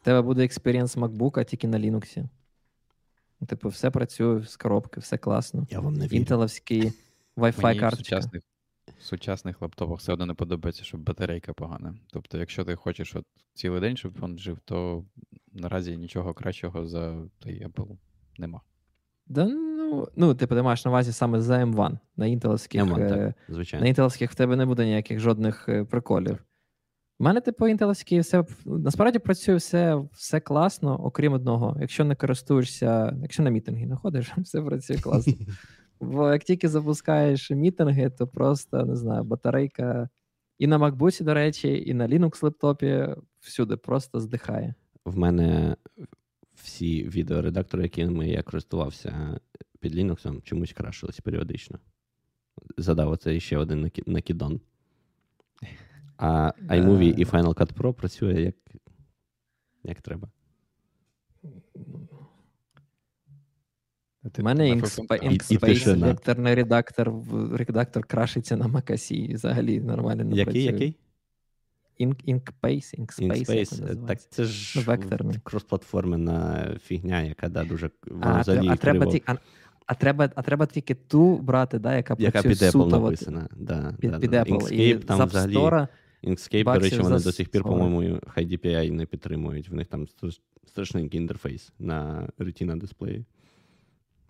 [0.00, 2.24] У тебе буде experience MacBook, тільки на Linux.
[3.40, 5.66] Ну, Типу, все працює з коробки, все класно.
[5.70, 6.16] Я вам не вірю.
[6.16, 6.92] Інтеловський
[7.36, 8.20] Wi-Fi карточка.
[8.98, 11.94] Сучасних, в сучасних лаптопах все одно не подобається, щоб батарейка погана.
[12.12, 13.24] Тобто, якщо ти хочеш от
[13.54, 15.04] цілий день, щоб він жив, то
[15.52, 17.96] наразі нічого кращого за той Apple
[18.38, 18.60] нема.
[19.26, 21.98] Да, ну, ну, типу, ти маєш на увазі саме за M1.
[22.16, 23.84] На інтеловських, M1, е, так, звичайно.
[23.84, 26.38] на інтеловських в тебе не буде ніяких жодних е, приколів.
[27.18, 31.76] У мене, типу, інтеловські все насправді працює все, все класно, окрім одного.
[31.80, 35.32] Якщо не користуєшся, якщо на мітинги не ходиш, все працює класно.
[36.00, 40.08] Бо як тільки запускаєш мітинги, то просто не знаю, батарейка
[40.58, 43.08] і на MacBook, до речі, і на Linux лептопі
[43.40, 44.74] всюди просто здихає.
[45.04, 45.76] В мене
[46.54, 49.40] всі відеоредактори, якими я користувався
[49.80, 51.78] під Linux, чомусь крашились періодично.
[52.76, 54.60] Задав оце ще один накі- накидон.
[56.16, 58.54] А iMovie і Final Cut Pro працює як,
[59.84, 60.28] як треба.
[64.38, 67.12] У мене Inkspace векторний редактор,
[67.52, 70.62] редактор крашиться на macOS і взагалі нормально не Який, працює.
[70.62, 70.96] який?
[72.00, 74.06] Ink, Inkspace, InSpace.
[74.06, 75.38] Так це ж Ну, векторний.
[75.42, 77.90] кросплатформена фігня, яка да, дуже
[78.20, 79.34] А, а, треба ті, а,
[79.86, 83.48] а, треба, а треба тільки ту брати, да, яка яка працює під Apple написана.
[83.56, 84.32] Да, під, да, під.
[84.32, 84.48] Apple.
[84.48, 85.86] Inkscape і там взагалі
[86.24, 88.00] Inkscape, до речі, вони до сих пір, по-моєму,
[88.36, 89.68] High DPI не підтримують.
[89.68, 90.06] В них там
[90.66, 93.24] страшненький інтерфейс на Retina дисплеї.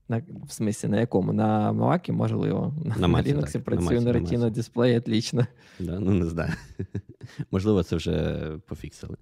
[0.08, 1.32] На, в смислі, на якому?
[1.32, 2.74] На Mac, можливо.
[2.84, 4.50] На Mac, Linux так, працює на на на Retina Mac.
[4.50, 5.46] дисплеї, отлично.
[5.80, 6.52] Да, ну, не знаю.
[7.50, 9.16] Можливо, це вже пофіксили.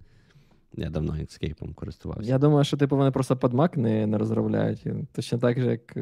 [0.77, 2.31] Я давно Inkscape користувався.
[2.31, 4.87] Я думаю, що типу вони просто під Mac не, не розробляють.
[5.13, 5.97] Точно так же, як.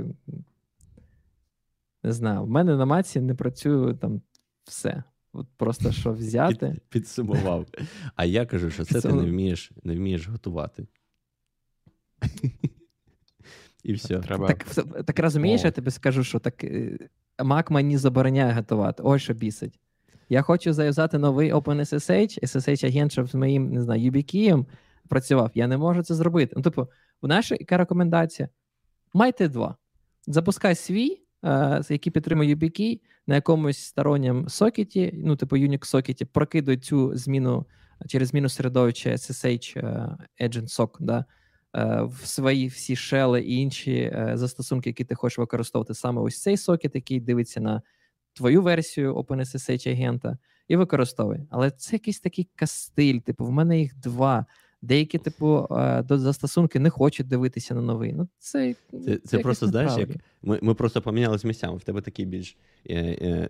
[2.05, 4.23] Не знаю, в мене на Маці не працює там
[4.65, 5.03] все.
[5.33, 6.71] От просто що взяти.
[6.71, 7.67] Під, підсумував.
[8.17, 10.87] А я кажу, що це ти не вмієш, не вмієш готувати.
[13.83, 14.19] І все.
[14.19, 14.65] Треба Так,
[15.05, 15.67] так розумієш, О.
[15.67, 16.99] я тобі скажу, що так е,
[17.39, 19.03] Mac мені забороняє готувати.
[19.03, 19.81] Ось що бісить.
[20.29, 24.65] Я хочу зав'язати новий OpenSSH, SSH-агент, щоб з моїм, не знаю, YubiKey
[25.09, 25.51] працював.
[25.55, 26.53] Я не можу це зробити.
[26.57, 26.89] Ну, типу,
[27.23, 28.49] в наша яка рекомендація?
[29.15, 29.77] Майте два.
[30.27, 36.77] Запускай свій, е, який підтримує YubiKey, на якомусь сторонньому сокеті, ну, типу Unix сокеті, прокидуй
[36.77, 37.67] цю зміну
[38.09, 41.25] через зміну середовища SSH е, Agent SOC, да,
[42.05, 46.57] в свої всі шели і інші е, застосунки, які ти хочеш використовувати, саме ось цей
[46.57, 47.83] сокет, який дивиться на
[48.33, 50.39] твою версію OpenSSH агента,
[50.69, 51.39] і використовуй.
[51.51, 54.47] Але це якийсь такий кастиль, типу, в мене їх два.
[54.85, 58.13] Деякі, типу, е, до застосунки не хочуть дивитися на новий.
[58.13, 58.75] Ну, Це
[59.05, 60.09] це, це просто знаєш, як
[60.43, 61.77] ми ми просто помінялися місцями.
[61.77, 62.57] В тебе такий більш
[62.91, 63.49] е, е,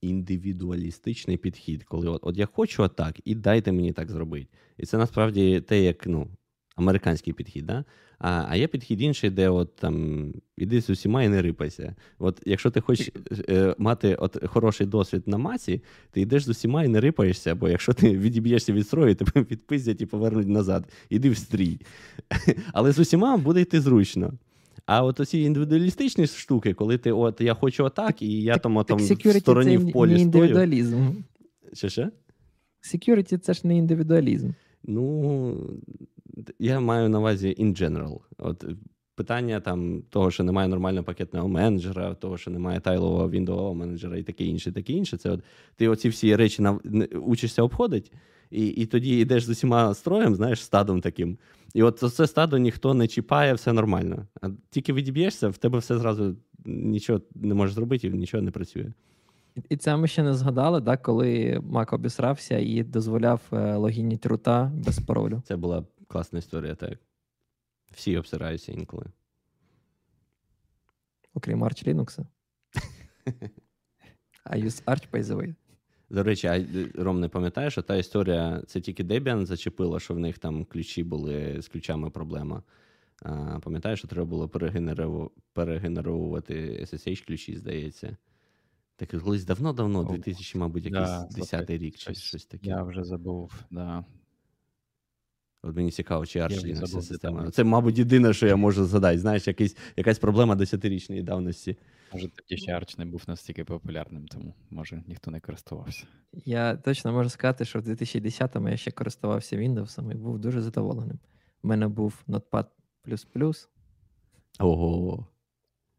[0.00, 4.46] індивідуалістичний підхід, коли от, от я хочу отак, і дайте мені так зробити.
[4.78, 6.28] І це насправді те, як ну,
[6.76, 7.66] американський підхід.
[7.66, 7.84] Да?
[8.18, 10.26] А а є підхід інший, де от там
[10.56, 11.94] іди з усіма і не рипайся.
[12.18, 13.10] От Якщо ти хочеш
[13.48, 17.68] е, мати от хороший досвід на маці, ти йдеш з усіма і не рипаєшся, бо
[17.68, 20.92] якщо ти відіб'єшся від строю, тебе відпиздять і повернуть назад.
[21.10, 21.80] Іди в стрій.
[22.72, 24.32] Але з усіма буде йти зручно.
[24.86, 28.98] А от оці індивідуалістичні штуки, коли ти от я хочу отак, і я там, там
[28.98, 31.10] в стороні в полі не індивідуалізм.
[31.72, 32.10] Що ще?
[32.94, 34.50] Security це ж не індивідуалізм.
[34.84, 35.70] Ну,
[36.58, 38.18] я маю на увазі in general.
[38.38, 38.64] От
[39.14, 44.22] Питання там того, що немає нормального пакетного менеджера, того, що немає тайлового віндового менеджера і
[44.22, 45.16] таке інше, таке інше.
[45.16, 45.42] Це от
[45.76, 46.80] ти оці всі речі нав...
[47.22, 48.10] учишся обходити,
[48.50, 51.38] і і тоді йдеш з усіма строєм, знаєш, стадом таким.
[51.74, 54.26] І от це стадо ніхто не чіпає, все нормально.
[54.40, 58.92] А тільки відіб'єшся, в тебе все зразу нічого не можеш зробити і нічого не працює.
[59.68, 64.72] І це ми ще не згадали, да, коли Мак обісрався і дозволяв е, логініть рута
[64.74, 65.42] без паролю.
[65.44, 66.98] Це була класна історія, так.
[67.90, 69.06] Всі обсираються інколи.
[71.34, 72.18] Окрім Arch Linux.
[74.44, 75.54] I use Arch, by the way.
[76.12, 76.64] До речі, а
[76.94, 81.04] Ром, не пам'ятаєш, що та історія це тільки Debian зачепила, що в них там ключі
[81.04, 82.62] були з ключами проблема.
[83.22, 84.48] А, Пам'ятаєш, що треба було
[85.52, 88.16] перегенеровувати SSH ключі, здається.
[88.96, 92.68] Так колись давно-давно, 2000, мабуть, якийсь да, 10 рік чи щось таке.
[92.68, 94.04] Я вже забув, да.
[95.62, 97.50] От мені цікаво, чи Arch ця система.
[97.50, 99.18] Це, мабуть, єдине, що я можу згадати.
[99.18, 101.76] Знаєш, якийсь, якась проблема десятирічної давності.
[102.12, 106.06] Може, тоді ще Arch не був настільки популярним, тому може ніхто не користувався.
[106.32, 111.18] Я точно можу сказати, що в 2010-му я ще користувався Windows і був дуже задоволеним.
[111.62, 112.66] У мене був Notepad.
[114.58, 115.26] Ого.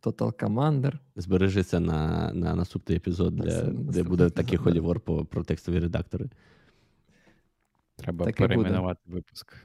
[0.03, 0.94] Total Commander.
[1.15, 5.80] Збережи це на на наступний епізод, для, це, де буде такий холівор по, про текстові
[5.80, 6.30] редактори.
[7.95, 9.56] Треба так перейменувати випуск.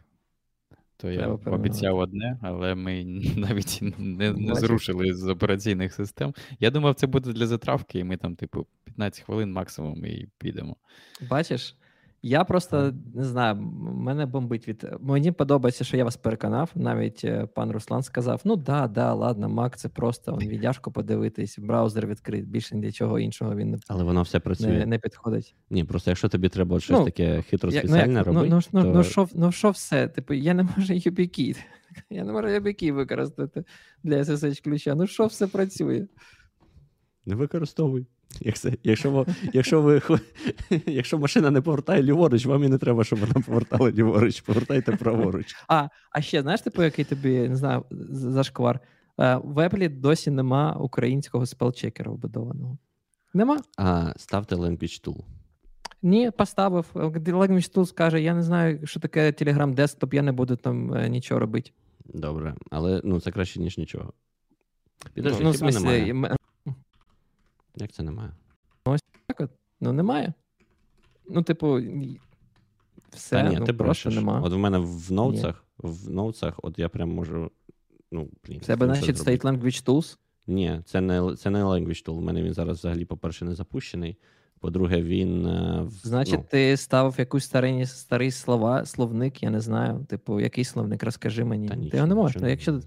[0.96, 3.04] То я обіцяв одне, але ми
[3.36, 6.34] навіть не не зрушили з операційних систем.
[6.60, 10.76] Я думав, це буде для затравки, і ми там, типу, 15 хвилин максимум і підемо.
[11.30, 11.76] Бачиш,
[12.22, 13.56] я просто не знаю,
[13.94, 14.86] мене бомбить від.
[15.00, 16.70] Мені подобається, що я вас переконав.
[16.74, 21.58] Навіть е, пан Руслан сказав: ну да, да, ладно, Мак, це просто он, віддяжко подивитись,
[21.58, 24.78] браузер відкрит, більше нічого іншого він не Але воно все працює.
[24.78, 25.54] Не, не підходить.
[25.70, 28.48] Ні, просто якщо тобі треба щось ну, таке хитро спеціальне ну, робити.
[28.50, 28.92] Ну, ну, то...
[28.92, 30.08] ну, що, ну що все?
[30.08, 31.56] Типу, я не можу YubiKey.
[32.10, 33.64] Я не можу YubiKey використати
[34.02, 34.94] для SSH ключа.
[34.94, 36.06] Ну що все працює?
[37.26, 38.06] Не використовуй.
[38.40, 40.02] Якщо якщо, ви,
[40.86, 45.56] якщо машина не повертає ліворуч, вам і не треба, щоб вона повертала ліворуч, повертайте праворуч.
[45.68, 48.80] А а ще знаєш, типу, який тобі не знаю, зашквар?
[49.20, 52.78] Е, в Apple досі нема українського спелчекера вбудованого.
[53.34, 53.58] Нема?
[53.78, 55.24] А ставте Language Tool.
[56.02, 56.86] Ні, поставив.
[56.94, 61.08] Language Tool скаже: я не знаю, що таке Telegram Desktop, я не буду там е,
[61.08, 61.70] нічого робити.
[62.14, 64.12] Добре, але ну, це краще, ніж нічого.
[65.14, 66.14] Підожди, ну, в смислі,
[67.80, 68.30] як це немає?
[68.84, 69.50] Ось так от.
[69.80, 70.32] Ну, немає.
[71.28, 71.80] Ну, типу,
[73.10, 74.40] все Та ні, ну, ти просто нема.
[74.40, 77.50] От в мене в ноутсах, в ноутсах, от я прям можу.
[78.12, 78.60] Ну, блін.
[78.60, 80.16] Це значить State Language Tools?
[80.46, 82.12] Ні, це не це не Language Tool.
[82.12, 84.16] У мене він зараз взагалі, по-перше, не запущений.
[84.60, 85.46] По-друге, він.
[85.46, 90.06] Е, значить, ну, ти ставив якусь старий старий слова, словник, я не знаю.
[90.08, 91.68] Типу, який словник, розкажи мені.
[91.68, 92.42] Та ти його не можеш.
[92.42, 92.80] Не, якщо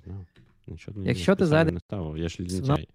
[0.67, 2.87] нічого якщо ти зайдеш не я ж лінчай.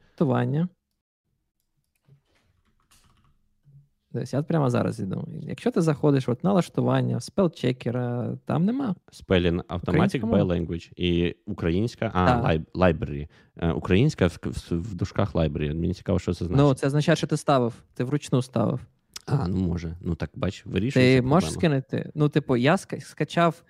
[4.17, 5.29] Десь я прямо зараз іду.
[5.43, 8.95] Якщо ти заходиш от налаштування, спелчекера, там нема.
[9.13, 13.29] Spelling Automatic by Language і українська, а, library.
[13.57, 15.75] Е, українська в, в, в дужках library.
[15.75, 16.67] Мені цікаво, що це значить.
[16.67, 18.81] Ну, це означає, що ти ставив, ти вручну ставив.
[19.27, 19.97] А, ну може.
[20.01, 21.23] Ну так бач, вирішується.
[21.23, 22.11] Ти можеш скинути.
[22.15, 23.63] Ну, типу, я скачав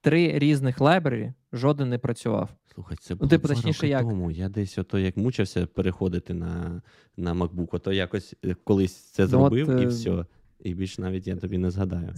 [0.00, 2.48] три різних library, жоден не працював.
[2.74, 4.00] Слухай, це ну, було ну, типу, точніше, як?
[4.00, 4.30] тому.
[4.30, 6.82] Я десь ото як мучився переходити на
[7.16, 10.24] на MacBook, ото якось е, колись це ну, зробив ну, от, і все.
[10.60, 12.12] І більш навіть я тобі не згадаю.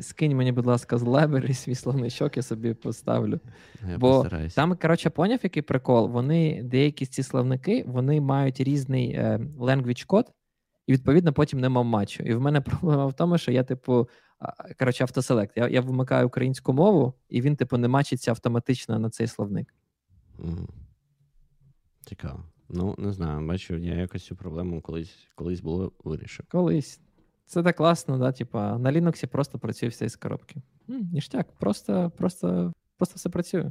[0.00, 3.40] Скинь мені, будь ласка, з library свій словничок, я собі поставлю.
[3.90, 4.54] Я Бо постараюсь.
[4.54, 6.08] там, коротше, поняв, який прикол.
[6.08, 10.32] Вони, деякі ці словники, вони мають різний е, language код,
[10.86, 12.22] і відповідно потім нема матчу.
[12.22, 14.08] І в мене проблема в тому, що я, типу,
[14.78, 15.56] коротше, автоселект.
[15.56, 19.74] Я я вимикаю українську мову, і він, типу, не мачиться автоматично на цей словник.
[22.00, 22.44] Цікаво.
[22.68, 26.46] Ну, не знаю, бачу, я якось цю проблему колись колись було вирішив.
[26.50, 27.00] Колись.
[27.46, 30.62] Це так класно, да, типа, на Linux просто працює все з коробки.
[30.88, 33.70] Ніштяк, просто, просто, просто все працює.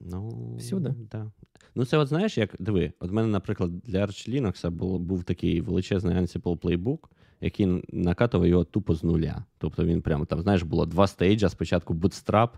[0.00, 0.94] Ну, Всюди.
[1.10, 1.32] Да.
[1.74, 5.60] Ну, це от знаєш, як диви, от мене, наприклад, для Arch Linux був, був такий
[5.60, 6.98] величезний Ansible Playbook,
[7.40, 9.44] який накатував його тупо з нуля.
[9.58, 11.48] Тобто він прямо там, знаєш, було два стейджа.
[11.48, 12.48] Спочатку Bootstrap,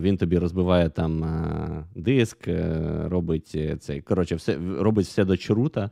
[0.00, 5.90] він тобі розбиває там е, диск, е, робить цей, коротше, все, робить все до чрута.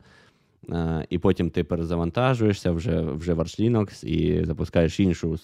[1.09, 5.37] І потім ти перезавантажуєшся вже вже в Arch Linux і запускаєш іншу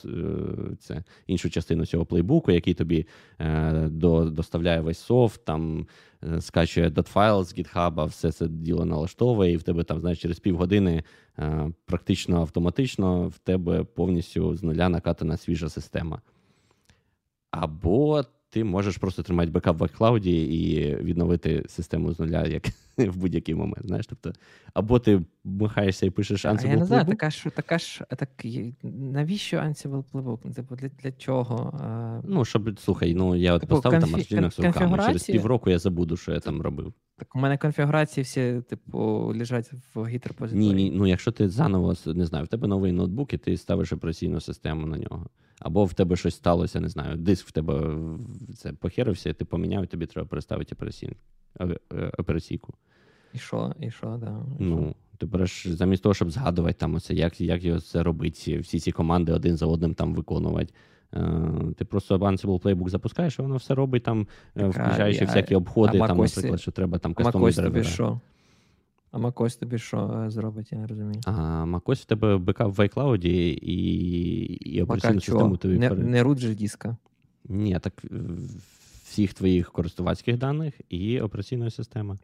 [0.79, 3.07] це, іншу частину цього плейбуку, який тобі
[3.39, 5.87] е, до, доставляє весь софт, там
[6.23, 10.39] е, скачує датфайл з GitHub, все це діло налаштовує, і в тебе там, знаєш, через
[10.39, 11.03] півгодини
[11.39, 16.21] е, практично автоматично в тебе повністю з нуля накатана свіжа система.
[17.51, 22.63] Або ти можеш просто тримати бекап в iCloud і відновити систему з нуля як
[22.97, 23.87] в будь-який момент.
[23.87, 24.33] Знаєш, тобто,
[24.73, 28.29] Або ти махаєшся і пишеш Ansible А Я не знаю, така ж, така ж так,
[28.83, 30.53] навіщо Ansible Playbook?
[30.53, 31.79] Типу, для, для чого?
[32.23, 34.35] Ну, щоб, слухай, ну я от типу, поставив конфі...
[34.35, 36.93] там Linux руками, через півроку я забуду, що я там робив.
[37.17, 38.99] Так у мене конфігурації всі, типу,
[39.35, 43.33] лежать в репозиторії Ні, ні, ну якщо ти заново не знаю, в тебе новий ноутбук,
[43.33, 45.29] і ти ставиш операційну систему на нього.
[45.61, 47.97] Або в тебе щось сталося, не знаю, диск в тебе
[48.57, 50.75] це похерився, ти поміняв, і тобі треба переставити
[51.59, 52.73] е, операційку.
[53.33, 54.45] І що, і що, да.
[54.59, 54.95] І ну, що?
[55.17, 58.91] ти береш замість того, щоб згадувати там оце, як як його це робити, всі ці
[58.91, 60.73] команди один за одним там виконувати.
[61.13, 65.27] Uh, ти просто Ansible Playbook запускаєш, і воно все робить там, е, так, включаючи а,
[65.27, 67.13] всякі обходи, а там, Макосі, наприклад, що треба там
[67.83, 68.19] що?
[69.11, 71.21] А MacOS тобі що е, зробить, я не розумію.
[71.25, 71.31] А
[71.65, 73.53] MacOS в тебе бекап в iCloud і
[74.53, 76.07] і операційну систему тобі не, перед...
[76.07, 76.97] не же диска.
[77.45, 77.93] Ні, так
[79.03, 82.17] всіх твоїх користувацьких даних і операційна система.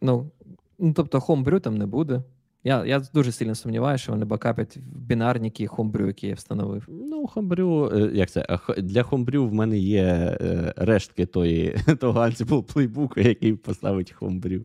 [0.00, 0.30] Ну,
[0.78, 2.22] ну тобто, Homebrew там не буде.
[2.64, 6.84] Я я дуже сильно сумніваюся, що вони бакапять в бінарники Homebrew, який я встановив.
[6.88, 8.58] Ну, Homebrew, е, як це?
[8.78, 10.04] Для Homebrew в мене є
[10.40, 14.62] е, рештки тої, того Ansible плейбуку, який поставить Homebrew.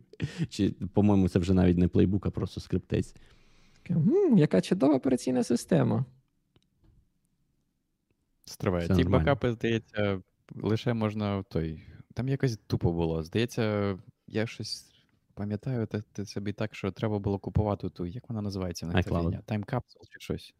[0.50, 3.16] Чи, по-моєму, це вже навіть не плейбук, а просто скриптець.
[4.36, 6.06] Яка чудова операційна система.
[8.46, 8.88] Стриває.
[8.88, 10.22] Ті бакапи, здається,
[10.56, 11.84] лише можна той.
[12.14, 13.24] Там якось тупо було.
[13.24, 13.98] Здається,
[14.28, 14.94] я щось
[15.36, 18.94] Пам'ятаю, ти, ти собі так, що треба було купувати ту, як вона називається на.
[19.48, 20.54] Time Capsule чи щось.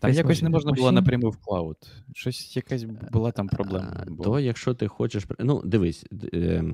[0.00, 1.76] Там Face якось не можна було напряму в клауд.
[2.14, 4.04] Щось якась була там проблема.
[4.08, 4.24] Бо...
[4.24, 5.26] То, якщо ти хочеш.
[5.38, 6.64] Ну, дивись, е,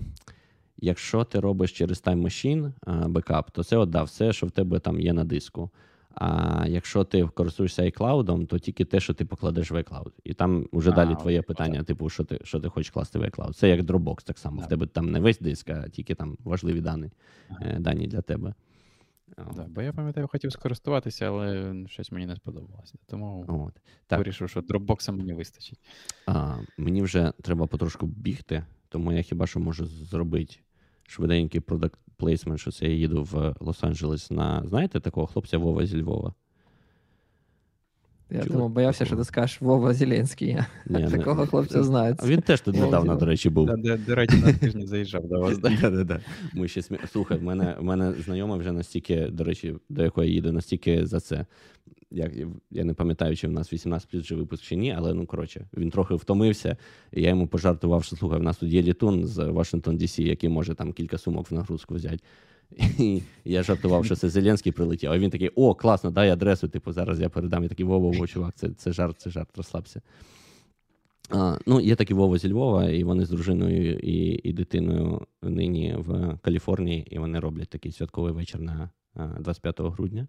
[0.77, 2.73] якщо ти робиш через Time Machine
[3.09, 5.71] бекап, то це от, да, все, що в тебе там є на диску.
[6.15, 10.13] А якщо ти користуєшся iCloud, то тільки те, що ти покладеш в iCloud.
[10.25, 13.23] І там вже а, далі твоє питання, типу, що ти що ти хочеш класти в
[13.23, 13.53] iCloud.
[13.53, 14.61] Це як Dropbox, так само.
[14.61, 14.67] Да.
[14.67, 17.11] В тебе там не весь диск, а тільки там важливі дані
[17.49, 17.79] ага.
[17.79, 18.55] дані для тебе.
[19.57, 22.95] Да, бо я пам'ятаю, хотів скористуватися, але щось мені не сподобалося.
[23.07, 23.83] Тому От.
[24.07, 24.19] Так.
[24.19, 25.81] вирішив, що Dropbox мені вистачить.
[26.27, 30.57] А, Мені вже треба потрошку бігти, тому я хіба що можу зробити
[31.09, 36.03] швиденький продакт плейсмент, що це я їду в Лос-Анджелес на, знаєте, такого хлопця Вова зі
[36.03, 36.35] Львова?
[38.35, 40.59] Я думав, боявся, що ти скажеш Вова Зеленський.
[40.87, 42.23] Ні, Такого хлопця знають.
[42.27, 43.71] Він теж тут недавно, до речі, був.
[44.07, 45.59] До речі, на тижні заїжджав до вас.
[46.55, 46.83] Ми ще
[47.13, 51.21] Слухай, в мене в мене знайома вже настільки, до речі, до якої їду, настільки за
[51.21, 51.47] це.
[52.11, 52.33] Як,
[52.71, 55.67] Я не пам'ятаю, чи в нас 18 плюс вже випуск чи ні, але ну коротше,
[55.77, 56.77] він трохи втомився.
[57.13, 60.49] і Я йому пожартував, що слухай, в нас тут є літун з Вашингтон Дісі, який
[60.49, 62.19] може там кілька сумок в нагрузку взяти.
[62.99, 65.11] І я жартував, що це Зеленський прилетів.
[65.11, 66.69] А він такий: о, класно, дай адресу.
[66.69, 67.65] Типу, зараз я передам.
[67.65, 70.03] І такий Вова, чувак, це це жарт, це жарт, розслабся.
[71.31, 75.95] А, Ну, Є такі Вова зі Львова, і вони з дружиною і і дитиною нині
[75.99, 78.91] в Каліфорнії, і вони роблять такий святковий вечір на
[79.41, 80.29] 25 грудня.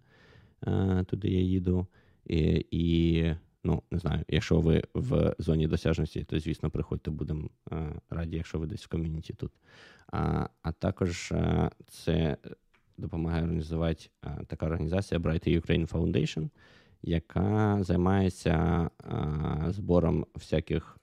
[1.06, 1.86] Туди я їду.
[2.26, 3.34] І, і
[3.64, 7.50] ну, не знаю, якщо ви в зоні досяжності, то, звісно, приходьте, будемо
[8.10, 9.50] раді, якщо ви десь в ком'юніті тут.
[10.12, 12.36] А а також е, це
[12.98, 16.48] допомагає організувати е, така організація Bright Ukraine Foundation,
[17.02, 20.98] яка займається е, збором всяких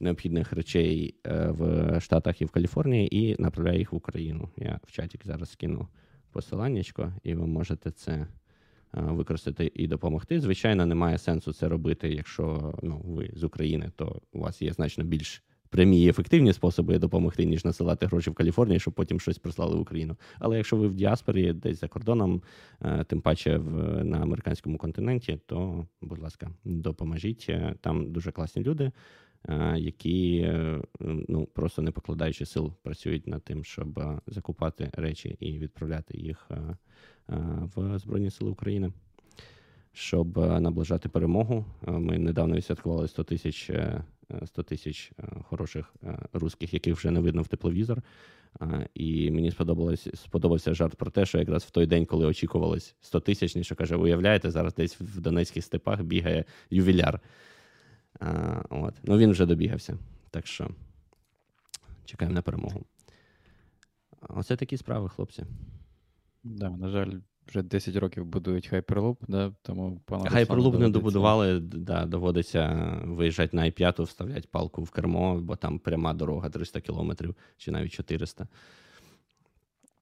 [0.00, 4.48] необхідних речей в Штатах і в Каліфорнії і направляє їх в Україну.
[4.56, 5.88] Я в чаті зараз скину
[6.32, 8.26] посиланнячко, і ви можете це.
[8.92, 10.40] Використати і допомогти.
[10.40, 15.04] Звичайно, немає сенсу це робити, якщо ну, ви з України, то у вас є значно
[15.04, 19.76] більш прямі і ефективні способи допомогти, ніж насилати гроші в Каліфорнії, щоб потім щось прислали
[19.76, 20.16] в Україну.
[20.38, 22.42] Але якщо ви в діаспорі десь за кордоном,
[22.82, 27.46] е, тим паче в на американському континенті, то, будь ласка, допоможіть.
[27.48, 28.92] Е, там дуже класні люди.
[29.48, 30.52] Е, які
[31.00, 36.50] ну просто не покладаючи сил працюють над тим, щоб закупати речі і відправляти їх
[37.76, 38.92] в Збройні Сили України.
[39.92, 41.64] щоб наближати перемогу.
[41.86, 43.70] Ми недавно відсвяткували 100 тисяч
[44.44, 45.12] 100 тисяч
[45.42, 45.94] хороших
[46.32, 48.02] русських, яких вже не видно в тепловізор.
[48.94, 53.20] І мені сподобалось сподобався жарт про те, що якраз в той день, коли очікувалось 100
[53.20, 57.20] тисяч, що каже, уявляєте, зараз десь в Донецьких степах бігає ювіляр.
[58.70, 58.94] От.
[59.02, 59.98] Ну він вже добігався.
[60.30, 60.70] Так що
[62.04, 62.86] чекаємо на перемогу.
[64.28, 65.44] Оце такі справи, хлопці.
[66.44, 67.12] Да, на жаль,
[67.48, 74.02] вже 10 років будують Hyperloop, да, тому Hyperloop не добудували, да, доводиться виїжджати на i5,
[74.02, 78.48] вставляти палку в кермо, бо там пряма дорога 300 кілометрів чи навіть 400.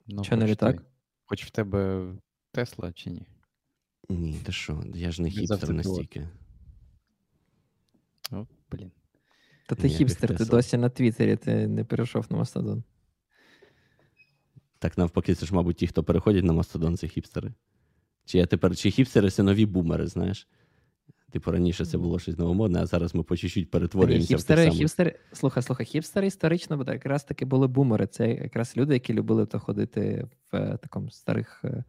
[0.06, 0.82] Ну, Що не літак?
[1.24, 2.12] Хоч в тебе
[2.52, 3.26] Тесла чи ні?
[4.08, 6.28] Ні, ти що, я ж не хіпстер настільки.
[8.32, 8.90] О, блін.
[9.68, 12.84] Та ти хіпстер, ти досі на Твіттері, ти не перейшов на Мастодон.
[14.84, 17.52] Так навпаки, це ж, мабуть, ті, хто переходять на Мастодон, це хіпстери.
[18.24, 20.48] Чи я тепер, чи хіпстери це нові бумери, знаєш?
[21.30, 24.28] Типу, раніше це було щось новомодне, а зараз ми по чуть-чуть перетворюємося.
[24.28, 28.06] Хіпстери, в тих хіпстери, слухай, слухай, хіпстери історично, бо якраз таки були бумери.
[28.06, 31.60] Це якраз люди, які любили то ходити в е, такому старих.
[31.64, 31.84] Е,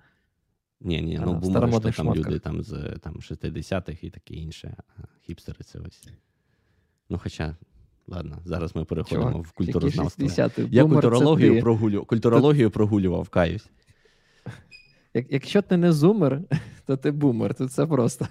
[0.81, 4.77] ні, ні, ну бумери, що там люди там з там, 60-х і таке інше.
[4.97, 6.07] А хіпстери це ось.
[7.09, 7.55] Ну, хоча
[8.07, 10.27] Ладно, зараз ми переходимо Чувак, в культурознавство.
[10.71, 12.05] Я культурологію прогулю...
[12.05, 13.69] культурологію прогулював, каюсь.
[15.13, 16.41] Як, Якщо ти не зумер,
[16.85, 17.55] то ти бумер.
[17.55, 18.27] Тут все просто.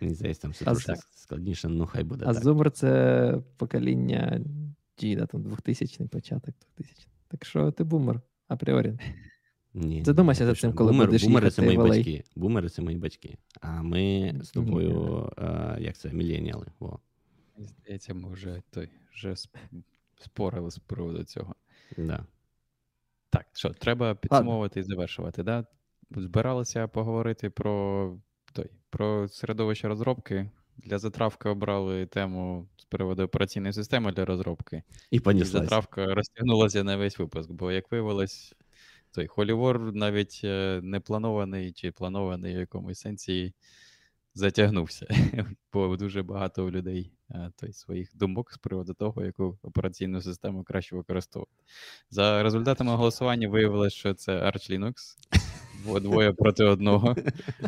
[0.00, 2.24] Мені здається, там все а трошки складніше, ну хай буде.
[2.28, 2.42] А так.
[2.42, 4.40] зумер це покоління
[5.00, 8.98] Джіда, там 2000-й початок 2000 Так що ти бумер апріорі.
[9.74, 12.24] Ні, Задумайся за цим, коли Бумер, будеш бумери їхати це мої в батьки.
[12.36, 13.36] Бумери це мої батьки.
[13.60, 16.66] А ми з тобою, а, як це, міленіали.
[16.80, 17.00] Во.
[17.66, 19.34] Здається, ми вже той вже
[20.18, 21.54] спорили з приводу цього.
[21.96, 22.26] Да.
[23.30, 25.42] Так, що, треба підсумовувати і завершувати.
[25.42, 25.66] Да?
[26.10, 28.16] Збиралися поговорити про
[28.52, 30.50] той, про середовище розробки.
[30.76, 34.82] Для затравки обрали тему з приводу операційної системи для розробки.
[35.10, 35.62] І поніслась.
[35.62, 38.54] затравка розтягнулася на весь випуск, бо, як виявилось,
[39.10, 43.54] той Холівор навіть е, не планований чи планований в якомусь сенсі
[44.34, 45.06] затягнувся,
[45.72, 50.64] бо дуже багато у людей е, той, своїх думок з приводу того, яку операційну систему
[50.64, 51.52] краще використовувати.
[52.10, 54.94] За результатами голосування виявилось, що це Arch Linux,
[56.00, 57.16] двоє проти одного.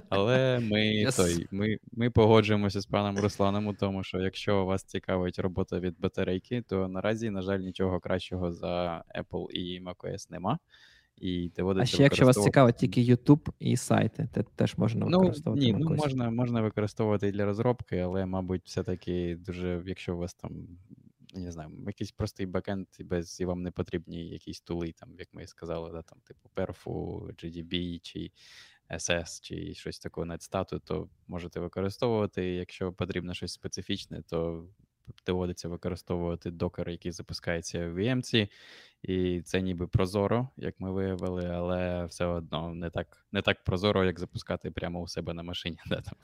[0.09, 1.16] Але ми yes.
[1.16, 6.01] той, ми, ми погоджуємося з паном Русланом у тому, що якщо вас цікавить робота від
[6.01, 10.59] батарейки, то наразі, на жаль, нічого кращого за Apple і macOS нема
[11.16, 15.19] і доводиться А ще якщо вас цікавить тільки YouTube і сайти, це теж можна ну,
[15.19, 15.66] використовувати.
[15.66, 20.35] Ні, ну можна можна використовувати і для розробки, але, мабуть, все-таки дуже, якщо у вас
[20.35, 20.69] там.
[21.36, 25.47] Не знаю, якийсь простий бекенд, без і вам не потрібні якісь тули, там, як ми
[25.47, 28.31] сказали, да, там, типу Perfu, GDB чи
[28.91, 32.45] SS, чи щось такого NetStat, то можете використовувати.
[32.45, 34.69] Якщо потрібно щось специфічне, то
[35.26, 38.48] доводиться використовувати докер, який запускається в VMC,
[39.02, 44.05] і це ніби прозоро, як ми виявили, але все одно не так не так прозоро,
[44.05, 45.78] як запускати прямо у себе на машині.
[45.86, 46.14] Да, там.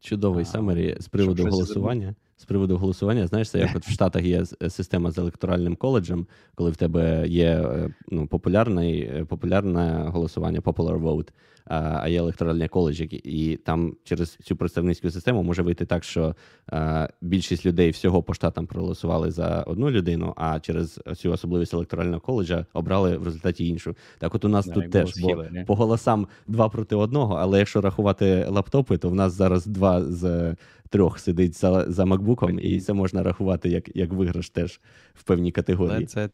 [0.00, 2.14] Чудовий самері з приводу голосування.
[2.38, 6.70] З приводу голосування, знаєш, це як от в Штатах є система з електоральним коледжем, коли
[6.70, 11.28] в тебе є е, ну, популярне, популярне голосування, popular vote,
[11.68, 16.34] а є електоральний коледж, і там через цю представницьку систему може вийти так, що
[16.66, 22.20] а, більшість людей всього по штатам проголосували за одну людину, а через цю особливість електорального
[22.20, 23.96] коледжа обрали в результаті іншу.
[24.18, 27.80] Так, от у нас yeah, тут теж бо по голосам два проти одного, але якщо
[27.80, 30.54] рахувати лаптопи, то в нас зараз два з
[30.86, 34.80] трьох сидить за за макбуком, і це можна рахувати як як виграш теж
[35.14, 35.96] в певній категорії.
[35.96, 36.28] Але це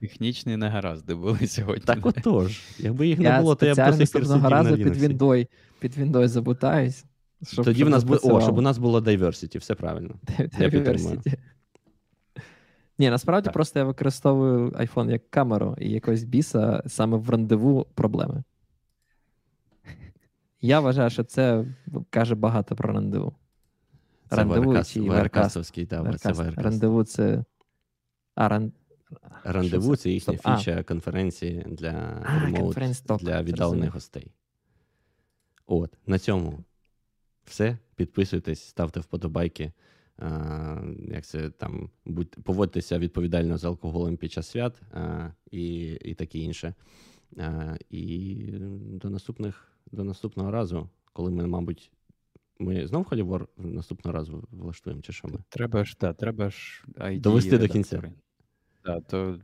[0.00, 1.84] технічні негаразди були сьогодні.
[1.86, 2.60] Так отож.
[2.78, 5.46] Якби їх не було, то я б до сих пір сидів разу під Windows,
[5.78, 7.04] під Windows забутаюсь.
[7.42, 10.14] Щоб, Тоді щоб в нас було, о, щоб у нас було diversity, все правильно.
[10.38, 11.34] Diversity.
[12.98, 13.54] Ні, насправді так.
[13.54, 18.42] просто я використовую iPhone як камеру і якогось біса саме в рандеву проблеми.
[20.60, 21.64] Я вважаю, що це
[22.10, 23.32] каже багато про рандеву.
[24.28, 26.58] Це рандеву чи Веркасовський, так, це Веркаст.
[26.58, 27.44] Рандеву це.
[28.34, 28.72] А, ран...
[29.44, 30.58] Рандеву це їхня Стоп.
[30.58, 30.82] фіча а.
[30.82, 32.76] конференції для ремоут,
[33.20, 34.32] для віддалених гостей.
[35.66, 36.64] От, на цьому
[37.44, 37.78] все.
[37.96, 39.72] Підписуйтесь, ставте вподобайки.
[40.18, 46.14] А, як це там, будь, Поводьтеся відповідально з алкоголем під час свят а, і і
[46.14, 46.74] таке інше.
[47.38, 48.34] А, І
[48.72, 51.90] до наступних, до наступного разу, коли ми, мабуть,
[52.58, 55.38] ми знов Холівор наступного разу влаштуємо, чи що ми?
[55.48, 58.02] Треба ж, так, треба ж ID довести до кінця.
[58.82, 59.38] Так, то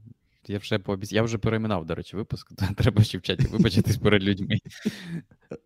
[0.49, 3.97] я вже пообіцяв, я вже перейменав, до речі, випуск, то треба ще в чаті вибачитись
[3.97, 4.59] перед людьми.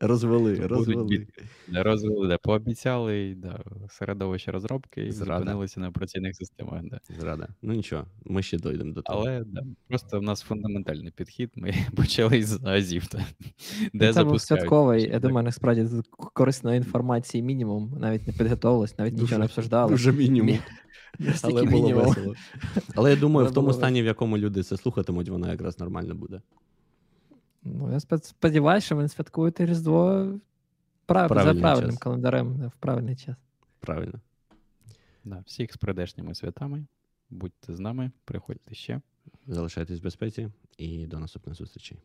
[0.01, 1.27] Розвели, розвели.
[1.69, 5.39] розвели, да, пообіцяли да, середовище розробки і Зрада.
[5.39, 6.82] зупинилися на операційних системах.
[6.85, 7.01] Да.
[7.19, 7.48] Зрада.
[7.62, 9.19] Ну нічого, ми ще дойдемо до того.
[9.19, 11.51] Але да, просто в нас фундаментальний підхід.
[11.55, 13.27] Ми почали з Азів, та,
[13.93, 15.03] де Це був святковий.
[15.03, 15.86] Я думаю, насправді
[16.16, 17.94] корисної інформації мінімум.
[18.01, 19.90] Навіть не підготовилось, навіть нічого не обсуждали.
[19.90, 20.59] Дуже мінімум.
[21.43, 22.34] Але було весело.
[22.94, 26.40] Але я думаю, в тому стані, в якому люди це слухатимуть, воно якраз нормально буде.
[27.62, 30.32] Ну, я сподіваюся, що ви святкуєте Різдво
[31.06, 31.28] прав...
[31.28, 31.98] за правильним час.
[31.98, 33.36] календарем в правильний час.
[33.80, 34.20] Правильно.
[35.24, 36.86] Да, всіх з прийдешніми святами.
[37.30, 39.01] Будьте з нами, приходьте ще.
[39.47, 40.48] Залишайтесь в безпеці
[40.78, 41.98] і до наступних зустрічей.